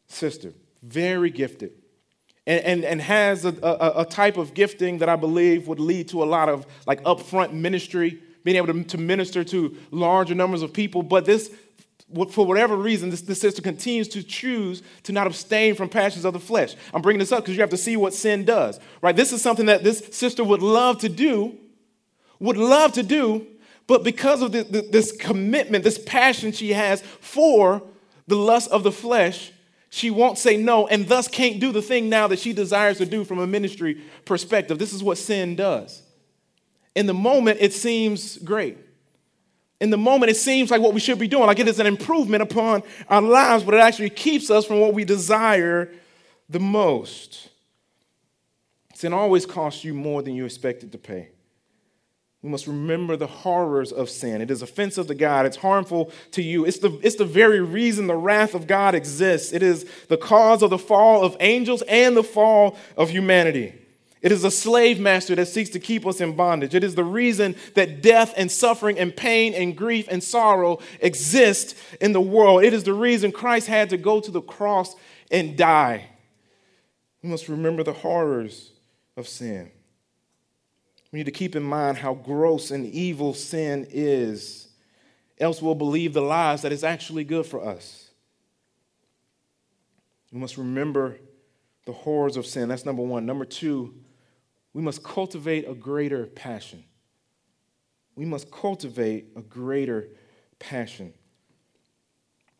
sister, 0.09 0.53
very 0.83 1.31
gifted, 1.31 1.73
and, 2.47 2.65
and, 2.65 2.85
and 2.85 3.01
has 3.01 3.45
a, 3.45 3.55
a, 3.63 4.01
a 4.01 4.05
type 4.07 4.37
of 4.37 4.55
gifting 4.55 4.99
that 4.99 5.09
I 5.09 5.17
believe 5.17 5.69
would 5.69 5.79
lead 5.79 6.09
to 6.09 6.23
a 6.23 6.27
lot 6.27 6.49
of 6.49 6.67
like 6.87 7.03
upfront 7.05 7.53
ministry 7.53 8.21
being 8.49 8.57
able 8.57 8.73
to, 8.73 8.83
to 8.83 8.97
minister 8.97 9.45
to 9.45 9.77
larger 9.91 10.35
numbers 10.35 10.63
of 10.63 10.73
people. 10.73 11.03
But 11.03 11.27
this, 11.27 11.55
for 12.31 12.47
whatever 12.47 12.77
reason, 12.77 13.11
this, 13.11 13.21
this 13.21 13.43
sister 13.43 13.61
continues 13.61 14.09
to 14.09 14.23
choose 14.23 14.83
to 15.03 15.13
not 15.13 15.27
abstain 15.27 15.75
from 15.75 15.91
passions 15.91 16.25
of 16.25 16.33
the 16.33 16.41
flesh. 16.41 16.75
I'm 16.95 17.03
bringing 17.03 17.19
this 17.19 17.31
up 17.31 17.41
because 17.41 17.57
you 17.57 17.61
have 17.61 17.69
to 17.69 17.77
see 17.77 17.99
what 17.99 18.15
sin 18.15 18.47
does, 18.47 18.81
right? 19.03 19.15
This 19.15 19.35
is 19.35 19.43
something 19.43 19.67
that 19.67 19.85
this 19.85 19.99
sister 20.13 20.43
would 20.43 20.63
love 20.63 20.97
to 21.01 21.11
do, 21.11 21.59
would 22.41 22.57
love 22.57 22.93
to 22.93 23.03
do, 23.03 23.47
but 23.87 24.03
because 24.03 24.41
of 24.41 24.53
the, 24.53 24.63
the, 24.63 24.81
this 24.81 25.13
commitment, 25.13 25.85
this 25.85 25.99
passion 25.99 26.51
she 26.53 26.73
has 26.73 27.03
for 27.03 27.83
the 28.29 28.37
lust 28.37 28.71
of 28.71 28.83
the 28.83 28.93
flesh, 28.93 29.53
she 29.91 30.11
won't 30.11 30.39
say 30.39 30.57
no 30.57 30.87
and 30.87 31.07
thus 31.07 31.29
can't 31.29 31.61
do 31.61 31.71
the 31.71 31.83
thing 31.83 32.09
now 32.09 32.29
that 32.29 32.39
she 32.39 32.55
desires 32.55 32.97
to 32.97 33.05
do 33.05 33.25
from 33.25 33.41
a 33.41 33.47
ministry 33.47 34.01
perspective. 34.25 34.79
This 34.79 34.95
is 34.95 35.03
what 35.03 35.19
sin 35.19 35.55
does. 35.55 36.03
In 36.99 37.07
the 37.07 37.15
moment, 37.15 37.59
it 37.61 37.73
seems 37.73 38.39
great. 38.39 38.77
In 39.81 39.91
the 39.91 39.97
moment, 39.97 40.31
it 40.31 40.37
seems 40.37 40.69
like 40.73 40.81
what 40.81 40.95
we 40.95 40.99
should 40.99 41.21
be 41.21 41.29
doing, 41.29 41.47
like 41.47 41.61
it 41.61 41.69
is 41.69 41.79
an 41.79 41.87
improvement 41.87 42.43
upon 42.43 42.83
our 43.09 43.23
lives, 43.23 43.63
but 43.63 43.75
it 43.75 43.81
actually 43.81 44.11
keeps 44.11 44.51
us 44.51 44.67
from 44.67 44.81
what 44.81 44.95
we 44.95 45.05
desire 45.05 45.93
the 46.49 46.59
most. 46.59 47.51
Sin 48.95 49.13
always 49.13 49.47
costs 49.47 49.85
you 49.85 49.95
more 49.95 50.23
than 50.23 50.35
you 50.35 50.45
expected 50.45 50.91
to 50.91 50.99
pay. 50.99 51.29
We 52.43 52.51
must 52.51 52.67
remember 52.67 53.15
the 53.15 53.29
horrors 53.29 53.93
of 53.93 54.11
sin. 54.11 54.43
It 54.43 54.51
is 54.51 54.61
offensive 54.61 55.07
to 55.07 55.15
God. 55.15 55.47
It's 55.47 55.59
harmful 55.59 56.11
to 56.33 56.43
you. 56.43 56.65
It's 56.65 56.79
the, 56.79 56.99
it's 57.05 57.15
the 57.15 57.25
very 57.25 57.61
reason 57.61 58.09
the 58.09 58.17
wrath 58.17 58.57
of 58.57 58.67
God 58.67 58.97
exists. 58.97 59.53
It 59.53 59.63
is 59.63 59.89
the 60.09 60.17
cause 60.17 60.65
of 60.65 60.71
the 60.71 60.79
fall 60.79 61.23
of 61.23 61.37
angels 61.39 61.83
and 61.83 62.17
the 62.17 62.25
fall 62.25 62.77
of 62.97 63.11
humanity. 63.11 63.73
It 64.21 64.33
is 64.33 64.43
a 64.43 64.51
slave 64.51 64.99
master 64.99 65.35
that 65.37 65.47
seeks 65.47 65.71
to 65.71 65.79
keep 65.79 66.07
us 66.07 66.21
in 66.21 66.35
bondage. 66.35 66.75
It 66.75 66.83
is 66.83 66.95
the 66.95 67.05
reason 67.05 67.55
that 67.75 68.03
death 68.03 68.35
and 68.37 68.51
suffering 68.51 68.99
and 68.99 69.15
pain 69.15 69.55
and 69.55 69.77
grief 69.77 70.09
and 70.11 70.23
sorrow 70.23 70.81
exist 71.01 71.77
in 72.01 72.13
the 72.13 72.21
world. 72.21 72.65
It 72.65 72.73
is 72.73 72.85
the 72.85 72.95
reason 72.95 73.31
Christ 73.31 73.69
had 73.69 73.91
to 73.91 73.97
go 73.97 74.21
to 74.21 74.31
the 74.31 74.41
cross 74.41 74.97
and 75.31 75.57
die. 75.57 76.09
We 77.23 77.29
must 77.29 77.49
remember 77.49 77.83
the 77.83 77.93
horrors 77.93 78.73
of 79.17 79.29
sin. 79.29 79.71
We 81.13 81.21
need 81.21 81.27
to 81.27 81.33
keep 81.33 81.57
in 81.57 81.63
mind 81.63 81.99
how 81.99 82.15
gross 82.15 82.71
and 82.71 82.87
evil 82.87 83.35
sin 83.35 83.87
is, 83.91 84.69
else 85.39 85.63
we'll 85.63 85.75
believe 85.75 86.13
the 86.13 86.21
lies 86.21 86.63
that 86.63 86.73
it's 86.73 86.83
actually 86.83 87.25
good 87.25 87.47
for 87.47 87.65
us. 87.65 88.11
We 90.33 90.39
must 90.39 90.59
remember 90.59 91.19
the 91.87 91.93
horrors 91.93 92.37
of 92.37 92.45
sin. 92.45 92.69
That's 92.69 92.85
number 92.85 93.03
one. 93.03 93.25
Number 93.25 93.47
two, 93.47 93.95
we 94.79 94.85
must 94.85 95.03
cultivate 95.03 95.69
a 95.69 95.75
greater 95.75 96.27
passion. 96.27 96.85
We 98.14 98.25
must 98.25 98.49
cultivate 98.49 99.27
a 99.35 99.43
greater 99.43 100.07
passion. 100.61 101.12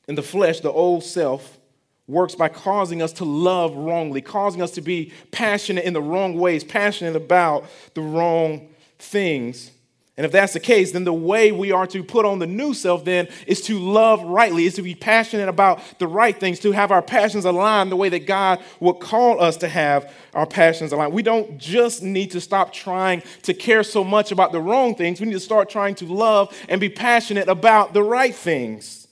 In 0.09 0.17
the 0.17 0.23
flesh, 0.25 0.59
the 0.59 0.73
old 0.73 1.05
self 1.05 1.61
works 2.09 2.35
by 2.35 2.49
causing 2.49 3.03
us 3.03 3.13
to 3.13 3.25
love 3.25 3.77
wrongly, 3.77 4.21
causing 4.21 4.63
us 4.63 4.73
to 4.73 4.81
be 4.81 5.13
passionate 5.31 5.85
in 5.85 5.93
the 5.93 6.03
wrong 6.03 6.37
ways, 6.37 6.65
passionate 6.65 7.15
about 7.15 7.67
the 7.95 8.01
wrong 8.01 8.69
things. 8.99 9.71
And 10.19 10.25
if 10.25 10.33
that's 10.33 10.53
the 10.53 10.59
case, 10.59 10.91
then 10.91 11.05
the 11.05 11.13
way 11.13 11.53
we 11.53 11.71
are 11.71 11.87
to 11.87 12.03
put 12.03 12.27
on 12.27 12.41
the 12.41 12.47
new 12.47 12.75
self 12.75 13.05
then 13.05 13.29
is 13.47 13.61
to 13.63 13.79
love 13.79 14.21
rightly, 14.25 14.65
is 14.65 14.75
to 14.75 14.83
be 14.83 14.97
passionate 14.97 15.49
about 15.49 15.81
the 16.01 16.09
right 16.09 16.39
things, 16.39 16.59
to 16.61 16.73
have 16.73 16.91
our 16.91 17.03
passions 17.03 17.45
aligned 17.45 17.93
the 17.93 17.97
way 17.97 18.09
that 18.09 18.27
God 18.27 18.61
would 18.81 18.95
call 18.95 19.41
us 19.41 19.57
to 19.59 19.69
have 19.69 20.13
our 20.35 20.45
passions 20.45 20.91
aligned. 20.91 21.13
We 21.13 21.23
don't 21.23 21.57
just 21.57 22.03
need 22.03 22.33
to 22.33 22.41
stop 22.41 22.73
trying 22.73 23.23
to 23.45 23.55
care 23.55 23.85
so 23.85 24.03
much 24.03 24.33
about 24.33 24.51
the 24.51 24.61
wrong 24.61 24.97
things. 24.97 25.21
We 25.21 25.27
need 25.27 25.35
to 25.35 25.41
start 25.41 25.71
trying 25.71 25.95
to 25.95 26.07
love 26.07 26.53
and 26.69 26.81
be 26.81 26.89
passionate 26.89 27.49
about 27.49 27.95
the 27.95 28.03
right 28.03 28.35
things 28.35 29.07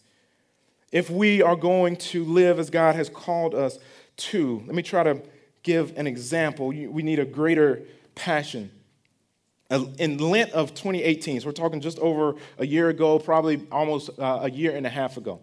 if 0.90 1.09
we 1.09 1.40
are 1.40 1.54
going 1.54 1.98
to 1.98 2.24
live 2.24 2.59
as 2.59 2.68
God 2.68 2.96
has 2.96 3.09
called 3.09 3.54
us 3.54 3.78
to. 4.16 4.61
Let 4.66 4.74
me 4.74 4.82
try 4.82 5.04
to 5.04 5.22
give 5.62 5.96
an 5.96 6.09
example. 6.09 6.66
We 6.66 7.04
need 7.04 7.20
a 7.20 7.24
greater 7.24 7.82
passion 8.16 8.72
in 9.70 10.18
Lent 10.18 10.52
of 10.52 10.74
2018, 10.74 11.40
so 11.40 11.46
we're 11.46 11.52
talking 11.52 11.80
just 11.80 11.98
over 11.98 12.34
a 12.58 12.66
year 12.66 12.88
ago, 12.88 13.18
probably 13.18 13.66
almost 13.72 14.10
uh, 14.18 14.40
a 14.42 14.50
year 14.50 14.76
and 14.76 14.86
a 14.86 14.90
half 14.90 15.16
ago, 15.16 15.40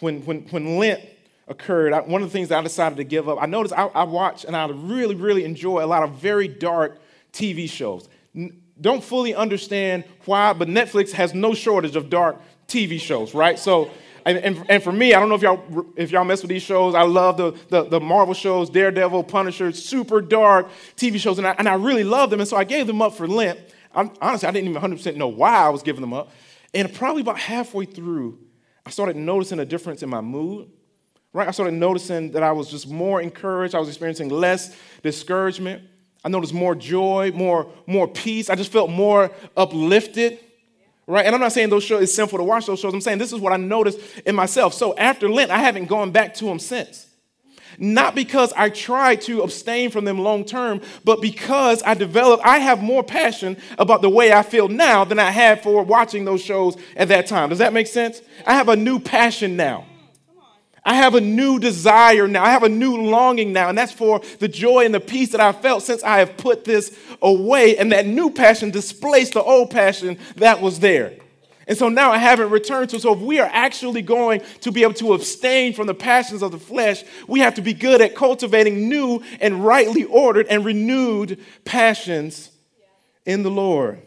when, 0.00 0.24
when, 0.24 0.42
when 0.48 0.78
Lent 0.78 1.00
occurred, 1.48 1.92
I, 1.92 2.00
one 2.00 2.22
of 2.22 2.28
the 2.28 2.32
things 2.32 2.48
that 2.48 2.58
I 2.58 2.62
decided 2.62 2.96
to 2.96 3.04
give 3.04 3.28
up, 3.28 3.38
I 3.40 3.46
noticed 3.46 3.74
I, 3.76 3.86
I 3.86 4.04
watch 4.04 4.44
and 4.44 4.56
I 4.56 4.66
really, 4.68 5.14
really 5.14 5.44
enjoy 5.44 5.84
a 5.84 5.86
lot 5.86 6.02
of 6.02 6.12
very 6.12 6.48
dark 6.48 7.00
TV 7.32 7.68
shows. 7.68 8.08
N- 8.34 8.60
don't 8.80 9.02
fully 9.02 9.34
understand 9.34 10.04
why, 10.24 10.52
but 10.52 10.68
Netflix 10.68 11.12
has 11.12 11.34
no 11.34 11.54
shortage 11.54 11.96
of 11.96 12.08
dark 12.08 12.40
TV 12.68 13.00
shows, 13.00 13.34
right? 13.34 13.58
So, 13.58 13.90
and, 14.24 14.38
and, 14.38 14.64
and, 14.68 14.82
for 14.82 14.92
me, 14.92 15.12
I 15.12 15.20
don't 15.20 15.28
know 15.28 15.34
if 15.34 15.42
y'all 15.42 15.79
if 15.96 16.10
y'all 16.10 16.24
mess 16.24 16.42
with 16.42 16.50
these 16.50 16.62
shows. 16.62 16.94
I 16.94 17.02
love 17.02 17.36
the, 17.36 17.52
the, 17.68 17.84
the 17.84 18.00
Marvel 18.00 18.34
shows, 18.34 18.70
Daredevil, 18.70 19.24
Punisher, 19.24 19.72
super 19.72 20.20
dark 20.20 20.68
TV 20.96 21.18
shows, 21.18 21.38
and 21.38 21.46
I, 21.46 21.54
and 21.58 21.68
I 21.68 21.74
really 21.74 22.04
love 22.04 22.30
them. 22.30 22.40
And 22.40 22.48
so 22.48 22.56
I 22.56 22.64
gave 22.64 22.86
them 22.86 23.02
up 23.02 23.14
for 23.14 23.26
Lent. 23.26 23.58
I'm, 23.94 24.10
honestly, 24.20 24.48
I 24.48 24.52
didn't 24.52 24.70
even 24.70 24.80
100% 24.80 25.16
know 25.16 25.28
why 25.28 25.54
I 25.54 25.68
was 25.68 25.82
giving 25.82 26.00
them 26.00 26.12
up. 26.12 26.30
And 26.72 26.92
probably 26.94 27.22
about 27.22 27.38
halfway 27.38 27.84
through, 27.84 28.38
I 28.86 28.90
started 28.90 29.16
noticing 29.16 29.58
a 29.58 29.64
difference 29.64 30.02
in 30.02 30.08
my 30.08 30.20
mood. 30.20 30.70
Right? 31.32 31.46
I 31.46 31.52
started 31.52 31.74
noticing 31.74 32.32
that 32.32 32.42
I 32.42 32.52
was 32.52 32.70
just 32.70 32.88
more 32.88 33.20
encouraged. 33.20 33.74
I 33.74 33.78
was 33.78 33.88
experiencing 33.88 34.30
less 34.30 34.76
discouragement. 35.02 35.82
I 36.24 36.28
noticed 36.28 36.52
more 36.52 36.74
joy, 36.74 37.32
more, 37.34 37.70
more 37.86 38.08
peace. 38.08 38.50
I 38.50 38.56
just 38.56 38.72
felt 38.72 38.90
more 38.90 39.30
uplifted. 39.56 40.38
Right? 41.10 41.26
And 41.26 41.34
I'm 41.34 41.40
not 41.40 41.50
saying 41.50 41.70
those 41.70 41.82
shows, 41.82 42.02
it's 42.02 42.14
sinful 42.14 42.38
to 42.38 42.44
watch 42.44 42.66
those 42.66 42.78
shows. 42.78 42.94
I'm 42.94 43.00
saying 43.00 43.18
this 43.18 43.32
is 43.32 43.40
what 43.40 43.52
I 43.52 43.56
noticed 43.56 43.98
in 44.24 44.36
myself. 44.36 44.74
So 44.74 44.96
after 44.96 45.28
Lent, 45.28 45.50
I 45.50 45.58
haven't 45.58 45.86
gone 45.86 46.12
back 46.12 46.34
to 46.34 46.44
them 46.44 46.60
since. 46.60 47.08
Not 47.78 48.14
because 48.14 48.52
I 48.56 48.68
tried 48.68 49.22
to 49.22 49.42
abstain 49.42 49.90
from 49.90 50.04
them 50.04 50.20
long 50.20 50.44
term, 50.44 50.80
but 51.04 51.20
because 51.20 51.82
I 51.82 51.94
developed, 51.94 52.44
I 52.46 52.58
have 52.58 52.80
more 52.80 53.02
passion 53.02 53.56
about 53.76 54.02
the 54.02 54.08
way 54.08 54.32
I 54.32 54.44
feel 54.44 54.68
now 54.68 55.04
than 55.04 55.18
I 55.18 55.32
had 55.32 55.64
for 55.64 55.82
watching 55.82 56.24
those 56.24 56.42
shows 56.42 56.76
at 56.94 57.08
that 57.08 57.26
time. 57.26 57.48
Does 57.48 57.58
that 57.58 57.72
make 57.72 57.88
sense? 57.88 58.22
I 58.46 58.54
have 58.54 58.68
a 58.68 58.76
new 58.76 59.00
passion 59.00 59.56
now. 59.56 59.86
I 60.84 60.94
have 60.94 61.14
a 61.14 61.20
new 61.20 61.58
desire 61.58 62.26
now. 62.26 62.44
I 62.44 62.50
have 62.50 62.62
a 62.62 62.68
new 62.68 62.96
longing 62.96 63.52
now, 63.52 63.68
and 63.68 63.76
that's 63.76 63.92
for 63.92 64.20
the 64.38 64.48
joy 64.48 64.84
and 64.84 64.94
the 64.94 65.00
peace 65.00 65.30
that 65.32 65.40
I 65.40 65.52
felt 65.52 65.82
since 65.82 66.02
I 66.02 66.18
have 66.18 66.36
put 66.36 66.64
this 66.64 66.96
away. 67.20 67.76
And 67.76 67.92
that 67.92 68.06
new 68.06 68.30
passion 68.30 68.70
displaced 68.70 69.34
the 69.34 69.42
old 69.42 69.70
passion 69.70 70.18
that 70.36 70.60
was 70.60 70.80
there. 70.80 71.14
And 71.66 71.78
so 71.78 71.88
now 71.88 72.10
I 72.10 72.18
haven't 72.18 72.50
returned 72.50 72.90
to. 72.90 72.98
So 72.98 73.14
if 73.14 73.20
we 73.20 73.38
are 73.38 73.48
actually 73.52 74.02
going 74.02 74.42
to 74.62 74.72
be 74.72 74.82
able 74.82 74.94
to 74.94 75.12
abstain 75.12 75.72
from 75.72 75.86
the 75.86 75.94
passions 75.94 76.42
of 76.42 76.50
the 76.50 76.58
flesh, 76.58 77.04
we 77.28 77.40
have 77.40 77.54
to 77.54 77.62
be 77.62 77.74
good 77.74 78.00
at 78.00 78.16
cultivating 78.16 78.88
new 78.88 79.22
and 79.40 79.64
rightly 79.64 80.02
ordered 80.04 80.48
and 80.48 80.64
renewed 80.64 81.38
passions 81.64 82.50
in 83.24 83.44
the 83.44 83.50
Lord. 83.50 84.02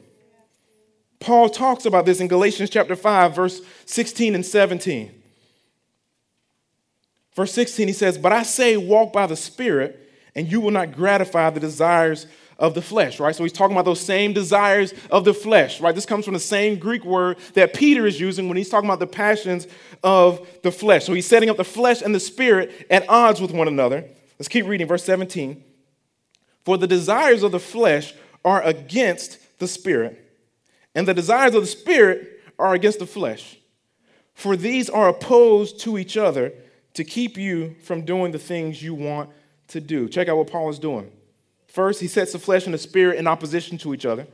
Paul 1.21 1.47
talks 1.47 1.85
about 1.85 2.05
this 2.05 2.19
in 2.19 2.27
Galatians 2.27 2.69
chapter 2.69 2.97
5, 2.97 3.33
verse 3.33 3.61
16 3.85 4.35
and 4.35 4.45
17. 4.45 5.22
Verse 7.35 7.51
16, 7.53 7.87
he 7.87 7.93
says, 7.93 8.17
But 8.17 8.31
I 8.31 8.43
say, 8.43 8.77
walk 8.77 9.13
by 9.13 9.27
the 9.27 9.35
Spirit, 9.35 10.09
and 10.35 10.51
you 10.51 10.61
will 10.61 10.71
not 10.71 10.91
gratify 10.93 11.49
the 11.49 11.59
desires 11.59 12.27
of 12.59 12.75
the 12.75 12.81
flesh, 12.81 13.19
right? 13.19 13.35
So 13.35 13.43
he's 13.43 13.53
talking 13.53 13.75
about 13.75 13.85
those 13.85 13.99
same 13.99 14.33
desires 14.33 14.93
of 15.09 15.25
the 15.25 15.33
flesh, 15.33 15.81
right? 15.81 15.93
This 15.93 16.05
comes 16.05 16.25
from 16.25 16.33
the 16.33 16.39
same 16.39 16.77
Greek 16.77 17.03
word 17.03 17.37
that 17.55 17.73
Peter 17.73 18.05
is 18.05 18.19
using 18.19 18.47
when 18.47 18.57
he's 18.57 18.69
talking 18.69 18.89
about 18.89 18.99
the 18.99 19.07
passions 19.07 19.67
of 20.03 20.47
the 20.61 20.71
flesh. 20.71 21.05
So 21.05 21.13
he's 21.13 21.25
setting 21.25 21.49
up 21.49 21.57
the 21.57 21.63
flesh 21.63 22.01
and 22.01 22.13
the 22.13 22.19
spirit 22.19 22.85
at 22.89 23.09
odds 23.09 23.41
with 23.41 23.51
one 23.51 23.67
another. 23.67 24.05
Let's 24.37 24.47
keep 24.47 24.65
reading, 24.65 24.87
verse 24.87 25.03
17. 25.03 25.63
For 26.63 26.77
the 26.77 26.87
desires 26.87 27.43
of 27.43 27.51
the 27.51 27.59
flesh 27.59 28.13
are 28.45 28.61
against 28.61 29.39
the 29.59 29.67
spirit, 29.67 30.19
and 30.95 31.07
the 31.07 31.13
desires 31.13 31.55
of 31.55 31.61
the 31.61 31.67
spirit 31.67 32.41
are 32.59 32.73
against 32.73 32.99
the 32.99 33.05
flesh. 33.05 33.57
For 34.33 34.55
these 34.55 34.89
are 34.89 35.09
opposed 35.09 35.79
to 35.81 35.97
each 35.97 36.17
other 36.17 36.53
to 36.93 37.03
keep 37.03 37.37
you 37.37 37.75
from 37.83 38.03
doing 38.03 38.31
the 38.31 38.39
things 38.39 38.81
you 38.81 38.93
want 38.93 39.29
to 39.69 39.81
do. 39.81 40.07
Check 40.07 40.27
out 40.27 40.37
what 40.37 40.47
Paul 40.47 40.69
is 40.69 40.79
doing. 40.79 41.11
First, 41.67 42.01
he 42.01 42.07
sets 42.07 42.33
the 42.33 42.39
flesh 42.39 42.65
and 42.65 42.73
the 42.73 42.77
spirit 42.77 43.17
in 43.17 43.27
opposition 43.27 43.77
to 43.79 43.93
each 43.93 44.05
other. 44.05 44.27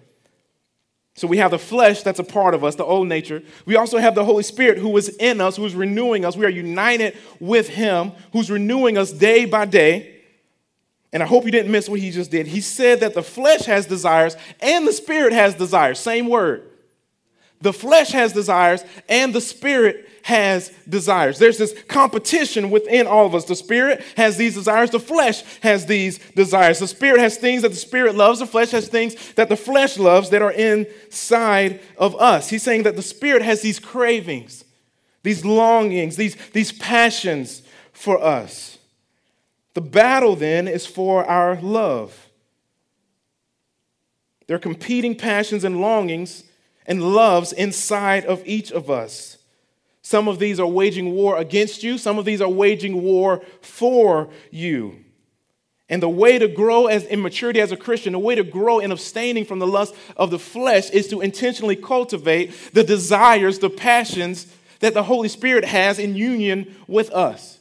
So 1.16 1.28
we 1.28 1.38
have 1.38 1.52
the 1.52 1.60
flesh 1.60 2.04
that's 2.04 2.20
a 2.20 2.24
part 2.24 2.54
of 2.54 2.64
us, 2.64 2.76
the 2.76 2.86
old 2.86 3.08
nature. 3.08 3.42
We 3.66 3.76
also 3.76 3.98
have 3.98 4.16
the 4.16 4.24
Holy 4.24 4.44
Spirit 4.44 4.78
who 4.78 4.96
is 4.96 5.10
in 5.18 5.42
us, 5.42 5.58
who 5.58 5.66
is 5.66 5.76
renewing 5.76 6.24
us. 6.24 6.38
We 6.38 6.46
are 6.46 6.50
united 6.50 7.18
with 7.40 7.68
Him, 7.70 8.14
who's 8.32 8.50
renewing 8.50 8.98
us 8.98 9.12
day 9.12 9.46
by 9.46 9.66
day. 9.66 10.20
And 11.12 11.24
I 11.24 11.26
hope 11.26 11.46
you 11.46 11.52
didn't 11.52 11.72
miss 11.72 11.90
what 11.90 12.00
he 12.00 12.12
just 12.12 12.30
did. 12.30 12.46
He 12.46 12.62
said 12.62 13.00
that 13.00 13.16
the 13.16 13.24
flesh 13.24 13.66
has 13.66 13.88
desires 13.88 14.38
and 14.60 14.88
the 14.88 14.94
spirit 14.94 15.34
has 15.34 15.56
desires. 15.56 16.00
Same 16.00 16.28
word. 16.28 16.70
The 17.62 17.74
flesh 17.74 18.12
has 18.12 18.32
desires 18.32 18.84
and 19.10 19.34
the 19.34 19.42
spirit 19.42 20.08
has 20.24 20.72
desires. 20.88 21.40
There's 21.40 21.58
this 21.58 21.74
competition 21.88 22.70
within 22.70 23.06
all 23.08 23.26
of 23.26 23.36
us. 23.36 23.46
The 23.46 23.56
spirit 23.56 24.02
has 24.16 24.38
these 24.38 24.56
desires, 24.56 24.92
the 24.92 25.00
flesh 25.00 25.44
has 25.62 25.86
these 25.86 26.20
desires. 26.36 26.80
The 26.80 26.88
spirit 26.88 27.20
has 27.20 27.38
things 27.38 27.64
that 27.64 27.70
the 27.70 27.76
spirit 27.76 28.16
loves, 28.16 28.40
the 28.40 28.46
flesh 28.46 28.72
has 28.72 28.88
things 28.88 29.34
that 29.34 29.50
the 29.50 29.58
flesh 29.58 29.98
loves 29.98 30.30
that 30.30 30.42
are 30.42 30.52
inside 30.52 31.82
of 31.98 32.16
us. 32.16 32.50
He's 32.50 32.64
saying 32.64 32.84
that 32.84 32.96
the 32.96 33.02
spirit 33.02 33.42
has 33.42 33.62
these 33.62 33.80
cravings, 33.80 34.64
these 35.24 35.44
longings, 35.44 36.16
these, 36.16 36.36
these 36.54 36.72
passions 36.72 37.62
for 37.92 38.24
us. 38.24 38.78
The 39.74 39.82
battle 39.82 40.36
then 40.36 40.68
is 40.68 40.86
for 40.86 41.26
our 41.26 41.60
love. 41.62 42.28
There 44.48 44.56
are 44.56 44.60
competing 44.60 45.16
passions 45.16 45.64
and 45.64 45.80
longings 45.80 46.44
and 46.90 47.14
loves 47.14 47.54
inside 47.54 48.26
of 48.26 48.42
each 48.46 48.72
of 48.72 48.90
us. 48.90 49.38
Some 50.02 50.28
of 50.28 50.40
these 50.40 50.60
are 50.60 50.68
waging 50.68 51.12
war 51.12 51.38
against 51.38 51.84
you, 51.84 52.00
some 52.00 52.18
of 52.18 52.26
these 52.26 52.42
are 52.42 52.50
waging 52.50 53.04
war 53.04 53.44
for 53.62 54.30
you. 54.50 55.06
And 55.88 56.02
the 56.02 56.10
way 56.10 56.40
to 56.40 56.48
grow 56.48 56.88
as 56.88 57.06
in 57.06 57.22
maturity 57.22 57.62
as 57.62 57.72
a 57.72 57.78
Christian, 57.78 58.14
the 58.14 58.20
way 58.20 58.36
to 58.36 58.44
grow 58.44 58.80
in 58.80 58.92
abstaining 58.92 59.46
from 59.46 59.60
the 59.60 59.68
lust 59.68 59.96
of 60.18 60.32
the 60.32 60.40
flesh 60.40 60.90
is 60.90 61.08
to 61.10 61.22
intentionally 61.22 61.76
cultivate 61.76 62.52
the 62.74 62.84
desires, 62.84 63.60
the 63.60 63.70
passions 63.70 64.48
that 64.80 64.96
the 64.96 65.04
Holy 65.04 65.30
Spirit 65.30 65.66
has 65.66 66.00
in 66.00 66.16
union 66.16 66.76
with 66.88 67.12
us. 67.12 67.60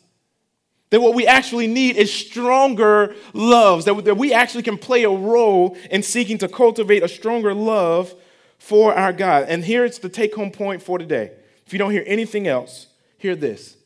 That 0.91 1.03
what 1.03 1.15
we 1.15 1.27
actually 1.27 1.67
need 1.67 1.97
is 1.97 2.13
stronger 2.13 3.15
loves, 3.35 3.85
that, 3.85 4.17
we 4.17 4.33
actually 4.33 4.63
can 4.63 4.79
play 4.79 5.05
a 5.05 5.11
role 5.11 5.77
in 5.91 6.03
seeking 6.03 6.39
to 6.39 6.49
cultivate 6.49 7.03
a 7.03 7.09
stronger 7.09 7.53
love 7.53 8.15
for 8.59 8.95
our 8.95 9.13
God. 9.13 9.47
And 9.49 9.65
here's 9.65 9.99
the 9.99 10.09
take 10.09 10.35
home 10.35 10.51
point 10.51 10.83
for 10.83 10.99
today 10.99 11.33
if 11.67 11.73
you 11.73 11.79
don't 11.79 11.91
hear 11.91 12.05
anything 12.07 12.47
else, 12.47 12.87
hear 13.19 13.37
this. 13.37 13.77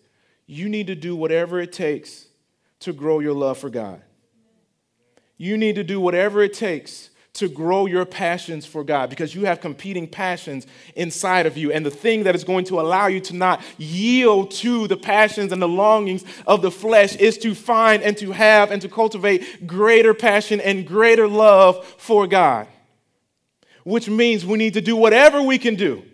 You 0.47 0.68
need 0.68 0.89
to 0.89 0.95
do 0.95 1.16
whatever 1.16 1.61
it 1.61 1.73
takes 1.73 2.27
to 2.81 2.93
grow 2.93 3.20
your 3.20 3.33
love 3.33 3.59
for 3.59 3.70
God. 3.70 4.03
You 5.37 5.57
need 5.57 5.77
to 5.77 5.85
do 5.85 6.01
whatever 6.01 6.43
it 6.43 6.53
takes 6.53 7.11
to 7.35 7.49
grow 7.49 7.87
your 7.87 8.05
passions 8.05 8.66
for 8.66 8.85
God 8.85 9.09
because 9.09 9.35
you 9.35 9.47
have 9.47 9.61
competing 9.61 10.07
passions 10.07 10.66
inside 10.95 11.47
of 11.47 11.57
you. 11.57 11.73
And 11.73 11.85
the 11.85 11.91
thing 11.91 12.25
that 12.25 12.35
is 12.35 12.45
going 12.45 12.66
to 12.66 12.79
allow 12.79 13.07
you 13.07 13.20
to 13.20 13.35
not 13.35 13.62
yield 13.79 14.51
to 14.53 14.87
the 14.87 14.97
passions 14.97 15.51
and 15.51 15.62
the 15.62 15.68
longings 15.68 16.25
of 16.47 16.61
the 16.61 16.70
flesh 16.70 17.16
is 17.16 17.39
to 17.39 17.55
find 17.55 18.03
and 18.03 18.16
to 18.18 18.33
have 18.33 18.70
and 18.70 18.83
to 18.83 18.89
cultivate 18.89 19.66
greater 19.66 20.12
passion 20.12 20.61
and 20.61 20.87
greater 20.87 21.27
love 21.27 21.87
for 21.97 22.27
God. 22.27 22.68
Which 23.85 24.09
means 24.09 24.47
we 24.47 24.59
need 24.59 24.74
to 24.74 24.80
do 24.80 24.97
whatever 24.97 25.43
we 25.43 25.59
can 25.59 25.74
do 25.74 26.05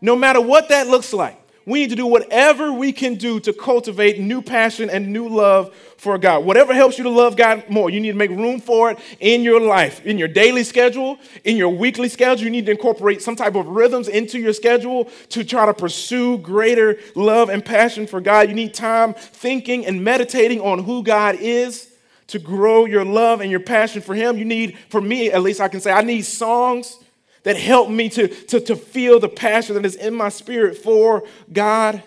no 0.00 0.16
matter 0.16 0.40
what 0.40 0.68
that 0.70 0.88
looks 0.88 1.12
like, 1.12 1.36
we 1.66 1.80
need 1.80 1.90
to 1.90 1.96
do 1.96 2.06
whatever 2.06 2.72
we 2.72 2.90
can 2.90 3.16
do 3.16 3.38
to 3.40 3.52
cultivate 3.52 4.18
new 4.18 4.40
passion 4.40 4.88
and 4.88 5.12
new 5.12 5.28
love 5.28 5.74
for 5.98 6.16
God. 6.16 6.44
Whatever 6.44 6.72
helps 6.72 6.96
you 6.96 7.04
to 7.04 7.10
love 7.10 7.36
God 7.36 7.68
more, 7.68 7.90
you 7.90 8.00
need 8.00 8.12
to 8.12 8.16
make 8.16 8.30
room 8.30 8.60
for 8.60 8.90
it 8.90 8.98
in 9.20 9.42
your 9.42 9.60
life, 9.60 10.04
in 10.06 10.16
your 10.16 10.26
daily 10.26 10.64
schedule, 10.64 11.18
in 11.44 11.56
your 11.56 11.68
weekly 11.68 12.08
schedule. 12.08 12.44
You 12.44 12.50
need 12.50 12.64
to 12.66 12.72
incorporate 12.72 13.20
some 13.20 13.36
type 13.36 13.54
of 13.54 13.68
rhythms 13.68 14.08
into 14.08 14.38
your 14.38 14.54
schedule 14.54 15.10
to 15.28 15.44
try 15.44 15.66
to 15.66 15.74
pursue 15.74 16.38
greater 16.38 16.98
love 17.14 17.50
and 17.50 17.62
passion 17.62 18.06
for 18.06 18.22
God. 18.22 18.48
You 18.48 18.54
need 18.54 18.72
time 18.72 19.12
thinking 19.12 19.84
and 19.84 20.02
meditating 20.02 20.62
on 20.62 20.82
who 20.82 21.02
God 21.02 21.36
is 21.38 21.89
to 22.30 22.38
grow 22.38 22.84
your 22.84 23.04
love 23.04 23.40
and 23.40 23.50
your 23.50 23.60
passion 23.60 24.02
for 24.02 24.14
Him. 24.14 24.38
You 24.38 24.44
need, 24.44 24.78
for 24.88 25.00
me 25.00 25.30
at 25.30 25.42
least, 25.42 25.60
I 25.60 25.68
can 25.68 25.80
say, 25.80 25.92
I 25.92 26.02
need 26.02 26.22
songs 26.22 26.98
that 27.42 27.56
help 27.56 27.88
me 27.88 28.08
to, 28.10 28.28
to, 28.28 28.60
to 28.60 28.76
feel 28.76 29.18
the 29.18 29.28
passion 29.28 29.74
that 29.74 29.86
is 29.86 29.96
in 29.96 30.14
my 30.14 30.28
spirit 30.28 30.76
for 30.76 31.24
God. 31.52 32.02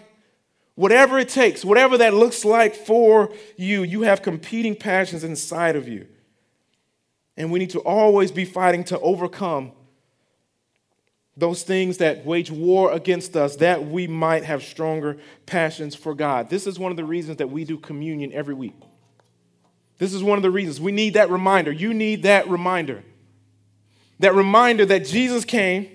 Whatever 0.76 1.20
it 1.20 1.30
takes, 1.30 1.64
whatever 1.64 1.98
that 2.00 2.14
looks 2.14 2.44
like 2.44 2.76
for 2.76 3.32
you, 3.58 3.84
you 3.84 4.02
have 4.04 4.22
competing 4.22 4.76
passions 4.76 5.24
inside 5.24 5.76
of 5.76 5.88
you. 5.88 6.08
And 7.38 7.52
we 7.52 7.60
need 7.60 7.72
to 7.72 7.80
always 7.80 8.32
be 8.32 8.46
fighting 8.46 8.84
to 8.86 9.00
overcome 9.00 9.72
those 11.36 11.64
things 11.64 11.98
that 11.98 12.26
wage 12.26 12.52
war 12.52 12.92
against 12.92 13.36
us 13.36 13.56
that 13.58 13.86
we 13.86 14.08
might 14.08 14.44
have 14.44 14.64
stronger 14.64 15.18
passions 15.48 15.96
for 15.96 16.14
God. 16.14 16.50
This 16.50 16.68
is 16.68 16.78
one 16.78 16.92
of 16.92 16.98
the 16.98 17.06
reasons 17.06 17.38
that 17.38 17.50
we 17.50 17.66
do 17.66 17.78
communion 17.78 18.32
every 18.34 18.54
week. 18.54 18.76
This 19.98 20.14
is 20.14 20.24
one 20.24 20.38
of 20.38 20.44
the 20.44 20.52
reasons. 20.52 20.82
We 20.82 20.92
need 20.92 21.14
that 21.14 21.30
reminder. 21.30 21.72
You 21.72 21.94
need 21.94 22.24
that 22.24 22.48
reminder 22.50 23.04
that 24.24 24.36
reminder 24.36 24.86
that 24.86 25.06
Jesus 25.06 25.44
came, 25.44 25.90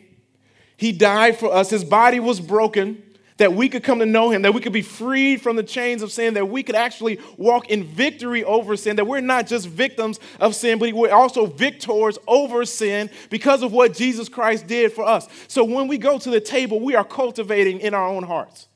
He 0.76 0.92
died 0.92 1.38
for 1.38 1.52
us, 1.52 1.70
His 1.70 1.84
body 1.84 2.20
was 2.20 2.40
broken, 2.40 3.02
that 3.38 3.54
we 3.54 3.68
could 3.68 3.84
come 3.84 4.00
to 4.00 4.06
know 4.06 4.30
him, 4.30 4.42
that 4.42 4.52
we 4.52 4.60
could 4.60 4.72
be 4.72 4.82
freed 4.82 5.40
from 5.40 5.54
the 5.54 5.62
chains 5.62 6.02
of 6.02 6.10
sin, 6.10 6.34
that 6.34 6.48
we 6.48 6.64
could 6.64 6.74
actually 6.74 7.20
walk 7.36 7.70
in 7.70 7.84
victory 7.84 8.42
over 8.42 8.76
sin, 8.76 8.96
that 8.96 9.06
we're 9.06 9.20
not 9.20 9.46
just 9.46 9.68
victims 9.68 10.18
of 10.40 10.56
sin, 10.56 10.80
but 10.80 10.92
we're 10.92 11.14
also 11.14 11.46
victors 11.46 12.18
over 12.26 12.64
sin 12.64 13.08
because 13.30 13.62
of 13.62 13.72
what 13.72 13.94
Jesus 13.94 14.28
Christ 14.28 14.66
did 14.66 14.92
for 14.92 15.06
us. 15.06 15.28
So 15.46 15.62
when 15.62 15.86
we 15.86 15.98
go 15.98 16.18
to 16.18 16.30
the 16.30 16.40
table, 16.40 16.80
we 16.80 16.96
are 16.96 17.04
cultivating 17.04 17.78
in 17.78 17.94
our 17.94 18.08
own 18.08 18.24
hearts, 18.24 18.66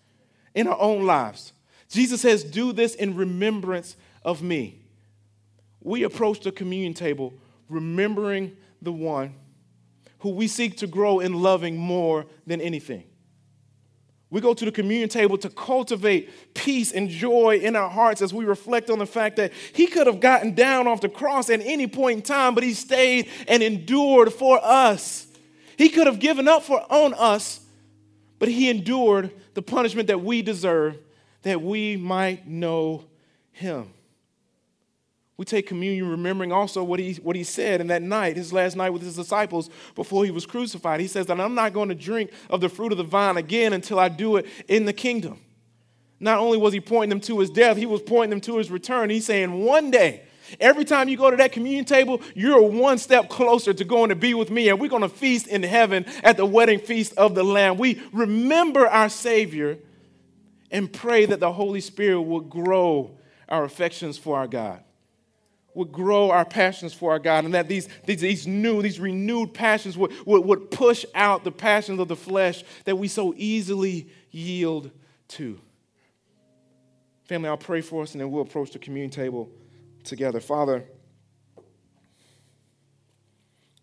in 0.54 0.68
our 0.68 0.80
own 0.80 1.06
lives. 1.06 1.52
Jesus 1.88 2.20
says, 2.20 2.44
Do 2.44 2.72
this 2.72 2.94
in 2.94 3.16
remembrance 3.16 3.96
of 4.24 4.42
me. 4.42 4.81
We 5.82 6.04
approach 6.04 6.40
the 6.40 6.52
communion 6.52 6.94
table 6.94 7.34
remembering 7.68 8.56
the 8.80 8.92
one 8.92 9.34
who 10.20 10.30
we 10.30 10.46
seek 10.46 10.76
to 10.78 10.86
grow 10.86 11.20
in 11.20 11.34
loving 11.34 11.76
more 11.76 12.26
than 12.46 12.60
anything. 12.60 13.04
We 14.30 14.40
go 14.40 14.54
to 14.54 14.64
the 14.64 14.72
communion 14.72 15.10
table 15.10 15.36
to 15.38 15.50
cultivate 15.50 16.54
peace 16.54 16.92
and 16.92 17.10
joy 17.10 17.58
in 17.58 17.76
our 17.76 17.90
hearts 17.90 18.22
as 18.22 18.32
we 18.32 18.46
reflect 18.46 18.88
on 18.88 18.98
the 18.98 19.06
fact 19.06 19.36
that 19.36 19.52
he 19.74 19.86
could 19.86 20.06
have 20.06 20.20
gotten 20.20 20.54
down 20.54 20.86
off 20.86 21.02
the 21.02 21.08
cross 21.10 21.50
at 21.50 21.60
any 21.60 21.86
point 21.86 22.16
in 22.16 22.22
time, 22.22 22.54
but 22.54 22.64
he 22.64 22.72
stayed 22.72 23.28
and 23.46 23.62
endured 23.62 24.32
for 24.32 24.58
us. 24.62 25.26
He 25.76 25.90
could 25.90 26.06
have 26.06 26.18
given 26.18 26.48
up 26.48 26.62
for 26.62 26.80
on 26.90 27.12
us, 27.14 27.60
but 28.38 28.48
he 28.48 28.70
endured 28.70 29.32
the 29.52 29.60
punishment 29.60 30.06
that 30.06 30.22
we 30.22 30.40
deserve 30.40 30.96
that 31.42 31.60
we 31.60 31.96
might 31.96 32.46
know 32.48 33.04
him. 33.50 33.92
We 35.42 35.46
take 35.46 35.66
communion 35.66 36.08
remembering 36.08 36.52
also 36.52 36.84
what 36.84 37.00
he, 37.00 37.14
what 37.14 37.34
he 37.34 37.42
said 37.42 37.80
in 37.80 37.88
that 37.88 38.00
night, 38.00 38.36
his 38.36 38.52
last 38.52 38.76
night 38.76 38.90
with 38.90 39.02
his 39.02 39.16
disciples 39.16 39.70
before 39.96 40.24
he 40.24 40.30
was 40.30 40.46
crucified. 40.46 41.00
He 41.00 41.08
says 41.08 41.26
that 41.26 41.40
I'm 41.40 41.56
not 41.56 41.72
going 41.72 41.88
to 41.88 41.96
drink 41.96 42.30
of 42.48 42.60
the 42.60 42.68
fruit 42.68 42.92
of 42.92 42.98
the 42.98 43.02
vine 43.02 43.36
again 43.36 43.72
until 43.72 43.98
I 43.98 44.08
do 44.08 44.36
it 44.36 44.46
in 44.68 44.84
the 44.84 44.92
kingdom. 44.92 45.40
Not 46.20 46.38
only 46.38 46.58
was 46.58 46.72
he 46.72 46.80
pointing 46.80 47.08
them 47.08 47.20
to 47.22 47.40
his 47.40 47.50
death, 47.50 47.76
he 47.76 47.86
was 47.86 48.02
pointing 48.02 48.30
them 48.30 48.40
to 48.42 48.58
his 48.58 48.70
return. 48.70 49.10
He's 49.10 49.26
saying, 49.26 49.64
one 49.64 49.90
day, 49.90 50.22
every 50.60 50.84
time 50.84 51.08
you 51.08 51.16
go 51.16 51.28
to 51.28 51.36
that 51.38 51.50
communion 51.50 51.86
table, 51.86 52.20
you're 52.36 52.62
one 52.62 52.98
step 52.98 53.28
closer 53.28 53.74
to 53.74 53.84
going 53.84 54.10
to 54.10 54.14
be 54.14 54.34
with 54.34 54.48
me, 54.48 54.68
and 54.68 54.78
we're 54.78 54.90
going 54.90 55.02
to 55.02 55.08
feast 55.08 55.48
in 55.48 55.64
heaven 55.64 56.06
at 56.22 56.36
the 56.36 56.46
wedding 56.46 56.78
feast 56.78 57.14
of 57.14 57.34
the 57.34 57.42
Lamb. 57.42 57.78
We 57.78 58.00
remember 58.12 58.86
our 58.86 59.08
Savior 59.08 59.78
and 60.70 60.92
pray 60.92 61.26
that 61.26 61.40
the 61.40 61.52
Holy 61.52 61.80
Spirit 61.80 62.22
will 62.22 62.42
grow 62.42 63.18
our 63.48 63.64
affections 63.64 64.16
for 64.16 64.38
our 64.38 64.46
God 64.46 64.84
would 65.74 65.92
grow 65.92 66.30
our 66.30 66.44
passions 66.44 66.92
for 66.92 67.12
our 67.12 67.18
God, 67.18 67.44
and 67.44 67.54
that 67.54 67.68
these, 67.68 67.88
these, 68.04 68.20
these 68.20 68.46
new, 68.46 68.82
these 68.82 69.00
renewed 69.00 69.54
passions 69.54 69.96
would, 69.96 70.12
would, 70.26 70.44
would 70.44 70.70
push 70.70 71.04
out 71.14 71.44
the 71.44 71.52
passions 71.52 71.98
of 71.98 72.08
the 72.08 72.16
flesh 72.16 72.62
that 72.84 72.96
we 72.96 73.08
so 73.08 73.32
easily 73.36 74.08
yield 74.30 74.90
to. 75.28 75.58
Family, 77.24 77.48
I'll 77.48 77.56
pray 77.56 77.80
for 77.80 78.02
us 78.02 78.12
and 78.12 78.20
then 78.20 78.30
we'll 78.30 78.42
approach 78.42 78.72
the 78.72 78.78
communion 78.78 79.10
table 79.10 79.50
together. 80.04 80.40
Father, 80.40 80.84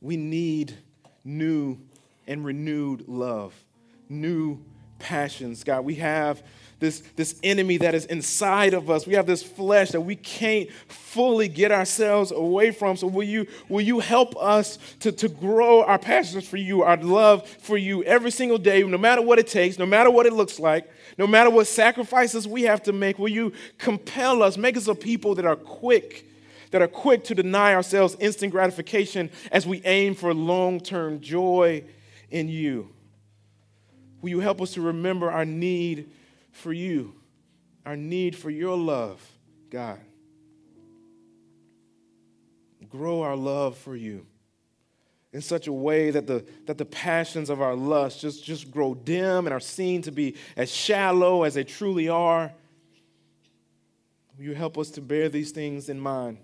we 0.02 0.18
need 0.18 0.78
new 1.24 1.80
and 2.28 2.46
renewed 2.46 3.08
love, 3.08 3.54
new 4.08 4.64
passions. 5.00 5.64
God, 5.64 5.86
we 5.86 5.96
have 5.96 6.44
this, 6.80 7.02
this 7.16 7.36
enemy 7.44 7.78
that 7.78 7.94
is 7.94 8.06
inside 8.06 8.74
of 8.74 8.90
us. 8.90 9.06
We 9.06 9.14
have 9.16 9.26
this 9.26 9.44
flesh 9.44 9.92
that 9.92 10.02
we 10.02 10.16
can't 10.16 10.72
fully 10.88 11.48
get 11.48 11.72
ourselves 11.72 12.32
away 12.32 12.72
from. 12.72 12.96
So 12.96 13.08
will 13.08 13.24
you, 13.24 13.48
will 13.68 13.82
you 13.82 14.00
help 14.00 14.36
us 14.38 14.80
to, 15.02 15.12
to 15.12 15.28
grow 15.28 15.84
our 15.84 16.00
passions 16.00 16.48
for 16.48 16.58
you, 16.58 16.84
our 16.84 16.98
love 16.98 17.48
for 17.48 17.78
you 17.78 18.04
every 18.04 18.32
single 18.32 18.58
day, 18.58 18.82
no 18.84 18.98
matter 18.98 19.22
what 19.22 19.40
it 19.40 19.48
takes, 19.48 19.78
no 19.78 19.86
matter 19.86 20.10
what 20.10 20.26
it 20.26 20.34
looks 20.34 20.60
like, 20.60 20.90
no 21.18 21.28
matter 21.28 21.50
what 21.50 21.68
sacrifices 21.68 22.48
we 22.48 22.64
have 22.64 22.82
to 22.84 22.94
make? 22.94 23.20
Will 23.20 23.30
you 23.30 23.52
compel 23.78 24.42
us, 24.42 24.58
make 24.58 24.78
us 24.78 24.88
a 24.88 24.96
people 24.96 25.36
that 25.36 25.46
are 25.46 25.58
quick 25.58 26.26
that 26.72 26.84
are 26.84 26.88
quick 26.88 27.24
to 27.24 27.34
deny 27.34 27.74
ourselves 27.74 28.16
instant 28.20 28.52
gratification 28.52 29.30
as 29.52 29.66
we 29.66 29.82
aim 29.86 30.14
for 30.14 30.34
long 30.36 30.80
term 30.80 31.20
joy 31.20 31.84
in 32.30 32.48
you. 32.48 32.90
Will 34.22 34.30
you 34.30 34.40
help 34.40 34.62
us 34.62 34.74
to 34.74 34.82
remember 34.82 35.32
our 35.32 35.46
need 35.46 36.10
for 36.52 36.74
you, 36.74 37.16
our 37.86 37.96
need 37.96 38.36
for 38.36 38.50
your 38.50 38.78
love, 38.78 39.22
God. 39.70 40.00
Grow 42.90 43.22
our 43.22 43.36
love 43.36 43.78
for 43.78 43.96
you 43.96 44.26
in 45.32 45.42
such 45.42 45.68
a 45.68 45.74
way 45.74 46.10
that 46.10 46.26
the, 46.26 46.44
that 46.66 46.78
the 46.78 46.86
passions 46.86 47.50
of 47.50 47.62
our 47.62 47.76
lust 47.76 48.20
just, 48.20 48.44
just 48.44 48.72
grow 48.72 48.96
dim 48.96 49.46
and 49.46 49.54
are 49.54 49.60
seen 49.60 50.02
to 50.02 50.12
be 50.12 50.36
as 50.58 50.72
shallow 50.72 51.44
as 51.44 51.54
they 51.54 51.64
truly 51.64 52.10
are. 52.10 52.52
Will 54.38 54.46
you 54.46 54.56
help 54.56 54.78
us 54.78 54.90
to 54.92 55.02
bear 55.02 55.30
these 55.30 55.52
things 55.52 55.88
in 55.88 56.00
mind? 56.00 56.40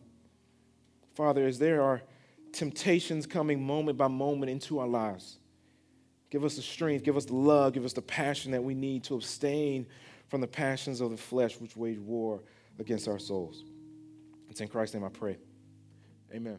Father, 1.16 1.48
as 1.48 1.58
there 1.58 1.82
are 1.82 2.04
temptations 2.52 3.26
coming 3.26 3.64
moment 3.64 3.98
by 3.98 4.08
moment 4.08 4.52
into 4.52 4.80
our 4.80 4.88
lives, 4.88 5.40
Give 6.36 6.44
us 6.44 6.58
the 6.58 6.62
strength, 6.62 7.06
give 7.06 7.16
us 7.16 7.24
the 7.24 7.34
love, 7.34 7.72
give 7.72 7.86
us 7.86 7.94
the 7.94 8.02
passion 8.02 8.52
that 8.52 8.62
we 8.62 8.74
need 8.74 9.06
to 9.06 9.16
abstain 9.16 9.88
from 10.28 10.42
the 10.42 10.48
passions 10.48 11.00
of 11.00 11.12
the 11.12 11.16
flesh 11.16 11.62
which 11.62 11.78
wage 11.78 11.98
war 11.98 12.44
against 12.78 13.08
our 13.08 13.20
souls. 13.20 13.64
It's 14.50 14.60
in 14.60 14.68
Christ's 14.68 14.96
name 14.96 15.06
I 15.06 15.08
pray. 15.08 15.38
Amen. 16.34 16.58